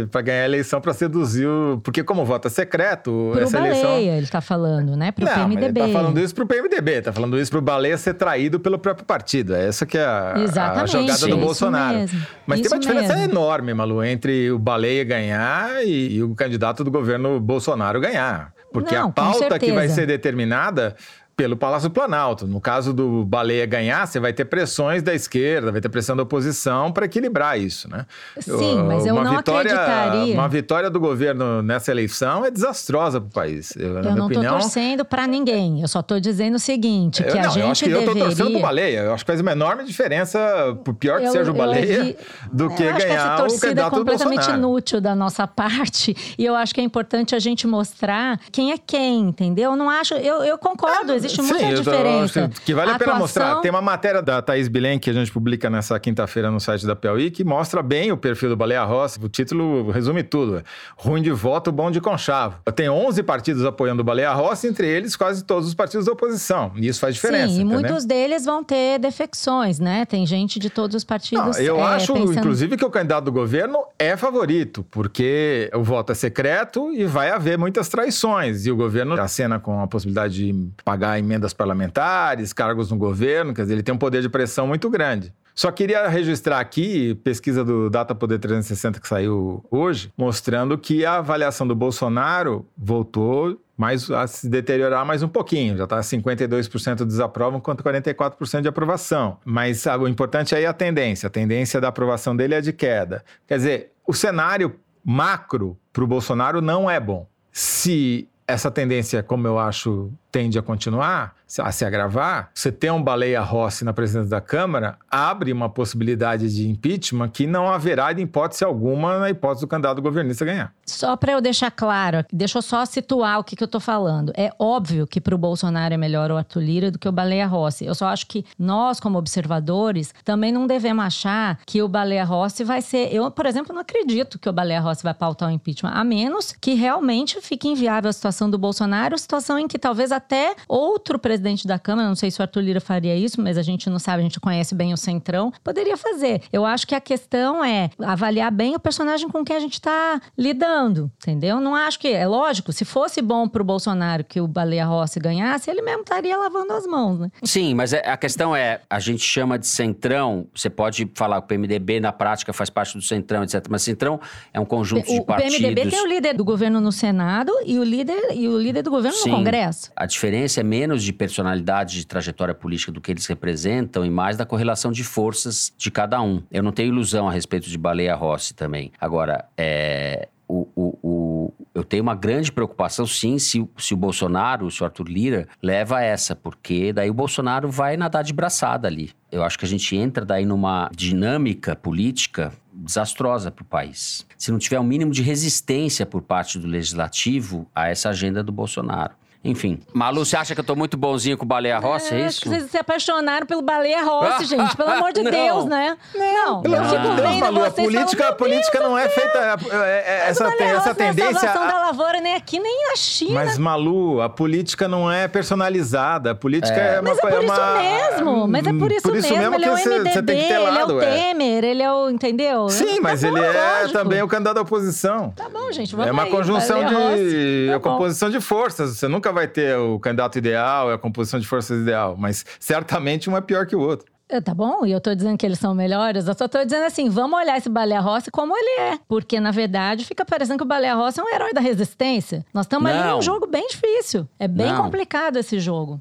para 0.10 0.22
ganhar 0.22 0.42
a 0.42 0.46
eleição 0.46 0.82
para 0.82 0.94
seduzir 0.94 1.48
o. 1.48 1.80
Porque, 1.84 2.04
como 2.04 2.24
voto 2.26 2.48
é 2.48 2.52
secreto, 2.52 3.30
Pro 3.34 3.42
essa 3.44 3.58
Baleia, 3.58 3.72
eleição. 3.72 3.98
ele 4.18 4.28
tá 4.28 4.42
falando, 4.42 4.96
né? 4.96 5.12
Pro 5.12 5.26
não, 5.26 5.32
mas 5.32 5.42
PMDB. 5.48 5.80
ele 5.82 5.94
tá 5.94 6.00
falando 6.00 6.20
isso 6.20 6.36
pro 6.36 6.46
PMDB, 6.46 7.02
tá 7.02 7.14
falando 7.14 7.40
isso 7.40 7.52
pro 7.52 7.62
Baleia 7.62 7.98
ser 7.98 8.14
traído 8.14 8.60
pelo 8.60 8.78
próprio 8.80 9.06
partido. 9.06 9.56
É 9.56 9.68
essa 9.68 9.86
que 9.86 9.98
é 9.98 10.04
a, 10.06 10.34
a 10.34 10.86
jogada 10.86 11.28
do 11.28 11.38
Bolsonaro. 11.38 11.98
mesmo, 12.00 12.22
Mas 12.46 12.60
isso 12.60 12.70
tem 12.70 12.78
uma 12.78 12.82
diferença 12.82 13.14
mesmo. 13.16 13.32
enorme, 13.32 13.74
Malu, 13.74 14.04
entre 14.04 14.52
o 14.52 14.60
Baleia 14.60 15.04
ganhar 15.04 15.84
e, 15.86 16.16
e 16.16 16.24
o 16.24 16.36
candidato 16.36 16.84
do 16.84 16.92
governo 16.92 17.40
Bolsonaro 17.40 18.00
ganhar. 18.00 18.54
Porque 18.72 18.96
Não, 18.96 19.08
a 19.08 19.12
pauta 19.12 19.58
que 19.58 19.72
vai 19.72 19.90
ser 19.90 20.06
determinada 20.06 20.96
pelo 21.40 21.56
Palácio 21.56 21.90
Planalto. 21.90 22.46
No 22.46 22.60
caso 22.60 22.92
do 22.92 23.24
Baleia 23.24 23.66
ganhar, 23.66 24.06
você 24.06 24.20
vai 24.20 24.34
ter 24.34 24.44
pressões 24.44 25.02
da 25.02 25.14
esquerda, 25.16 25.72
vai 25.72 25.80
ter 25.80 25.88
pressão 25.88 26.14
da 26.14 26.24
oposição 26.24 26.92
para 26.92 27.06
equilibrar 27.06 27.58
isso, 27.58 27.90
né? 27.90 28.06
Sim, 28.40 28.84
mas 28.84 29.06
eu 29.06 29.16
uma 29.16 29.24
não 29.24 29.38
vitória, 29.38 29.74
acreditaria. 29.74 30.34
Uma 30.34 30.50
vitória 30.50 30.90
do 30.90 31.00
governo 31.00 31.62
nessa 31.62 31.92
eleição 31.92 32.44
é 32.44 32.52
desastrosa 32.52 33.22
para 33.22 33.30
o 33.30 33.32
país. 33.32 33.74
Eu, 33.78 34.00
Eu 34.00 34.16
não 34.18 34.28
tô 34.30 34.42
torcendo 34.42 35.06
pra 35.06 35.26
ninguém. 35.26 35.82
Eu 35.82 35.88
só 35.88 36.02
tô 36.02 36.20
dizendo 36.20 36.56
o 36.56 36.60
seguinte, 36.60 37.24
que 37.24 37.30
eu, 37.30 37.40
a 37.40 37.44
não, 37.44 37.50
gente 37.52 37.60
eu 37.64 37.72
acho 37.72 37.84
que 37.86 37.90
deveria... 37.90 38.10
eu 38.12 38.14
tô 38.18 38.20
torcendo 38.26 38.52
pro 38.52 38.60
Baleia. 38.60 39.00
Eu 39.04 39.14
acho 39.14 39.24
que 39.24 39.32
faz 39.32 39.40
uma 39.40 39.52
enorme 39.54 39.86
diferença, 39.86 40.78
por 40.84 40.94
pior 40.94 41.22
que 41.22 41.28
Eu- 41.28 41.32
seja 41.32 41.52
o 41.52 41.54
Baleia, 41.54 42.18
do 42.52 42.70
que 42.70 42.84
eu 42.84 42.90
acho 42.90 42.98
que 42.98 43.12
essa 43.14 43.24
ganhar 43.24 43.34
o 43.36 43.38
torcida 43.38 43.66
é 43.66 43.70
candidato 43.70 43.92
do 43.94 43.98
completamente 44.00 44.36
Bolsonaro. 44.36 44.60
inútil 44.60 45.00
da 45.00 45.16
nossa 45.16 45.48
parte. 45.48 46.36
E 46.38 46.46
eu 46.46 46.54
acho 46.54 46.76
que 46.76 46.82
é 46.82 46.84
importante 46.84 47.34
a 47.34 47.40
gente 47.40 47.66
mostrar 47.66 48.38
quem 48.52 48.74
é 48.74 48.78
quem, 48.78 49.22
entendeu? 49.30 49.72
Eu 49.72 49.78
não 49.78 49.90
acho. 49.90 50.16
Eu, 50.16 50.44
eu 50.44 50.58
concordo, 50.58 51.14
existe 51.14 51.29
muita 51.38 51.58
Sim, 51.60 51.70
tô- 51.76 51.82
diferença. 51.82 52.52
que 52.66 52.74
vale 52.74 52.92
a, 52.92 52.94
pena 53.00 53.14
atuação- 53.14 53.20
mostrar. 53.20 53.56
Tem 53.62 53.72
uma 53.72 53.82
matéria 53.82 54.22
da 54.22 54.42
Thaís 54.42 54.68
Bilen 54.68 55.00
que 55.00 55.10
a 55.10 55.14
gente 55.14 55.32
publica 55.32 55.70
nessa 55.70 56.00
quinta-feira 56.00 56.50
no 56.52 56.60
site 56.60 56.86
da 56.86 56.96
Piauí 56.96 57.30
que 57.32 57.44
mostra 57.44 57.82
bem 57.82 58.12
o 58.12 58.18
perfil 58.18 58.50
do 58.50 58.56
Baleia 58.58 58.84
Rossi. 58.84 59.20
O 59.24 59.30
título 59.30 59.92
resume 59.92 60.24
tudo. 60.24 60.58
é 60.58 60.64
Ruim 60.98 61.22
de 61.22 61.32
voto, 61.32 61.72
bom 61.72 61.90
de 61.92 62.00
conchavo. 62.02 62.58
Tem 62.76 62.90
11 62.90 63.24
partidos 63.24 63.66
apoiando 63.66 64.02
o 64.02 64.06
Baleia 64.06 64.32
Rossi, 64.34 64.68
entre 64.68 64.88
eles 64.88 65.16
quase 65.16 65.44
todos 65.44 65.68
os 65.68 65.74
partidos 65.74 66.06
da 66.06 66.12
oposição. 66.14 66.72
E 66.76 66.88
isso 66.88 67.00
faz 67.00 67.16
diferença. 67.16 67.48
Sim, 67.50 67.60
e 67.60 67.62
entendeu? 67.62 67.80
muitos 67.82 68.06
deles 68.06 68.46
vão 68.46 68.64
ter 68.64 69.00
defecções, 69.00 69.80
né? 69.80 70.06
Tem 70.06 70.26
gente 70.26 70.60
de 70.60 70.70
todos 70.70 70.96
os 70.96 71.04
partidos. 71.04 71.58
Não, 71.58 71.64
eu 71.64 71.78
é, 71.78 71.82
acho, 71.84 72.14
pensando- 72.14 72.34
inclusive, 72.40 72.78
que 72.78 72.86
o 72.86 72.90
candidato 72.90 73.26
do 73.26 73.32
governo 73.32 73.80
é 73.98 74.16
favorito, 74.18 74.86
porque 74.90 75.70
o 75.74 75.84
voto 75.84 76.12
é 76.12 76.16
secreto 76.16 76.92
e 76.94 77.06
vai 77.06 77.30
haver 77.32 77.58
muitas 77.58 77.90
traições. 77.90 78.66
E 78.66 78.72
o 78.72 78.76
governo 78.76 79.20
acena 79.20 79.60
com 79.60 79.82
a 79.82 79.88
possibilidade 79.88 80.34
de 80.46 80.70
pagar 80.84 81.19
emendas 81.20 81.54
parlamentares, 81.54 82.54
cargos 82.54 82.90
no 82.90 82.98
governo, 82.98 83.54
quer 83.54 83.64
dizer, 83.64 83.74
ele 83.76 83.84
tem 83.84 83.94
um 83.94 83.98
poder 83.98 84.22
de 84.22 84.30
pressão 84.30 84.68
muito 84.68 84.90
grande. 84.90 85.34
Só 85.54 85.72
queria 85.72 86.08
registrar 86.08 86.60
aqui, 86.60 87.16
pesquisa 87.16 87.66
do 87.66 87.90
Data 87.90 88.16
Poder 88.16 88.40
360 88.40 89.00
que 89.00 89.08
saiu 89.08 89.62
hoje, 89.70 90.10
mostrando 90.18 90.78
que 90.78 91.06
a 91.06 91.18
avaliação 91.18 91.68
do 91.68 91.76
Bolsonaro 91.76 92.66
voltou 92.78 93.60
mais 93.76 94.10
a 94.10 94.26
se 94.26 94.48
deteriorar 94.48 95.06
mais 95.06 95.22
um 95.22 95.28
pouquinho. 95.28 95.78
Já 95.78 95.86
está 95.86 96.00
52% 96.00 97.06
desaprovam 97.06 97.60
contra 97.60 97.92
44% 97.92 98.62
de 98.62 98.68
aprovação. 98.68 99.38
Mas 99.44 99.80
sabe, 99.80 100.06
o 100.06 100.08
importante 100.08 100.56
aí 100.56 100.64
é 100.64 100.68
a 100.68 100.74
tendência. 100.74 101.28
A 101.28 101.30
tendência 101.30 101.82
da 101.82 101.88
aprovação 101.90 102.36
dele 102.36 102.56
é 102.56 102.62
de 102.62 102.72
queda. 102.72 103.24
Quer 103.46 103.58
dizer, 103.58 103.92
o 104.08 104.14
cenário 104.14 104.76
macro 105.04 105.78
para 105.92 106.04
o 106.04 106.08
Bolsonaro 106.08 106.62
não 106.62 106.90
é 106.90 107.00
bom. 107.00 107.28
Se 107.52 108.28
essa 108.48 108.72
tendência, 108.72 109.22
como 109.22 109.48
eu 109.48 109.60
acho, 109.60 110.12
tende 110.32 110.58
a 110.58 110.62
continuar, 110.62 111.36
a 111.58 111.72
se 111.72 111.84
agravar, 111.84 112.52
você 112.54 112.72
ter 112.72 112.92
um 112.92 113.02
Baleia 113.02 113.42
Rossi 113.42 113.84
na 113.84 113.92
presidência 113.92 114.30
da 114.30 114.42
Câmara 114.42 114.98
abre 115.10 115.52
uma 115.52 115.70
possibilidade 115.70 116.54
de 116.54 116.70
impeachment 116.70 117.30
que 117.30 117.48
não 117.48 117.68
haverá 117.68 118.14
de 118.14 118.22
hipótese 118.22 118.64
alguma 118.64 119.20
na 119.20 119.30
hipótese 119.30 119.62
do 119.62 119.68
candidato 119.68 120.02
governista 120.02 120.46
ganhar. 120.46 120.74
Só 120.86 121.16
para 121.16 121.32
eu 121.32 121.42
deixar 121.42 121.72
claro, 121.72 122.24
deixa 122.32 122.60
eu 122.60 122.62
só 122.62 122.86
situar 122.86 123.40
o 123.40 123.44
que, 123.44 123.56
que 123.56 123.64
eu 123.64 123.68
tô 123.68 123.80
falando. 123.80 124.32
É 124.36 124.52
óbvio 124.60 125.08
que 125.08 125.20
para 125.20 125.34
o 125.34 125.38
Bolsonaro 125.38 125.94
é 125.94 125.98
melhor 125.98 126.30
o 126.30 126.38
Arthur 126.38 126.62
Lira 126.62 126.92
do 126.92 127.00
que 127.00 127.10
o 127.10 127.12
Baleia 127.12 127.48
Rossi. 127.48 127.86
Eu 127.86 127.96
só 127.96 128.08
acho 128.08 128.28
que 128.28 128.46
nós, 128.58 129.00
como 129.00 129.18
observadores, 129.18 130.14
também 130.24 130.52
não 130.52 130.68
devemos 130.68 131.06
achar 131.06 131.60
que 131.66 131.82
o 131.82 131.88
Baleia 131.88 132.24
Rossi 132.24 132.64
vai 132.64 132.82
ser. 132.82 133.14
Eu, 133.14 133.32
por 133.32 133.46
exemplo, 133.46 133.74
não 133.74 133.82
acredito 133.82 134.38
que 134.38 134.50
o 134.50 134.54
Baleia 134.54 134.82
Rossi 134.82 135.04
vai 135.04 135.14
pautar 135.14 135.50
o 135.50 135.52
impeachment, 135.52 135.92
a 135.94 136.04
menos 136.04 136.52
que 136.52 136.74
realmente 136.74 137.42
fique 137.42 137.68
inviável 137.68 138.10
a 138.10 138.14
situação 138.14 138.50
do 138.50 138.58
Bolsonaro, 138.58 139.18
situação 139.18 139.58
em 139.58 139.68
que 139.68 139.80
talvez 139.80 140.12
até 140.20 140.56
outro 140.68 141.18
presidente 141.18 141.66
da 141.68 141.80
Câmara, 141.80 142.08
não 142.08 142.16
sei 142.16 142.30
se 142.30 142.40
o 142.40 142.44
Arthur 142.44 142.62
Lira 142.62 142.82
faria 142.82 143.16
isso, 143.16 143.42
mas 143.42 143.58
a 143.58 143.62
gente 143.62 143.90
não 143.90 143.98
sabe, 144.00 144.20
a 144.20 144.24
gente 144.24 144.40
conhece 144.40 144.76
bem 144.76 144.94
o 144.94 144.98
Centrão, 144.98 145.52
poderia 145.64 145.98
fazer. 145.98 146.42
Eu 146.52 146.66
acho 146.66 146.86
que 146.86 146.94
a 146.94 147.02
questão 147.02 147.64
é 147.64 147.90
avaliar 148.00 148.52
bem 148.52 148.76
o 148.76 148.80
personagem 148.80 149.28
com 149.30 149.44
quem 149.44 149.56
a 149.56 149.60
gente 149.60 149.74
está 149.74 150.22
lidando, 150.38 151.12
entendeu? 151.18 151.60
Não 151.60 151.76
acho 151.76 152.00
que. 152.00 152.08
É 152.10 152.28
lógico, 152.28 152.72
se 152.74 152.84
fosse 152.86 153.22
bom 153.22 153.48
pro 153.48 153.64
Bolsonaro 153.64 154.24
que 154.24 154.42
o 154.42 154.48
Baleia 154.48 154.86
Rossi 154.86 155.20
ganhasse, 155.20 155.70
ele 155.70 155.82
mesmo 155.82 156.02
estaria 156.02 156.36
lavando 156.38 156.74
as 156.74 156.86
mãos, 156.86 157.20
né? 157.20 157.30
Sim, 157.44 157.74
mas 157.74 157.94
é- 157.94 158.08
a 158.10 158.18
questão 158.18 158.56
é, 158.56 158.82
a 158.90 159.00
gente 159.00 159.22
chama 159.24 159.58
de 159.58 159.68
centrão, 159.68 160.48
você 160.54 160.70
pode 160.70 161.10
falar 161.16 161.40
que 161.42 161.46
o 161.46 161.48
PMDB 161.48 162.00
na 162.00 162.12
prática 162.12 162.52
faz 162.52 162.70
parte 162.70 162.96
do 162.98 163.02
centrão, 163.04 163.44
etc. 163.44 163.66
Mas 163.70 163.84
centrão 163.84 164.20
é 164.54 164.60
um 164.60 164.66
conjunto 164.66 165.06
de 165.06 165.18
O, 165.20 165.22
o 165.22 165.26
partidos. 165.26 165.56
PMDB 165.58 165.90
tem 165.90 166.02
o 166.02 166.08
líder 166.08 166.34
do 166.36 166.44
governo 166.44 166.82
no 166.82 166.92
Senado 166.92 167.52
e 167.66 167.78
o 167.80 167.84
líder, 167.84 168.34
e 168.34 168.48
o 168.48 168.58
líder 168.60 168.82
do 168.82 168.90
governo 168.92 169.18
Sim. 169.18 169.30
no 169.30 169.38
Congresso. 169.38 169.92
A 169.96 170.08
diferença 170.10 170.60
é 170.60 170.64
menos 170.64 171.02
de 171.04 171.14
personalidade, 171.14 171.96
de 171.96 172.06
trajetória 172.06 172.54
política 172.54 172.92
do 172.92 173.00
que 173.00 173.10
eles 173.10 173.26
representam 173.26 174.06
e 174.06 174.10
mais 174.10 174.36
da 174.36 174.46
correlação 174.46 174.92
de 174.92 175.06
forças 175.06 175.72
de 175.78 175.90
cada 175.90 176.22
um. 176.22 176.44
Eu 176.52 176.62
não 176.62 176.74
tenho 176.74 176.90
ilusão 176.90 177.30
a 177.30 177.32
respeito 177.32 177.70
de 177.70 177.78
Baleia 177.78 178.14
Rossi 178.16 178.54
também. 178.54 178.92
Agora, 179.00 179.46
é, 179.58 180.28
o, 180.48 180.68
o- 180.76 181.00
o- 181.02 181.54
eu 181.74 181.84
tenho 181.84 182.04
uma 182.04 182.16
grande 182.16 182.52
preocupação, 182.52 183.06
sim, 183.08 183.38
se, 183.40 183.66
se 183.78 183.94
o 183.94 183.98
Bolsonaro, 183.98 184.70
se 184.70 184.82
o 184.82 184.86
Arthur 184.86 185.08
Lira, 185.08 185.48
leva 185.62 186.02
essa, 186.02 186.36
porque 186.36 186.92
daí 186.92 187.10
o 187.10 187.14
Bolsonaro 187.14 187.70
vai 187.70 187.96
nadar 187.96 188.24
de 188.24 188.34
braçada 188.34 188.88
ali. 188.88 189.12
Eu 189.32 189.44
acho 189.44 189.58
que 189.58 189.64
a 189.66 189.68
gente 189.68 189.96
entra 189.96 190.26
daí 190.26 190.44
numa 190.46 190.90
dinâmica 190.94 191.76
política 191.76 192.52
desastrosa 192.74 193.52
para 193.52 193.62
o 193.62 193.66
país. 193.66 194.26
Se 194.38 194.52
não 194.52 194.58
tiver 194.58 194.80
o 194.80 194.84
mínimo 194.84 195.12
de 195.12 195.22
resistência 195.22 196.06
por 196.06 196.22
parte 196.22 196.58
do 196.58 196.66
legislativo 196.68 197.68
a 197.76 197.90
essa 197.90 198.10
agenda 198.10 198.42
do 198.44 198.52
Bolsonaro. 198.52 199.14
Enfim. 199.42 199.80
Malu, 199.94 200.26
você 200.26 200.36
acha 200.36 200.54
que 200.54 200.60
eu 200.60 200.66
tô 200.66 200.76
muito 200.76 200.98
bonzinho 200.98 201.38
com 201.38 201.46
o 201.46 201.48
Baleia 201.48 201.80
Rossi? 201.80 202.14
É, 202.14 202.18
É, 202.18 202.20
isso? 202.26 202.28
acho 202.28 202.42
que 202.42 202.50
vocês 202.50 202.72
se 202.72 202.78
apaixonaram 202.78 203.48
pelo 203.48 203.62
Baleia 203.62 204.04
Rossi, 204.04 204.44
gente. 204.54 204.76
Pelo 204.76 204.90
amor 204.90 205.14
de 205.14 205.24
Não. 205.24 205.32
Deus, 205.32 205.66
né? 205.66 205.98
Não, 206.14 206.62
Pelo 206.62 206.76
eu 206.76 206.82
amor 206.82 206.90
fico 206.92 207.02
de 207.10 207.16
Deus, 207.16 207.30
vendo 207.30 207.40
Malu, 207.40 207.64
a 207.64 207.70
vocês 207.70 207.88
política, 207.88 208.28
a 208.28 208.34
política 208.34 208.80
não 208.82 208.98
é 208.98 209.08
feita. 209.08 209.38
é- 209.38 209.78
é- 210.26 210.30
essa, 210.30 210.44
essa 210.44 210.50
Rossi 210.50 210.74
não 210.74 210.92
é 210.92 210.94
tendência. 210.94 211.50
a- 211.52 211.54
da 211.68 211.80
lavoura 211.86 212.20
nem 212.20 212.36
aqui, 212.36 212.60
nem 212.60 212.88
na 212.90 212.96
China. 212.98 213.32
Mas, 213.36 213.58
Malu, 213.58 214.22
a 214.22 214.28
política 214.28 214.90
não 214.90 215.10
é 215.10 215.26
personalizada. 215.30 216.32
A 216.32 216.36
política 216.36 216.76
é, 216.78 217.00
uma 217.00 217.10
Mas 217.10 217.18
é 217.18 217.22
por 217.22 217.30
coisa. 217.32 217.46
isso 217.46 217.54
uma- 217.62 217.74
mesmo, 217.82 218.48
mas 218.50 218.68
é 218.68 218.74
por 218.74 218.92
isso, 218.92 219.02
Por 219.04 219.16
isso 219.16 219.28
mesmo. 219.30 219.38
mesmo 219.40 219.56
Ele 219.56 219.66
é 219.66 219.72
o 219.72 219.76
que 219.76 219.84
você- 219.84 219.90
MDB, 220.00 220.10
que 220.12 220.22
ter 220.48 220.54
ele 220.54 220.54
é 220.54 220.86
o 220.86 221.02
é. 221.02 221.06
Temer, 221.12 221.64
ele 221.64 221.84
é 221.84 221.92
o. 221.94 222.10
Entendeu? 222.10 222.68
Sim, 222.68 223.00
mas 223.00 223.22
Tá 223.22 223.28
ele 223.28 223.40
bom, 223.40 223.46
é 223.46 223.80
lógico. 223.80 223.94
também 224.00 224.22
o 224.22 224.28
candidato 224.28 224.56
da 224.56 224.62
oposição. 224.62 225.32
Tá 225.34 225.48
bom, 225.48 225.72
gente, 225.72 225.96
vamos 225.96 226.10
É 226.10 226.12
uma 226.12 226.24
aí, 226.24 226.30
conjunção 226.30 226.84
de. 226.86 227.68
tá 227.70 227.76
é 227.76 227.80
composição 227.80 228.30
de 228.30 228.42
forças. 228.42 228.98
Você 228.98 229.08
nunca 229.08 229.29
vai 229.32 229.48
ter 229.48 229.78
o 229.78 230.00
candidato 230.00 230.38
ideal, 230.38 230.92
é 230.92 230.94
a 230.94 230.98
composição 230.98 231.40
de 231.40 231.48
forças 231.48 231.82
ideal. 231.82 232.16
Mas 232.18 232.46
certamente 232.60 233.30
um 233.30 233.38
é 233.38 233.42
pior 233.42 233.66
que 233.66 233.76
o 233.76 233.80
outro. 233.80 234.12
É, 234.32 234.40
Tá 234.40 234.54
bom, 234.54 234.86
e 234.86 234.92
eu 234.92 235.02
tô 235.02 235.14
dizendo 235.16 235.36
que 235.38 235.46
eles 235.46 235.58
são 235.58 235.74
melhores, 235.74 236.28
eu 236.28 236.36
só 236.36 236.48
tô 236.48 236.64
dizendo 236.64 236.86
assim, 236.86 237.10
vamos 237.10 237.40
olhar 237.40 237.58
esse 237.58 237.68
Baleia 237.68 238.00
Rossi 238.00 238.30
como 238.30 238.56
ele 238.56 238.82
é. 238.82 239.00
Porque, 239.08 239.40
na 239.40 239.50
verdade, 239.50 240.06
fica 240.06 240.24
parecendo 240.24 240.60
que 240.60 240.64
o 240.64 240.68
Baleia 240.68 240.94
Rossi 240.94 241.20
é 241.20 241.24
um 241.24 241.34
herói 241.34 241.52
da 241.52 241.60
resistência. 241.60 242.46
Nós 242.54 242.66
estamos 242.66 242.92
ali 242.92 243.10
num 243.10 243.22
jogo 243.24 243.48
bem 243.48 243.68
difícil. 243.68 244.28
É 244.38 244.48
bem 244.48 244.72
Não. 244.72 244.84
complicado 244.84 245.38
esse 245.38 245.60
jogo. 245.60 246.00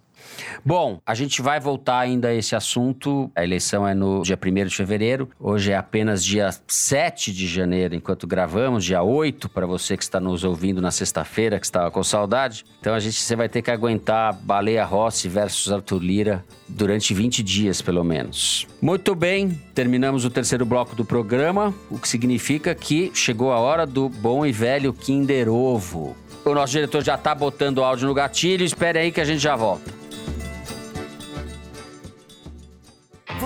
Bom, 0.65 1.01
a 1.07 1.15
gente 1.15 1.41
vai 1.41 1.61
voltar 1.61 1.99
ainda 1.99 2.29
a 2.29 2.35
esse 2.35 2.55
assunto. 2.55 3.31
A 3.35 3.43
eleição 3.43 3.87
é 3.87 3.95
no 3.95 4.23
dia 4.23 4.39
1 4.41 4.67
de 4.67 4.75
fevereiro. 4.75 5.29
Hoje 5.39 5.73
é 5.73 5.77
apenas 5.77 6.25
dia 6.25 6.51
7 6.67 7.33
de 7.33 7.47
janeiro, 7.47 7.95
enquanto 7.95 8.27
gravamos, 8.27 8.85
dia 8.85 9.03
8 9.03 9.49
para 9.49 9.67
você 9.67 9.97
que 9.97 10.03
está 10.03 10.21
nos 10.21 10.45
ouvindo 10.45 10.81
na 10.81 10.91
sexta-feira, 10.91 11.59
que 11.59 11.67
estava 11.67 11.91
com 11.91 12.03
saudade. 12.03 12.65
Então 12.81 12.95
a 12.95 13.01
gente 13.01 13.17
você 13.17 13.37
vai 13.37 13.49
ter 13.49 13.63
que 13.63 13.71
aguentar 13.71 14.33
Baleia 14.33 14.85
Rossi 14.85 15.29
versus 15.29 15.73
Arthur 15.73 16.03
Lira 16.03 16.45
durante 16.69 17.15
20 17.15 17.43
dias, 17.43 17.81
pelo 17.81 18.05
menos. 18.05 18.67
Muito 18.81 19.15
bem, 19.15 19.51
terminamos 19.75 20.25
o 20.25 20.31
terceiro 20.31 20.65
bloco 20.65 20.95
do 20.95 21.05
programa, 21.05 21.75
o 21.91 21.99
que 21.99 22.09
significa 22.09 22.75
que 22.75 23.11
chegou 23.15 23.53
a 23.53 23.59
hora 23.59 23.87
do 23.87 24.09
bom 24.09 24.45
e 24.45 24.53
velho 24.53 24.93
Kinder 24.93 25.49
Ovo. 25.49 26.17
O 26.45 26.55
nosso 26.55 26.73
diretor 26.73 27.03
já 27.03 27.15
está 27.15 27.35
botando 27.35 27.79
o 27.79 27.85
áudio 27.85 28.09
no 28.09 28.15
gatilho, 28.15 28.65
espere 28.65 28.99
aí 28.99 29.13
que 29.13 29.21
a 29.21 29.25
gente 29.25 29.41
já 29.41 29.55
volta. 29.55 29.98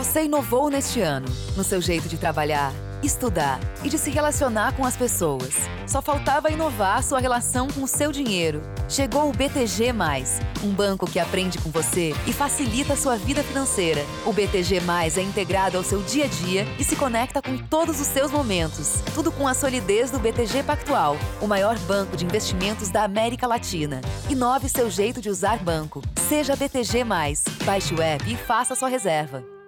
Você 0.03 0.25
inovou 0.25 0.69
neste 0.69 1.01
ano, 1.01 1.29
no 1.57 1.63
seu 1.63 1.81
jeito 1.81 2.09
de 2.09 2.19
trabalhar, 2.19 2.73
estudar 3.05 3.61
e 3.85 3.89
de 3.89 3.97
se 3.97 4.11
relacionar 4.11 4.75
com 4.75 4.85
as 4.85 4.97
pessoas. 4.97 5.55
Só 5.87 6.03
faltava 6.03 6.51
inovar 6.51 7.05
sua 7.05 7.21
relação 7.21 7.69
com 7.69 7.85
o 7.85 7.87
seu 7.87 8.11
dinheiro. 8.11 8.61
Chegou 8.89 9.31
o 9.31 9.33
BTG, 9.33 9.95
um 10.65 10.71
banco 10.75 11.09
que 11.09 11.21
aprende 11.21 11.57
com 11.59 11.71
você 11.71 12.13
e 12.27 12.33
facilita 12.33 12.95
a 12.95 12.97
sua 12.97 13.17
vida 13.17 13.45
financeira. 13.45 14.05
O 14.27 14.33
BTG 14.33 14.83
é 15.17 15.23
integrado 15.23 15.79
ao 15.79 15.85
seu 15.85 16.03
dia 16.03 16.25
a 16.25 16.29
dia 16.29 16.67
e 16.81 16.83
se 16.83 16.97
conecta 16.97 17.41
com 17.41 17.57
todos 17.57 18.01
os 18.01 18.09
seus 18.09 18.33
momentos. 18.33 19.05
Tudo 19.15 19.31
com 19.31 19.47
a 19.47 19.55
solidez 19.55 20.11
do 20.11 20.19
BTG 20.19 20.65
Pactual, 20.65 21.17
o 21.41 21.47
maior 21.47 21.79
banco 21.79 22.17
de 22.17 22.25
investimentos 22.25 22.89
da 22.89 23.05
América 23.05 23.47
Latina. 23.47 24.01
Inove 24.29 24.69
seu 24.69 24.91
jeito 24.91 25.21
de 25.21 25.31
usar 25.31 25.63
banco. 25.63 26.03
Seja 26.29 26.57
BTG. 26.57 27.05
Baixe 27.65 27.95
o 27.95 28.03
app 28.03 28.29
e 28.29 28.37
faça 28.37 28.75
sua 28.75 28.89
reserva. 28.89 29.62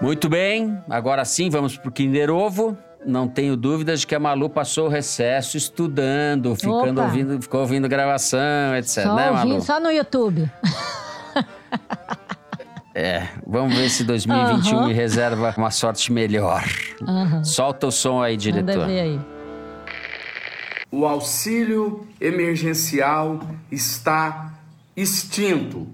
Muito 0.00 0.28
bem, 0.28 0.78
agora 0.88 1.24
sim 1.24 1.50
vamos 1.50 1.76
para 1.76 1.88
o 1.88 1.92
Kinder 1.92 2.30
Ovo. 2.30 2.76
Não 3.04 3.26
tenho 3.28 3.56
dúvidas 3.56 4.00
de 4.00 4.06
que 4.06 4.14
a 4.14 4.20
Malu 4.20 4.50
passou 4.50 4.86
o 4.86 4.88
recesso 4.88 5.56
estudando, 5.56 6.54
ficando 6.54 7.00
Opa. 7.00 7.04
ouvindo, 7.04 7.40
ficou 7.42 7.60
ouvindo 7.60 7.88
gravação, 7.88 8.76
etc. 8.76 9.04
Só, 9.04 9.14
né, 9.14 9.30
Malu? 9.30 9.60
só 9.60 9.80
no 9.80 9.90
YouTube. 9.90 10.50
É, 12.94 13.28
vamos 13.46 13.76
ver 13.76 13.88
se 13.90 14.02
2021 14.02 14.76
Aham. 14.76 14.86
me 14.88 14.92
reserva 14.92 15.54
uma 15.56 15.70
sorte 15.70 16.10
melhor. 16.10 16.64
Aham. 17.06 17.44
Solta 17.44 17.86
o 17.86 17.92
som 17.92 18.20
aí, 18.20 18.32
Manda 18.32 18.42
diretor. 18.42 18.86
ver 18.88 19.00
aí. 19.00 19.20
O 20.90 21.06
auxílio 21.06 22.08
emergencial 22.20 23.38
está 23.70 24.52
extinto, 24.96 25.86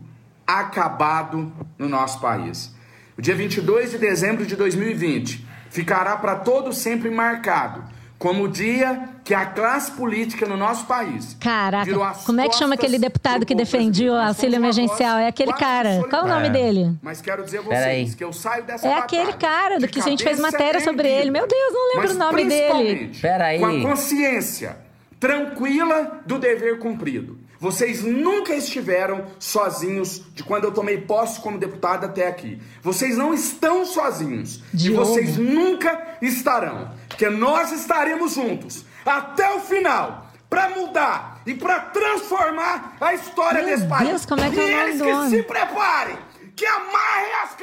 acabado 0.47 1.53
no 1.79 1.91
nosso 1.91 2.19
país. 2.21 2.74
O 3.17 3.23
dia 3.23 3.35
22 3.35 3.93
de 3.93 3.99
dezembro 3.99 4.45
de 4.45 4.57
2020 4.57 5.47
ficará 5.71 6.17
para 6.17 6.37
todo 6.37 6.73
sempre 6.73 7.11
marcado 7.11 7.85
como 8.19 8.45
o 8.45 8.49
dia 8.49 9.09
que 9.25 9.35
a 9.35 9.45
classe 9.45 9.93
política 9.93 10.47
no 10.47 10.57
nosso 10.57 10.87
país 10.87 11.37
Caraca, 11.41 11.85
virou 11.85 12.03
as 12.03 12.25
como 12.25 12.41
é 12.41 12.49
que 12.49 12.57
chama 12.57 12.75
aquele 12.75 12.99
deputado 12.99 13.45
que 13.45 13.55
defendia 13.55 14.13
o 14.13 14.17
auxílio 14.17 14.57
emergencial? 14.57 15.19
É 15.19 15.29
aquele 15.29 15.53
cara. 15.53 16.03
Qual 16.09 16.25
o 16.25 16.29
nome 16.29 16.49
dele? 16.51 16.97
Mas 17.03 17.21
quero 17.21 17.45
dizer 17.45 17.59
a 17.59 17.63
vocês 17.63 18.11
aí. 18.11 18.15
que 18.15 18.25
eu 18.25 18.33
saio 18.33 18.65
dessa 18.65 18.87
É 18.87 18.95
aquele 18.95 19.33
cara 19.35 19.79
do 19.79 19.89
que 19.89 20.01
a 20.01 20.03
gente 20.03 20.23
fez 20.25 20.41
matéria 20.41 20.81
sobre 20.81 21.07
erguida. 21.09 21.23
ele. 21.23 21.31
Meu 21.31 21.47
Deus, 21.47 21.73
não 21.73 21.89
lembro 21.89 22.03
Mas 22.03 22.17
o 22.17 22.19
nome 22.19 22.45
dele. 22.45 22.73
principalmente 22.73 23.21
Pera 23.21 23.45
aí. 23.47 23.59
Com 23.59 23.67
a 23.67 23.83
consciência 23.83 24.77
tranquila 25.21 26.21
do 26.27 26.39
dever 26.39 26.79
cumprido. 26.79 27.39
Vocês 27.65 28.03
nunca 28.03 28.55
estiveram 28.55 29.25
sozinhos 29.39 30.21
de 30.35 30.45
quando 30.45 30.65
eu 30.65 30.71
tomei 30.71 30.99
posse 31.01 31.41
como 31.41 31.57
deputado 31.57 32.05
até 32.05 32.29
aqui. 32.29 32.61
Vocês 32.83 33.17
não 33.17 33.33
estão 33.33 33.87
sozinhos. 33.87 34.63
E 34.75 34.77
Diogo. 34.77 35.03
vocês 35.03 35.39
nunca 35.39 36.19
estarão. 36.21 36.91
Porque 37.09 37.31
nós 37.31 37.73
estaremos 37.73 38.35
juntos 38.35 38.85
até 39.03 39.51
o 39.55 39.61
final 39.61 40.27
para 40.51 40.69
mudar 40.69 41.41
e 41.47 41.55
para 41.55 41.81
transformar 41.81 42.99
a 43.01 43.15
história 43.15 43.63
Meu 43.63 43.75
desse 43.75 43.89
país. 43.89 44.09
Deus, 44.11 44.27
como 44.27 44.43
é 44.43 44.51
que 44.51 44.61
é 44.61 44.69
e 44.69 44.73
eles 44.75 45.01
que 45.01 45.31
se 45.31 45.43
preparem, 45.45 46.19
que 46.55 46.67
amarrem 46.67 47.33
as. 47.45 47.57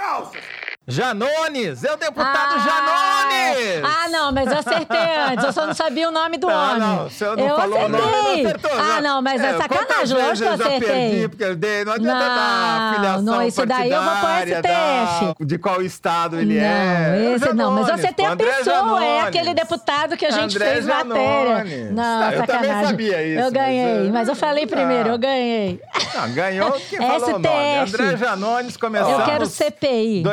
Janones! 0.91 1.83
É 1.83 1.93
o 1.93 1.97
deputado 1.97 2.55
Ah, 2.55 2.59
Janones! 2.59 3.83
Ah, 3.83 4.09
não, 4.09 4.31
mas 4.31 4.51
eu 4.51 4.57
acertei 4.59 4.99
antes. 5.31 5.45
Eu 5.45 5.53
só 5.53 5.65
não 5.65 5.73
sabia 5.73 6.09
o 6.09 6.11
nome 6.11 6.37
do 6.37 6.47
Não, 6.47 6.55
homem. 6.55 6.79
não, 6.79 7.05
o 7.05 7.09
senhor 7.09 7.37
não 7.37 7.47
eu 7.47 7.55
falou 7.55 7.75
o 7.75 7.77
acertei. 7.85 8.01
nome, 8.01 8.13
não 8.21 8.31
acertou. 8.49 8.71
Ah, 8.79 9.01
não, 9.01 9.21
mas 9.21 9.41
é, 9.41 9.53
quantas 9.53 9.77
sacanagem. 9.79 10.17
Lógico 10.17 10.37
que 10.37 10.43
eu 10.43 10.51
eu 10.51 10.57
já 10.57 10.63
perdi, 10.65 10.85
acertei. 10.85 11.27
porque 11.29 11.43
eu 11.43 11.55
dei, 11.55 11.85
não 11.85 11.93
adianta 11.93 12.19
dar 12.19 12.79
Não, 12.79 12.93
filiação 12.95 13.21
não, 13.23 13.41
esse 13.41 13.65
daí 13.65 13.91
eu 13.91 14.01
vou 14.03 14.15
partidária, 14.15 14.55
STF. 14.57 15.25
da- 15.39 15.45
de 15.45 15.57
qual 15.57 15.81
estado 15.81 16.39
ele 16.39 16.55
não, 16.59 16.65
é. 16.65 17.25
É 17.25 17.29
o 17.29 17.35
esse 17.35 17.53
não, 17.53 17.71
mas 17.71 17.87
eu 17.87 17.93
acertei 17.95 18.25
a 18.25 18.35
pessoa. 18.35 18.53
É 18.59 18.63
Janones. 18.63 19.23
aquele 19.27 19.53
deputado 19.53 20.17
que 20.17 20.25
a 20.25 20.31
gente 20.31 20.55
André 20.55 20.71
fez 20.71 20.85
Janones. 20.85 21.07
matéria. 21.07 21.91
Não, 21.91 22.31
Eu 22.31 22.37
sacanagem. 22.39 22.47
também 22.69 22.85
sabia 22.85 23.23
isso, 23.23 23.37
Eu 23.39 23.43
mas 23.43 23.53
ganhei, 23.53 24.07
eu- 24.07 24.11
mas 24.13 24.27
eu 24.27 24.35
falei 24.35 24.67
primeiro, 24.67 25.09
Ah. 25.09 25.11
eu 25.13 25.17
ganhei. 25.17 25.81
Não, 26.13 26.31
ganhou 26.33 26.71
quem 26.73 26.99
falou 26.99 27.35
o 27.35 27.39
nome. 27.39 27.47
STF. 27.87 28.01
André 28.03 28.17
Janones 28.17 28.77
começamos. 28.77 29.19
Eu 29.19 29.25
quero 29.25 29.45
CPI. 29.45 30.23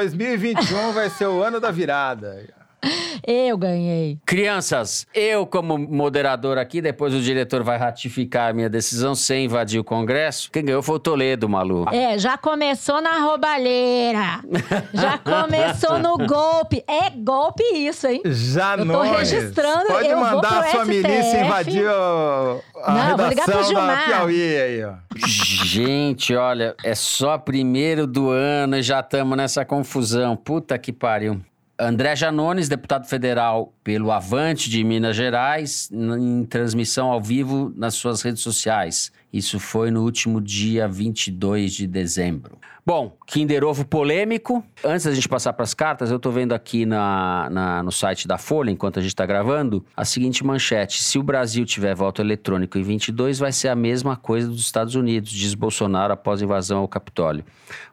2021 0.55 0.93
vai 0.93 1.11
ser 1.11 1.27
o 1.27 1.43
ano 1.43 1.61
da 1.61 1.71
virada. 1.71 2.58
Eu 3.27 3.59
ganhei. 3.59 4.19
Crianças, 4.25 5.07
eu 5.15 5.47
como 5.47 5.77
moderador 5.77 6.59
aqui, 6.59 6.81
depois 6.81 7.13
o 7.13 7.21
diretor 7.21 7.63
vai 7.63 7.77
ratificar 7.77 8.51
a 8.51 8.53
minha 8.53 8.69
decisão 8.69 9.15
sem 9.15 9.45
invadir 9.47 9.81
o 9.81 9.85
Congresso. 9.85 10.51
Quem 10.51 10.65
ganhou 10.65 10.83
foi 10.83 10.97
o 10.97 10.99
Toledo, 10.99 11.49
Malu. 11.49 11.85
É, 11.93 12.19
já 12.19 12.39
começou 12.39 13.01
na 13.01 13.19
roubalheira. 13.19 14.41
Já 14.95 15.19
começou 15.23 15.99
no 15.99 16.17
golpe. 16.27 16.83
É 16.87 17.11
golpe 17.11 17.63
isso, 17.75 18.07
hein? 18.07 18.23
Janones. 18.25 18.89
Eu 18.89 19.01
tô 19.01 19.19
registrando, 19.19 19.87
Pode 19.89 20.09
eu 20.09 20.17
vou 20.19 20.25
mandar 20.25 20.49
pro 20.49 20.59
a 20.59 20.63
sua 20.69 20.85
STF. 20.85 20.89
milícia 20.89 21.45
invadir 21.45 21.87
o, 21.87 22.63
a 22.83 22.93
Não, 22.93 23.17
vou 23.17 23.27
ligar 23.29 23.45
pro 23.45 23.55
redação 23.57 23.61
da 23.61 23.63
Gilmar. 23.63 24.07
Piauí 24.07 24.57
aí, 24.57 24.85
ó. 24.85 24.93
Gente, 25.27 26.35
olha, 26.35 26.75
é 26.85 26.95
só 26.95 27.37
primeiro 27.39 28.07
do 28.07 28.31
ano 28.31 28.77
e 28.77 28.83
já 28.83 29.01
estamos 29.01 29.37
nessa 29.37 29.65
confusão. 29.65 30.37
Puta 30.37 30.79
que 30.79 30.93
pariu. 30.93 31.41
André 31.81 32.17
Janones, 32.17 32.69
deputado 32.69 33.07
federal 33.07 33.73
pelo 33.85 34.11
Avante 34.11 34.69
de 34.69 34.83
Minas 34.83 35.15
Gerais, 35.15 35.89
em 35.93 36.45
transmissão 36.45 37.09
ao 37.13 37.23
vivo 37.23 37.73
nas 37.77 37.95
suas 37.95 38.21
redes 38.21 38.43
sociais. 38.43 39.13
Isso 39.33 39.61
foi 39.61 39.89
no 39.89 40.03
último 40.03 40.41
dia 40.41 40.89
22 40.89 41.73
de 41.75 41.87
dezembro. 41.87 42.59
Bom, 42.89 43.15
Kinder 43.27 43.65
Ovo 43.65 43.85
polêmico. 43.85 44.65
Antes 44.83 45.05
da 45.05 45.13
gente 45.13 45.29
passar 45.29 45.53
para 45.53 45.63
as 45.63 45.75
cartas, 45.75 46.11
eu 46.11 46.17
estou 46.17 46.33
vendo 46.33 46.55
aqui 46.55 46.87
na, 46.87 47.47
na- 47.51 47.83
no 47.83 47.93
site 47.93 48.27
da 48.27 48.39
Folha, 48.39 48.71
enquanto 48.71 48.99
a 48.99 49.03
gente 49.03 49.11
está 49.11 49.27
gravando, 49.27 49.85
a 49.95 50.07
seguinte 50.07 50.43
manchete. 50.43 51.03
Se 51.03 51.19
o 51.19 51.23
Brasil 51.23 51.67
tiver 51.67 51.95
voto 51.95 52.23
eletrônico 52.23 52.79
em 52.79 52.83
22, 52.83 53.41
vai 53.41 53.53
ser 53.53 53.69
a 53.69 53.75
mesma 53.75 54.17
coisa 54.17 54.49
dos 54.49 54.61
Estados 54.61 54.95
Unidos, 54.95 55.31
diz 55.31 55.53
Bolsonaro 55.53 56.15
após 56.15 56.41
invasão 56.41 56.79
ao 56.79 56.89
Capitólio. 56.89 57.45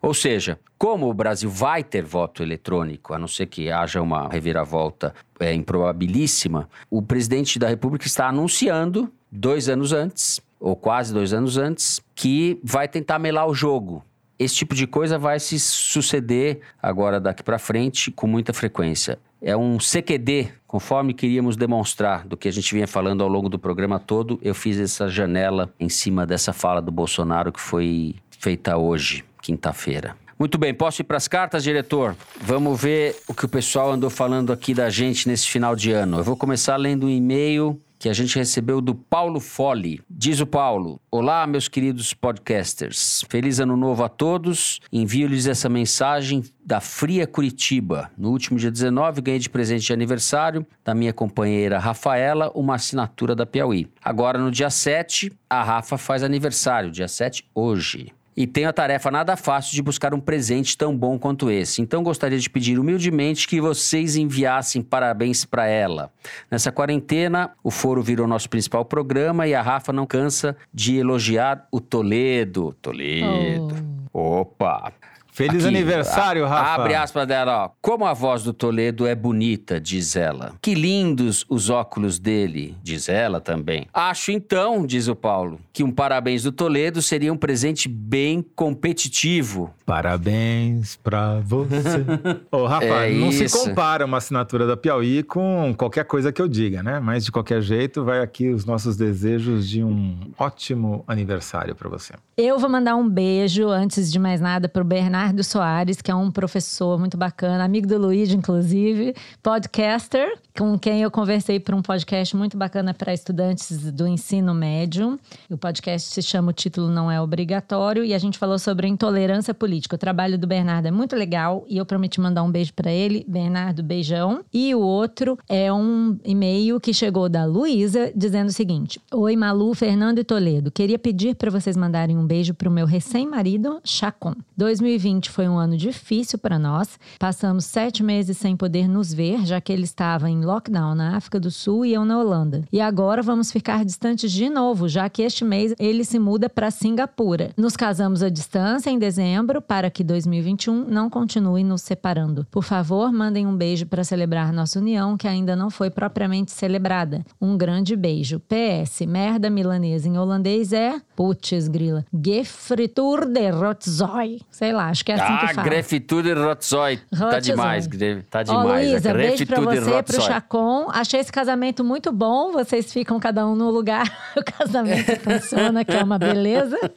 Ou 0.01 0.13
seja, 0.13 0.57
como 0.77 1.09
o 1.09 1.13
Brasil 1.13 1.49
vai 1.49 1.83
ter 1.83 2.01
voto 2.01 2.41
eletrônico, 2.41 3.13
a 3.13 3.19
não 3.19 3.27
ser 3.27 3.47
que 3.47 3.69
haja 3.69 4.01
uma 4.01 4.29
reviravolta 4.29 5.13
é, 5.41 5.53
improbabilíssima, 5.53 6.69
o 6.89 7.01
presidente 7.01 7.59
da 7.59 7.67
República 7.67 8.07
está 8.07 8.29
anunciando, 8.29 9.11
dois 9.29 9.67
anos 9.67 9.91
antes, 9.91 10.39
ou 10.57 10.73
quase 10.73 11.13
dois 11.13 11.33
anos 11.33 11.57
antes, 11.57 11.99
que 12.15 12.57
vai 12.63 12.87
tentar 12.87 13.19
melar 13.19 13.45
o 13.45 13.53
jogo. 13.53 14.01
Esse 14.37 14.55
tipo 14.55 14.75
de 14.75 14.85
coisa 14.85 15.17
vai 15.17 15.39
se 15.39 15.57
suceder 15.59 16.59
agora 16.81 17.19
daqui 17.19 17.41
para 17.41 17.57
frente 17.57 18.11
com 18.11 18.27
muita 18.27 18.53
frequência. 18.53 19.17
É 19.41 19.55
um 19.55 19.77
CQD, 19.77 20.49
conforme 20.67 21.13
queríamos 21.13 21.55
demonstrar 21.55 22.27
do 22.27 22.35
que 22.35 22.47
a 22.47 22.51
gente 22.51 22.73
vinha 22.73 22.87
falando 22.87 23.23
ao 23.23 23.29
longo 23.29 23.47
do 23.47 23.57
programa 23.57 23.99
todo, 23.99 24.39
eu 24.41 24.53
fiz 24.53 24.79
essa 24.79 25.07
janela 25.07 25.73
em 25.79 25.87
cima 25.87 26.25
dessa 26.25 26.51
fala 26.51 26.81
do 26.81 26.91
Bolsonaro 26.91 27.51
que 27.51 27.61
foi 27.61 28.15
feita 28.39 28.75
hoje, 28.75 29.23
quinta-feira. 29.41 30.17
Muito 30.37 30.57
bem, 30.57 30.73
posso 30.73 31.01
ir 31.01 31.05
para 31.05 31.15
as 31.15 31.29
cartas, 31.29 31.63
diretor? 31.63 32.13
Vamos 32.41 32.81
ver 32.81 33.15
o 33.25 33.33
que 33.33 33.45
o 33.45 33.47
pessoal 33.47 33.91
andou 33.91 34.09
falando 34.09 34.51
aqui 34.51 34.73
da 34.73 34.89
gente 34.89 35.29
nesse 35.29 35.47
final 35.47 35.77
de 35.77 35.93
ano. 35.93 36.17
Eu 36.17 36.23
vou 36.25 36.35
começar 36.35 36.75
lendo 36.75 37.05
um 37.05 37.09
e-mail 37.09 37.79
que 38.05 38.09
a 38.09 38.13
gente 38.13 38.37
recebeu 38.37 38.81
do 38.81 38.93
Paulo 38.93 39.39
Fole. 39.39 39.99
Diz 40.07 40.39
o 40.39 40.45
Paulo: 40.45 41.01
Olá, 41.09 41.47
meus 41.47 41.67
queridos 41.67 42.13
podcasters. 42.13 43.25
Feliz 43.29 43.59
ano 43.59 43.75
novo 43.75 44.03
a 44.03 44.07
todos. 44.07 44.79
Envio-lhes 44.93 45.47
essa 45.47 45.67
mensagem 45.67 46.43
da 46.63 46.79
Fria 46.79 47.25
Curitiba. 47.25 48.11
No 48.15 48.29
último 48.29 48.59
dia 48.59 48.69
19, 48.69 49.21
ganhei 49.21 49.39
de 49.39 49.49
presente 49.49 49.87
de 49.87 49.93
aniversário 49.93 50.63
da 50.83 50.93
minha 50.93 51.11
companheira 51.11 51.79
Rafaela 51.79 52.51
uma 52.53 52.75
assinatura 52.75 53.33
da 53.33 53.43
Piauí. 53.43 53.87
Agora, 54.03 54.37
no 54.37 54.51
dia 54.51 54.69
7, 54.69 55.33
a 55.49 55.63
Rafa 55.63 55.97
faz 55.97 56.21
aniversário, 56.21 56.91
dia 56.91 57.07
7 57.07 57.43
hoje. 57.55 58.13
E 58.35 58.45
tenho 58.45 58.69
a 58.69 58.73
tarefa 58.73 59.09
nada 59.09 59.35
fácil 59.35 59.73
de 59.73 59.81
buscar 59.81 60.13
um 60.13 60.19
presente 60.19 60.77
tão 60.77 60.95
bom 60.95 61.17
quanto 61.17 61.49
esse. 61.49 61.81
Então 61.81 62.03
gostaria 62.03 62.37
de 62.37 62.49
pedir 62.49 62.77
humildemente 62.77 63.47
que 63.47 63.61
vocês 63.61 64.15
enviassem 64.15 64.81
parabéns 64.81 65.45
para 65.45 65.67
ela. 65.67 66.11
Nessa 66.51 66.71
quarentena, 66.71 67.51
o 67.63 67.71
Foro 67.71 68.01
virou 68.01 68.27
nosso 68.27 68.49
principal 68.49 68.83
programa 68.83 69.47
e 69.47 69.55
a 69.55 69.61
Rafa 69.61 69.93
não 69.93 70.05
cansa 70.05 70.55
de 70.73 70.97
elogiar 70.97 71.67
o 71.71 71.79
Toledo. 71.79 72.75
Toledo. 72.81 73.75
Opa! 74.11 74.91
Feliz 75.35 75.65
Aqui, 75.65 75.75
aniversário, 75.75 76.45
a- 76.45 76.47
Rafa. 76.47 76.81
Abre 76.81 76.95
aspas 76.95 77.27
dela, 77.27 77.65
ó. 77.65 77.69
Como 77.81 78.05
a 78.05 78.13
voz 78.13 78.41
do 78.41 78.53
Toledo 78.53 79.05
é 79.05 79.13
bonita, 79.13 79.81
diz 79.81 80.15
ela. 80.15 80.53
Que 80.61 80.73
lindos 80.73 81.45
os 81.49 81.69
óculos 81.69 82.17
dele, 82.17 82.73
diz 82.81 83.09
ela 83.09 83.41
também. 83.41 83.85
Acho 83.93 84.31
então, 84.31 84.85
diz 84.85 85.09
o 85.09 85.15
Paulo, 85.15 85.59
que 85.73 85.83
um 85.83 85.91
parabéns 85.91 86.43
do 86.43 86.53
Toledo 86.53 87.01
seria 87.01 87.33
um 87.33 87.37
presente 87.37 87.89
bem 87.89 88.41
competitivo. 88.55 89.73
Parabéns 89.85 90.95
pra 91.03 91.39
você. 91.41 92.05
Ô, 92.49 92.65
Rafa, 92.65 92.85
É 92.85 93.11
não 93.11 93.29
se 93.31 93.43
isso. 93.43 93.57
compara 93.61 94.05
uma 94.05 94.17
assinatura 94.17 94.65
da 94.65 94.77
Piauí 94.77 95.21
com 95.21 95.73
qualquer 95.77 96.05
coisa 96.05 96.31
que 96.31 96.41
eu 96.41 96.47
diga, 96.47 96.81
né? 96.81 96.99
Mas 97.01 97.25
de 97.25 97.31
qualquer 97.31 97.61
jeito, 97.61 98.05
vai 98.05 98.21
aqui 98.21 98.49
os 98.49 98.63
nossos 98.65 98.95
desejos 98.95 99.67
de 99.67 99.83
um 99.83 100.17
ótimo 100.39 101.03
aniversário 101.07 101.75
pra 101.75 101.89
você. 101.89 102.13
Eu 102.37 102.57
vou 102.57 102.69
mandar 102.69 102.95
um 102.95 103.07
beijo, 103.09 103.67
antes 103.67 104.09
de 104.11 104.17
mais 104.17 104.39
nada, 104.39 104.69
pro 104.69 104.83
Bernardo 104.83 105.24
Soares, 105.43 106.01
que 106.01 106.11
é 106.11 106.15
um 106.15 106.31
professor 106.31 106.99
muito 106.99 107.17
bacana, 107.17 107.63
amigo 107.63 107.87
do 107.87 107.97
Luigi, 107.97 108.35
inclusive, 108.35 109.15
podcaster, 109.41 110.37
com 110.57 110.79
quem 110.79 111.01
eu 111.01 111.11
conversei 111.11 111.59
para 111.59 111.75
um 111.75 111.81
podcast 111.81 112.35
muito 112.35 112.55
bacana 112.55 112.93
para 112.93 113.13
estudantes 113.13 113.91
do 113.91 114.07
ensino 114.07 114.53
médio. 114.53 115.19
O 115.49 115.57
podcast 115.57 116.09
se 116.09 116.21
chama 116.21 116.51
O 116.51 116.53
Título 116.53 116.87
Não 116.87 117.11
É 117.11 117.19
Obrigatório 117.19 118.05
e 118.05 118.13
a 118.13 118.17
gente 118.17 118.37
falou 118.37 118.57
sobre 118.57 118.87
intolerância 118.87 119.53
política. 119.53 119.95
O 119.95 119.99
trabalho 119.99 120.37
do 120.37 120.47
Bernardo 120.47 120.87
é 120.87 120.91
muito 120.91 121.13
legal 121.13 121.65
e 121.67 121.77
eu 121.77 121.85
prometi 121.85 122.21
mandar 122.21 122.41
um 122.43 122.49
beijo 122.49 122.73
para 122.73 122.89
ele. 122.89 123.25
Bernardo, 123.27 123.83
beijão. 123.83 124.45
E 124.53 124.73
o 124.73 124.79
outro 124.79 125.37
é 125.49 125.71
um 125.73 126.17
e-mail 126.23 126.79
que 126.79 126.93
chegou 126.93 127.27
da 127.27 127.43
Luísa 127.43 128.13
dizendo 128.15 128.47
o 128.47 128.53
seguinte: 128.53 128.99
Oi, 129.13 129.35
Malu, 129.35 129.73
Fernando 129.73 130.19
e 130.19 130.23
Toledo. 130.23 130.71
Queria 130.71 130.97
pedir 130.97 131.35
para 131.35 131.51
vocês 131.51 131.75
mandarem 131.75 132.17
um 132.17 132.25
beijo 132.25 132.53
pro 132.53 132.71
meu 132.71 132.85
recém-marido, 132.85 133.81
Chacon. 133.83 134.35
2020 134.55 135.29
foi 135.29 135.49
um 135.49 135.57
ano 135.57 135.75
difícil 135.75 136.39
para 136.39 136.57
nós. 136.57 136.97
Passamos 137.19 137.65
sete 137.65 138.01
meses 138.01 138.37
sem 138.37 138.55
poder 138.55 138.87
nos 138.87 139.13
ver, 139.13 139.45
já 139.45 139.59
que 139.59 139.73
ele 139.73 139.83
estava 139.83 140.29
em 140.29 140.44
lockdown 140.45 140.95
na 140.95 141.17
África 141.17 141.39
do 141.39 141.51
Sul 141.51 141.85
e 141.85 141.93
eu 141.93 142.05
na 142.05 142.19
Holanda. 142.19 142.63
E 142.71 142.79
agora 142.79 143.21
vamos 143.21 143.51
ficar 143.51 143.83
distantes 143.83 144.31
de 144.31 144.49
novo, 144.49 144.87
já 144.87 145.09
que 145.09 145.21
este 145.21 145.43
mês 145.43 145.73
ele 145.79 146.03
se 146.03 146.19
muda 146.19 146.49
para 146.49 146.71
Singapura. 146.71 147.51
Nos 147.57 147.75
casamos 147.75 148.23
à 148.23 148.29
distância 148.29 148.89
em 148.89 148.97
dezembro 148.99 149.61
para 149.61 149.89
que 149.89 150.03
2021 150.03 150.85
não 150.85 151.09
continue 151.09 151.63
nos 151.63 151.81
separando. 151.81 152.45
Por 152.51 152.63
favor, 152.63 153.11
mandem 153.11 153.45
um 153.47 153.55
beijo 153.55 153.85
para 153.85 154.03
celebrar 154.03 154.53
nossa 154.53 154.79
união, 154.79 155.17
que 155.17 155.27
ainda 155.27 155.55
não 155.55 155.69
foi 155.69 155.89
propriamente 155.89 156.51
celebrada. 156.51 157.25
Um 157.41 157.57
grande 157.57 157.95
beijo. 157.95 158.39
PS, 158.39 159.01
merda 159.07 159.49
milanesa 159.49 160.07
em 160.07 160.17
holandês 160.17 160.71
é 160.71 160.99
putz 161.15 161.67
grila. 161.67 162.05
Gefritur 162.13 163.25
de 163.25 163.49
Rotzoi. 163.49 164.41
Sei 164.51 164.71
lá, 164.71 164.89
acho 164.89 165.03
que 165.03 165.11
é 165.11 165.15
assim 165.15 165.33
ah, 165.33 165.47
que 165.47 165.53
fala. 165.53 165.67
Grefitude 165.67 166.33
Rotzoi. 166.33 166.99
Tá 167.17 167.39
demais, 167.39 167.87
Gre- 167.87 168.23
tá 168.29 168.43
demais. 168.43 168.91
Luísa, 168.91 169.11
a 169.11 169.13
beijo 169.13 169.45
pra 169.45 169.61
você, 169.61 169.81
pro 169.81 169.95
Rotzoi. 169.95 170.34
Chacon. 170.35 170.87
Achei 170.89 171.19
esse 171.19 171.31
casamento 171.31 171.83
muito 171.83 172.11
bom. 172.11 172.51
Vocês 172.51 172.91
ficam 172.91 173.19
cada 173.19 173.47
um 173.47 173.55
no 173.55 173.69
lugar. 173.69 174.05
O 174.35 174.43
casamento 174.43 175.15
funciona, 175.21 175.85
que 175.85 175.95
é 175.95 176.03
uma 176.03 176.19
beleza. 176.19 176.77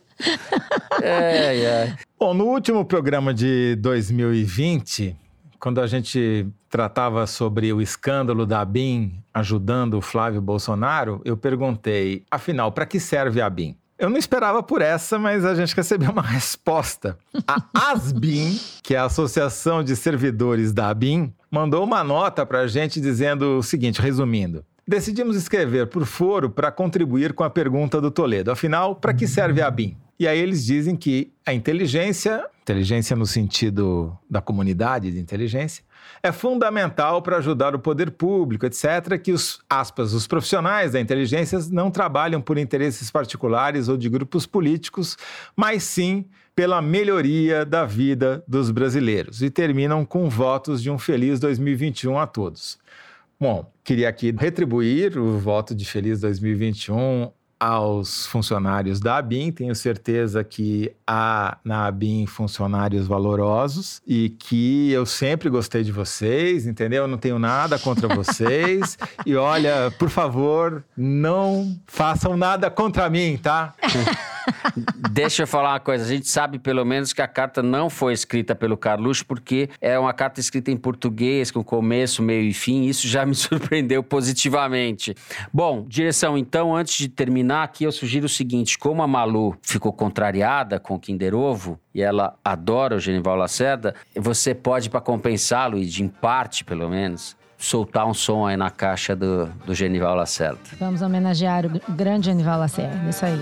Ai, 1.01 1.64
ai. 1.64 1.97
Bom, 2.18 2.34
no 2.34 2.47
último 2.47 2.84
programa 2.84 3.32
de 3.32 3.76
2020, 3.76 5.16
quando 5.61 5.80
a 5.80 5.86
gente 5.86 6.49
tratava 6.68 7.24
sobre 7.28 7.72
o 7.72 7.80
escândalo 7.80 8.45
da 8.45 8.64
BIM 8.64 9.22
ajudando 9.32 9.95
o 9.95 10.01
Flávio 10.01 10.43
Bolsonaro, 10.43 11.20
eu 11.24 11.36
perguntei, 11.36 12.24
afinal, 12.28 12.72
para 12.72 12.84
que 12.84 12.99
serve 12.99 13.41
a 13.41 13.49
BIM? 13.49 13.76
Eu 13.99 14.09
não 14.09 14.16
esperava 14.16 14.62
por 14.62 14.80
essa, 14.80 15.18
mas 15.18 15.44
a 15.44 15.57
gente 15.57 15.74
recebeu 15.74 16.12
uma 16.12 16.22
resposta. 16.22 17.18
A 17.44 17.90
ASBIM, 17.90 18.57
que 18.80 18.94
é 18.94 18.99
a 18.99 19.07
Associação 19.07 19.82
de 19.82 19.96
Servidores 19.96 20.72
da 20.72 20.88
ABIM, 20.88 21.34
mandou 21.51 21.82
uma 21.82 22.05
nota 22.05 22.46
para 22.46 22.61
a 22.61 22.66
gente 22.68 23.01
dizendo 23.01 23.59
o 23.59 23.62
seguinte, 23.62 24.01
resumindo. 24.01 24.64
Decidimos 24.86 25.36
escrever 25.36 25.88
por 25.88 26.07
foro 26.07 26.49
para 26.49 26.70
contribuir 26.70 27.32
com 27.32 27.42
a 27.42 27.51
pergunta 27.51 28.01
do 28.01 28.11
Toledo. 28.11 28.53
Afinal, 28.53 28.94
para 28.94 29.12
que 29.12 29.26
serve 29.26 29.61
a 29.61 29.66
ABIM? 29.66 29.96
E 30.16 30.28
aí 30.28 30.38
eles 30.38 30.64
dizem 30.64 30.94
que 30.94 31.32
a 31.44 31.53
inteligência, 31.53 32.44
inteligência 32.62 33.16
no 33.16 33.26
sentido 33.26 34.16
da 34.30 34.40
comunidade 34.40 35.11
de 35.11 35.18
inteligência, 35.18 35.82
é 36.22 36.32
fundamental 36.32 37.22
para 37.22 37.38
ajudar 37.38 37.74
o 37.74 37.78
poder 37.78 38.11
público, 38.11 38.66
etc., 38.66 39.18
que 39.22 39.32
os, 39.32 39.61
aspas, 39.68 40.12
os 40.12 40.26
profissionais 40.26 40.92
da 40.92 41.01
inteligência 41.01 41.59
não 41.70 41.90
trabalham 41.90 42.40
por 42.40 42.59
interesses 42.59 43.11
particulares 43.11 43.88
ou 43.88 43.96
de 43.96 44.09
grupos 44.09 44.46
políticos, 44.46 45.16
mas 45.57 45.82
sim 45.82 46.24
pela 46.55 46.82
melhoria 46.82 47.64
da 47.64 47.84
vida 47.84 48.42
dos 48.49 48.70
brasileiros. 48.70 49.42
E 49.42 49.51
terminam 49.51 50.05
com 50.05 50.28
votos 50.28 50.82
de 50.82 50.90
um 50.90 50.99
feliz 50.99 51.38
2021 51.38 52.18
a 52.18 52.26
todos. 52.26 52.78
Bom, 53.40 53.72
queria 53.84 54.09
aqui 54.09 54.34
retribuir 54.36 55.16
o 55.16 55.38
voto 55.38 55.72
de 55.72 55.84
feliz 55.84 56.20
2021 56.20 57.30
aos 57.59 58.27
funcionários 58.27 59.01
da 59.01 59.17
ABIN. 59.17 59.51
Tenho 59.51 59.75
certeza 59.75 60.45
que 60.45 60.93
há 61.07 61.59
na 61.65 61.87
ABIN 61.87 62.27
funcionários 62.27 63.07
valorosos 63.07 64.01
e 64.07 64.31
que 64.31 64.91
eu 64.93 65.05
sempre 65.05 65.49
gostei 65.49 65.83
de 65.83 65.93
vocês, 65.93 66.67
entendeu? 66.67 67.05
Eu 67.05 67.09
não 67.09 67.19
tenho 67.19 67.39
nada 67.39 67.79
contra 67.79 68.09
vocês. 68.15 68.97
e 69.27 69.35
olha, 69.35 69.93
por 69.99 70.09
favor, 70.09 70.85
não 70.97 71.79
façam 71.87 72.37
nada 72.37 72.71
contra 72.71 73.09
mim, 73.11 73.39
tá? 73.43 73.75
Deixa 75.11 75.43
eu 75.43 75.47
falar 75.47 75.73
uma 75.73 75.81
coisa. 75.81 76.05
A 76.05 76.09
gente 76.09 76.27
sabe 76.27 76.59
pelo 76.59 76.85
menos 76.85 77.13
que 77.13 77.21
a 77.21 77.29
carta 77.29 77.63
não 77.63 77.91
foi 77.91 78.15
escrita 78.15 78.55
pelo 78.55 78.77
Carluxo, 78.77 79.27
porque 79.27 79.69
é 79.81 79.99
uma 79.99 80.13
carta 80.15 80.41
escrita 80.41 80.71
em 80.71 80.77
português, 80.77 81.51
com 81.51 81.63
começo, 81.63 82.23
meio 82.23 82.49
e 82.49 82.55
fim. 82.55 82.85
Isso 82.85 83.07
já 83.07 83.27
me 83.27 83.35
surpreendeu 83.37 84.03
positivamente. 84.03 85.15
Bom, 85.53 85.85
direção, 85.87 86.39
então, 86.39 86.75
antes 86.75 86.97
de 86.97 87.09
terminar 87.09 87.47
aqui, 87.55 87.84
eu 87.84 87.92
sugiro 87.92 88.26
o 88.26 88.28
seguinte: 88.28 88.78
como 88.78 89.03
a 89.03 89.07
Malu 89.07 89.57
ficou 89.62 89.92
contrariada 89.92 90.78
com 90.78 90.94
o 90.94 90.99
Kinder 90.99 91.34
Ovo 91.34 91.78
e 91.94 92.03
ela 92.03 92.34
adora 92.44 92.96
o 92.96 93.01
Genival 93.01 93.36
Lacerda, 93.36 93.94
você 94.14 94.55
pode, 94.55 94.90
para 94.90 95.01
compensá-lo, 95.01 95.78
e 95.78 95.84
de 95.84 96.03
em 96.03 96.09
parte 96.09 96.64
pelo 96.64 96.88
menos, 96.88 97.36
soltar 97.57 98.07
um 98.07 98.14
som 98.14 98.46
aí 98.46 98.57
na 98.57 98.70
caixa 98.70 99.16
do, 99.16 99.46
do 99.66 99.74
Genival 99.74 100.14
Lacerda. 100.14 100.61
Vamos 100.78 101.03
homenagear 101.03 101.66
o 101.66 101.92
grande 101.92 102.30
Anival 102.30 102.61
Lacerda. 102.61 103.09
Isso 103.09 103.24
aí. 103.24 103.40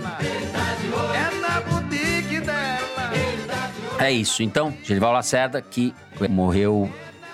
É 3.99 4.11
isso. 4.13 4.43
Então, 4.43 4.73
Genival 4.83 5.13
Lacerda, 5.13 5.61
que 5.61 5.95
morreu 6.29 6.91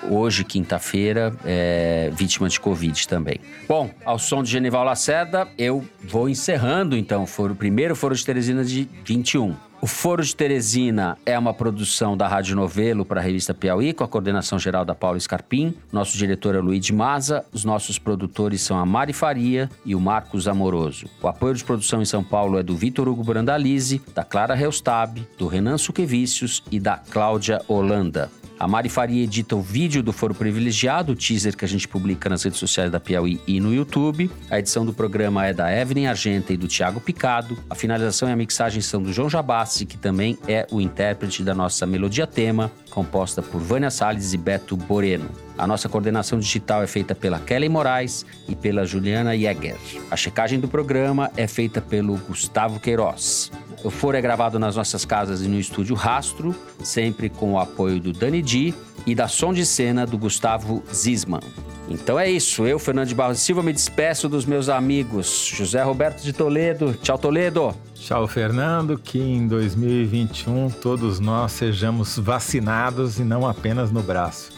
hoje, 0.08 0.44
quinta-feira, 0.44 1.34
é, 1.44 2.10
vítima 2.14 2.48
de 2.48 2.58
Covid 2.58 3.06
também. 3.06 3.38
Bom, 3.68 3.90
ao 4.04 4.18
som 4.18 4.42
de 4.42 4.50
Genival 4.50 4.84
Lacerda, 4.84 5.48
eu 5.56 5.84
vou 6.02 6.28
encerrando, 6.28 6.96
então, 6.96 7.26
foro, 7.26 7.52
o 7.52 7.56
primeiro 7.56 7.94
Foro 7.94 8.14
de 8.14 8.24
Teresina 8.24 8.64
de 8.64 8.88
21. 9.04 9.54
O 9.82 9.86
Foro 9.88 10.22
de 10.22 10.36
Teresina 10.36 11.18
é 11.26 11.36
uma 11.36 11.52
produção 11.52 12.16
da 12.16 12.28
Rádio 12.28 12.54
Novelo 12.54 13.04
para 13.04 13.20
a 13.20 13.22
revista 13.22 13.52
Piauí, 13.52 13.92
com 13.92 14.04
a 14.04 14.08
coordenação 14.08 14.56
geral 14.56 14.84
da 14.84 14.94
Paula 14.94 15.18
Scarpim. 15.18 15.74
Nosso 15.90 16.16
diretor 16.16 16.54
é 16.54 16.60
Luiz 16.60 16.86
de 16.86 16.92
Maza. 16.92 17.44
Os 17.52 17.64
nossos 17.64 17.98
produtores 17.98 18.60
são 18.60 18.78
a 18.78 18.86
Mari 18.86 19.12
Faria 19.12 19.68
e 19.84 19.96
o 19.96 20.00
Marcos 20.00 20.46
Amoroso. 20.46 21.06
O 21.20 21.26
apoio 21.26 21.56
de 21.56 21.64
produção 21.64 22.00
em 22.00 22.04
São 22.04 22.22
Paulo 22.22 22.60
é 22.60 22.62
do 22.62 22.76
Vitor 22.76 23.08
Hugo 23.08 23.24
Brandalize, 23.24 24.00
da 24.14 24.22
Clara 24.22 24.54
Reustab, 24.54 25.26
do 25.36 25.48
Renan 25.48 25.76
Suquevicius 25.76 26.62
e 26.70 26.78
da 26.78 26.96
Cláudia 26.96 27.60
Holanda. 27.66 28.30
A 28.62 28.68
Mari 28.68 28.88
Faria 28.88 29.24
edita 29.24 29.56
o 29.56 29.60
vídeo 29.60 30.04
do 30.04 30.12
Foro 30.12 30.32
Privilegiado, 30.32 31.14
o 31.14 31.16
teaser 31.16 31.56
que 31.56 31.64
a 31.64 31.68
gente 31.68 31.88
publica 31.88 32.30
nas 32.30 32.44
redes 32.44 32.60
sociais 32.60 32.92
da 32.92 33.00
Piauí 33.00 33.40
e 33.44 33.58
no 33.58 33.74
YouTube. 33.74 34.30
A 34.48 34.56
edição 34.60 34.86
do 34.86 34.92
programa 34.92 35.44
é 35.44 35.52
da 35.52 35.76
Evelyn 35.76 36.06
Argenta 36.06 36.52
e 36.52 36.56
do 36.56 36.68
Thiago 36.68 37.00
Picado. 37.00 37.58
A 37.68 37.74
finalização 37.74 38.28
e 38.28 38.32
a 38.32 38.36
mixagem 38.36 38.80
são 38.80 39.02
do 39.02 39.12
João 39.12 39.28
Jabassi, 39.28 39.84
que 39.84 39.96
também 39.96 40.38
é 40.46 40.64
o 40.70 40.80
intérprete 40.80 41.42
da 41.42 41.56
nossa 41.56 41.84
melodia 41.86 42.24
tema, 42.24 42.70
composta 42.92 43.40
por 43.40 43.60
Vânia 43.60 43.90
Salles 43.90 44.34
e 44.34 44.36
Beto 44.36 44.76
Boreno. 44.76 45.30
A 45.56 45.66
nossa 45.66 45.88
coordenação 45.88 46.38
digital 46.38 46.82
é 46.82 46.86
feita 46.86 47.14
pela 47.14 47.38
Kelly 47.38 47.68
Moraes 47.68 48.24
e 48.46 48.54
pela 48.54 48.84
Juliana 48.84 49.36
Jäger. 49.36 49.76
A 50.10 50.16
checagem 50.16 50.60
do 50.60 50.68
programa 50.68 51.30
é 51.36 51.46
feita 51.46 51.80
pelo 51.80 52.16
Gustavo 52.18 52.78
Queiroz. 52.78 53.50
O 53.82 53.90
Foro 53.90 54.16
é 54.16 54.20
gravado 54.20 54.58
nas 54.58 54.76
nossas 54.76 55.04
casas 55.04 55.42
e 55.42 55.48
no 55.48 55.58
estúdio 55.58 55.96
Rastro, 55.96 56.54
sempre 56.84 57.28
com 57.28 57.54
o 57.54 57.58
apoio 57.58 57.98
do 57.98 58.12
Dani 58.12 58.42
Di 58.42 58.74
e 59.06 59.14
da 59.14 59.26
som 59.26 59.52
de 59.52 59.66
cena 59.66 60.06
do 60.06 60.16
Gustavo 60.16 60.82
Zisman. 60.92 61.40
Então 61.88 62.18
é 62.18 62.30
isso. 62.30 62.66
Eu, 62.66 62.78
Fernando 62.78 63.08
de 63.08 63.14
Barros 63.14 63.40
Silva, 63.40 63.62
me 63.62 63.72
despeço 63.72 64.28
dos 64.28 64.44
meus 64.46 64.68
amigos. 64.68 65.52
José 65.54 65.82
Roberto 65.82 66.22
de 66.22 66.32
Toledo. 66.32 66.96
Tchau, 67.02 67.18
Toledo. 67.18 67.74
Tchau, 67.94 68.26
Fernando. 68.26 68.96
Que 68.98 69.18
em 69.18 69.46
2021 69.46 70.70
todos 70.70 71.20
nós 71.20 71.52
sejamos 71.52 72.18
vacinados 72.18 73.18
e 73.18 73.24
não 73.24 73.46
apenas 73.46 73.90
no 73.90 74.02
braço. 74.02 74.52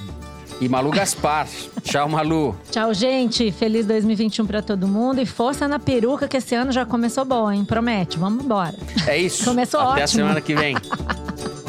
E 0.61 0.69
Malu 0.69 0.91
Gaspar. 0.91 1.49
Tchau, 1.83 2.09
Malu. 2.09 2.55
Tchau, 2.71 2.95
gente. 2.95 3.51
Feliz 3.51 3.87
2021 3.87 4.47
para 4.47 4.63
todo 4.63 4.87
mundo. 4.87 5.21
E 5.21 5.27
força 5.27 5.67
na 5.67 5.79
peruca, 5.79 6.29
que 6.29 6.37
esse 6.37 6.55
ano 6.55 6.71
já 6.71 6.87
começou 6.87 7.25
bom, 7.25 7.51
hein? 7.51 7.65
Promete. 7.65 8.19
Vamos 8.19 8.45
embora. 8.45 8.75
É 9.07 9.19
isso. 9.19 9.45
Começou 9.45 9.81
Até 9.81 9.89
ótimo. 9.91 10.05
a 10.05 10.07
semana 10.07 10.41
que 10.41 10.55
vem. 10.55 10.77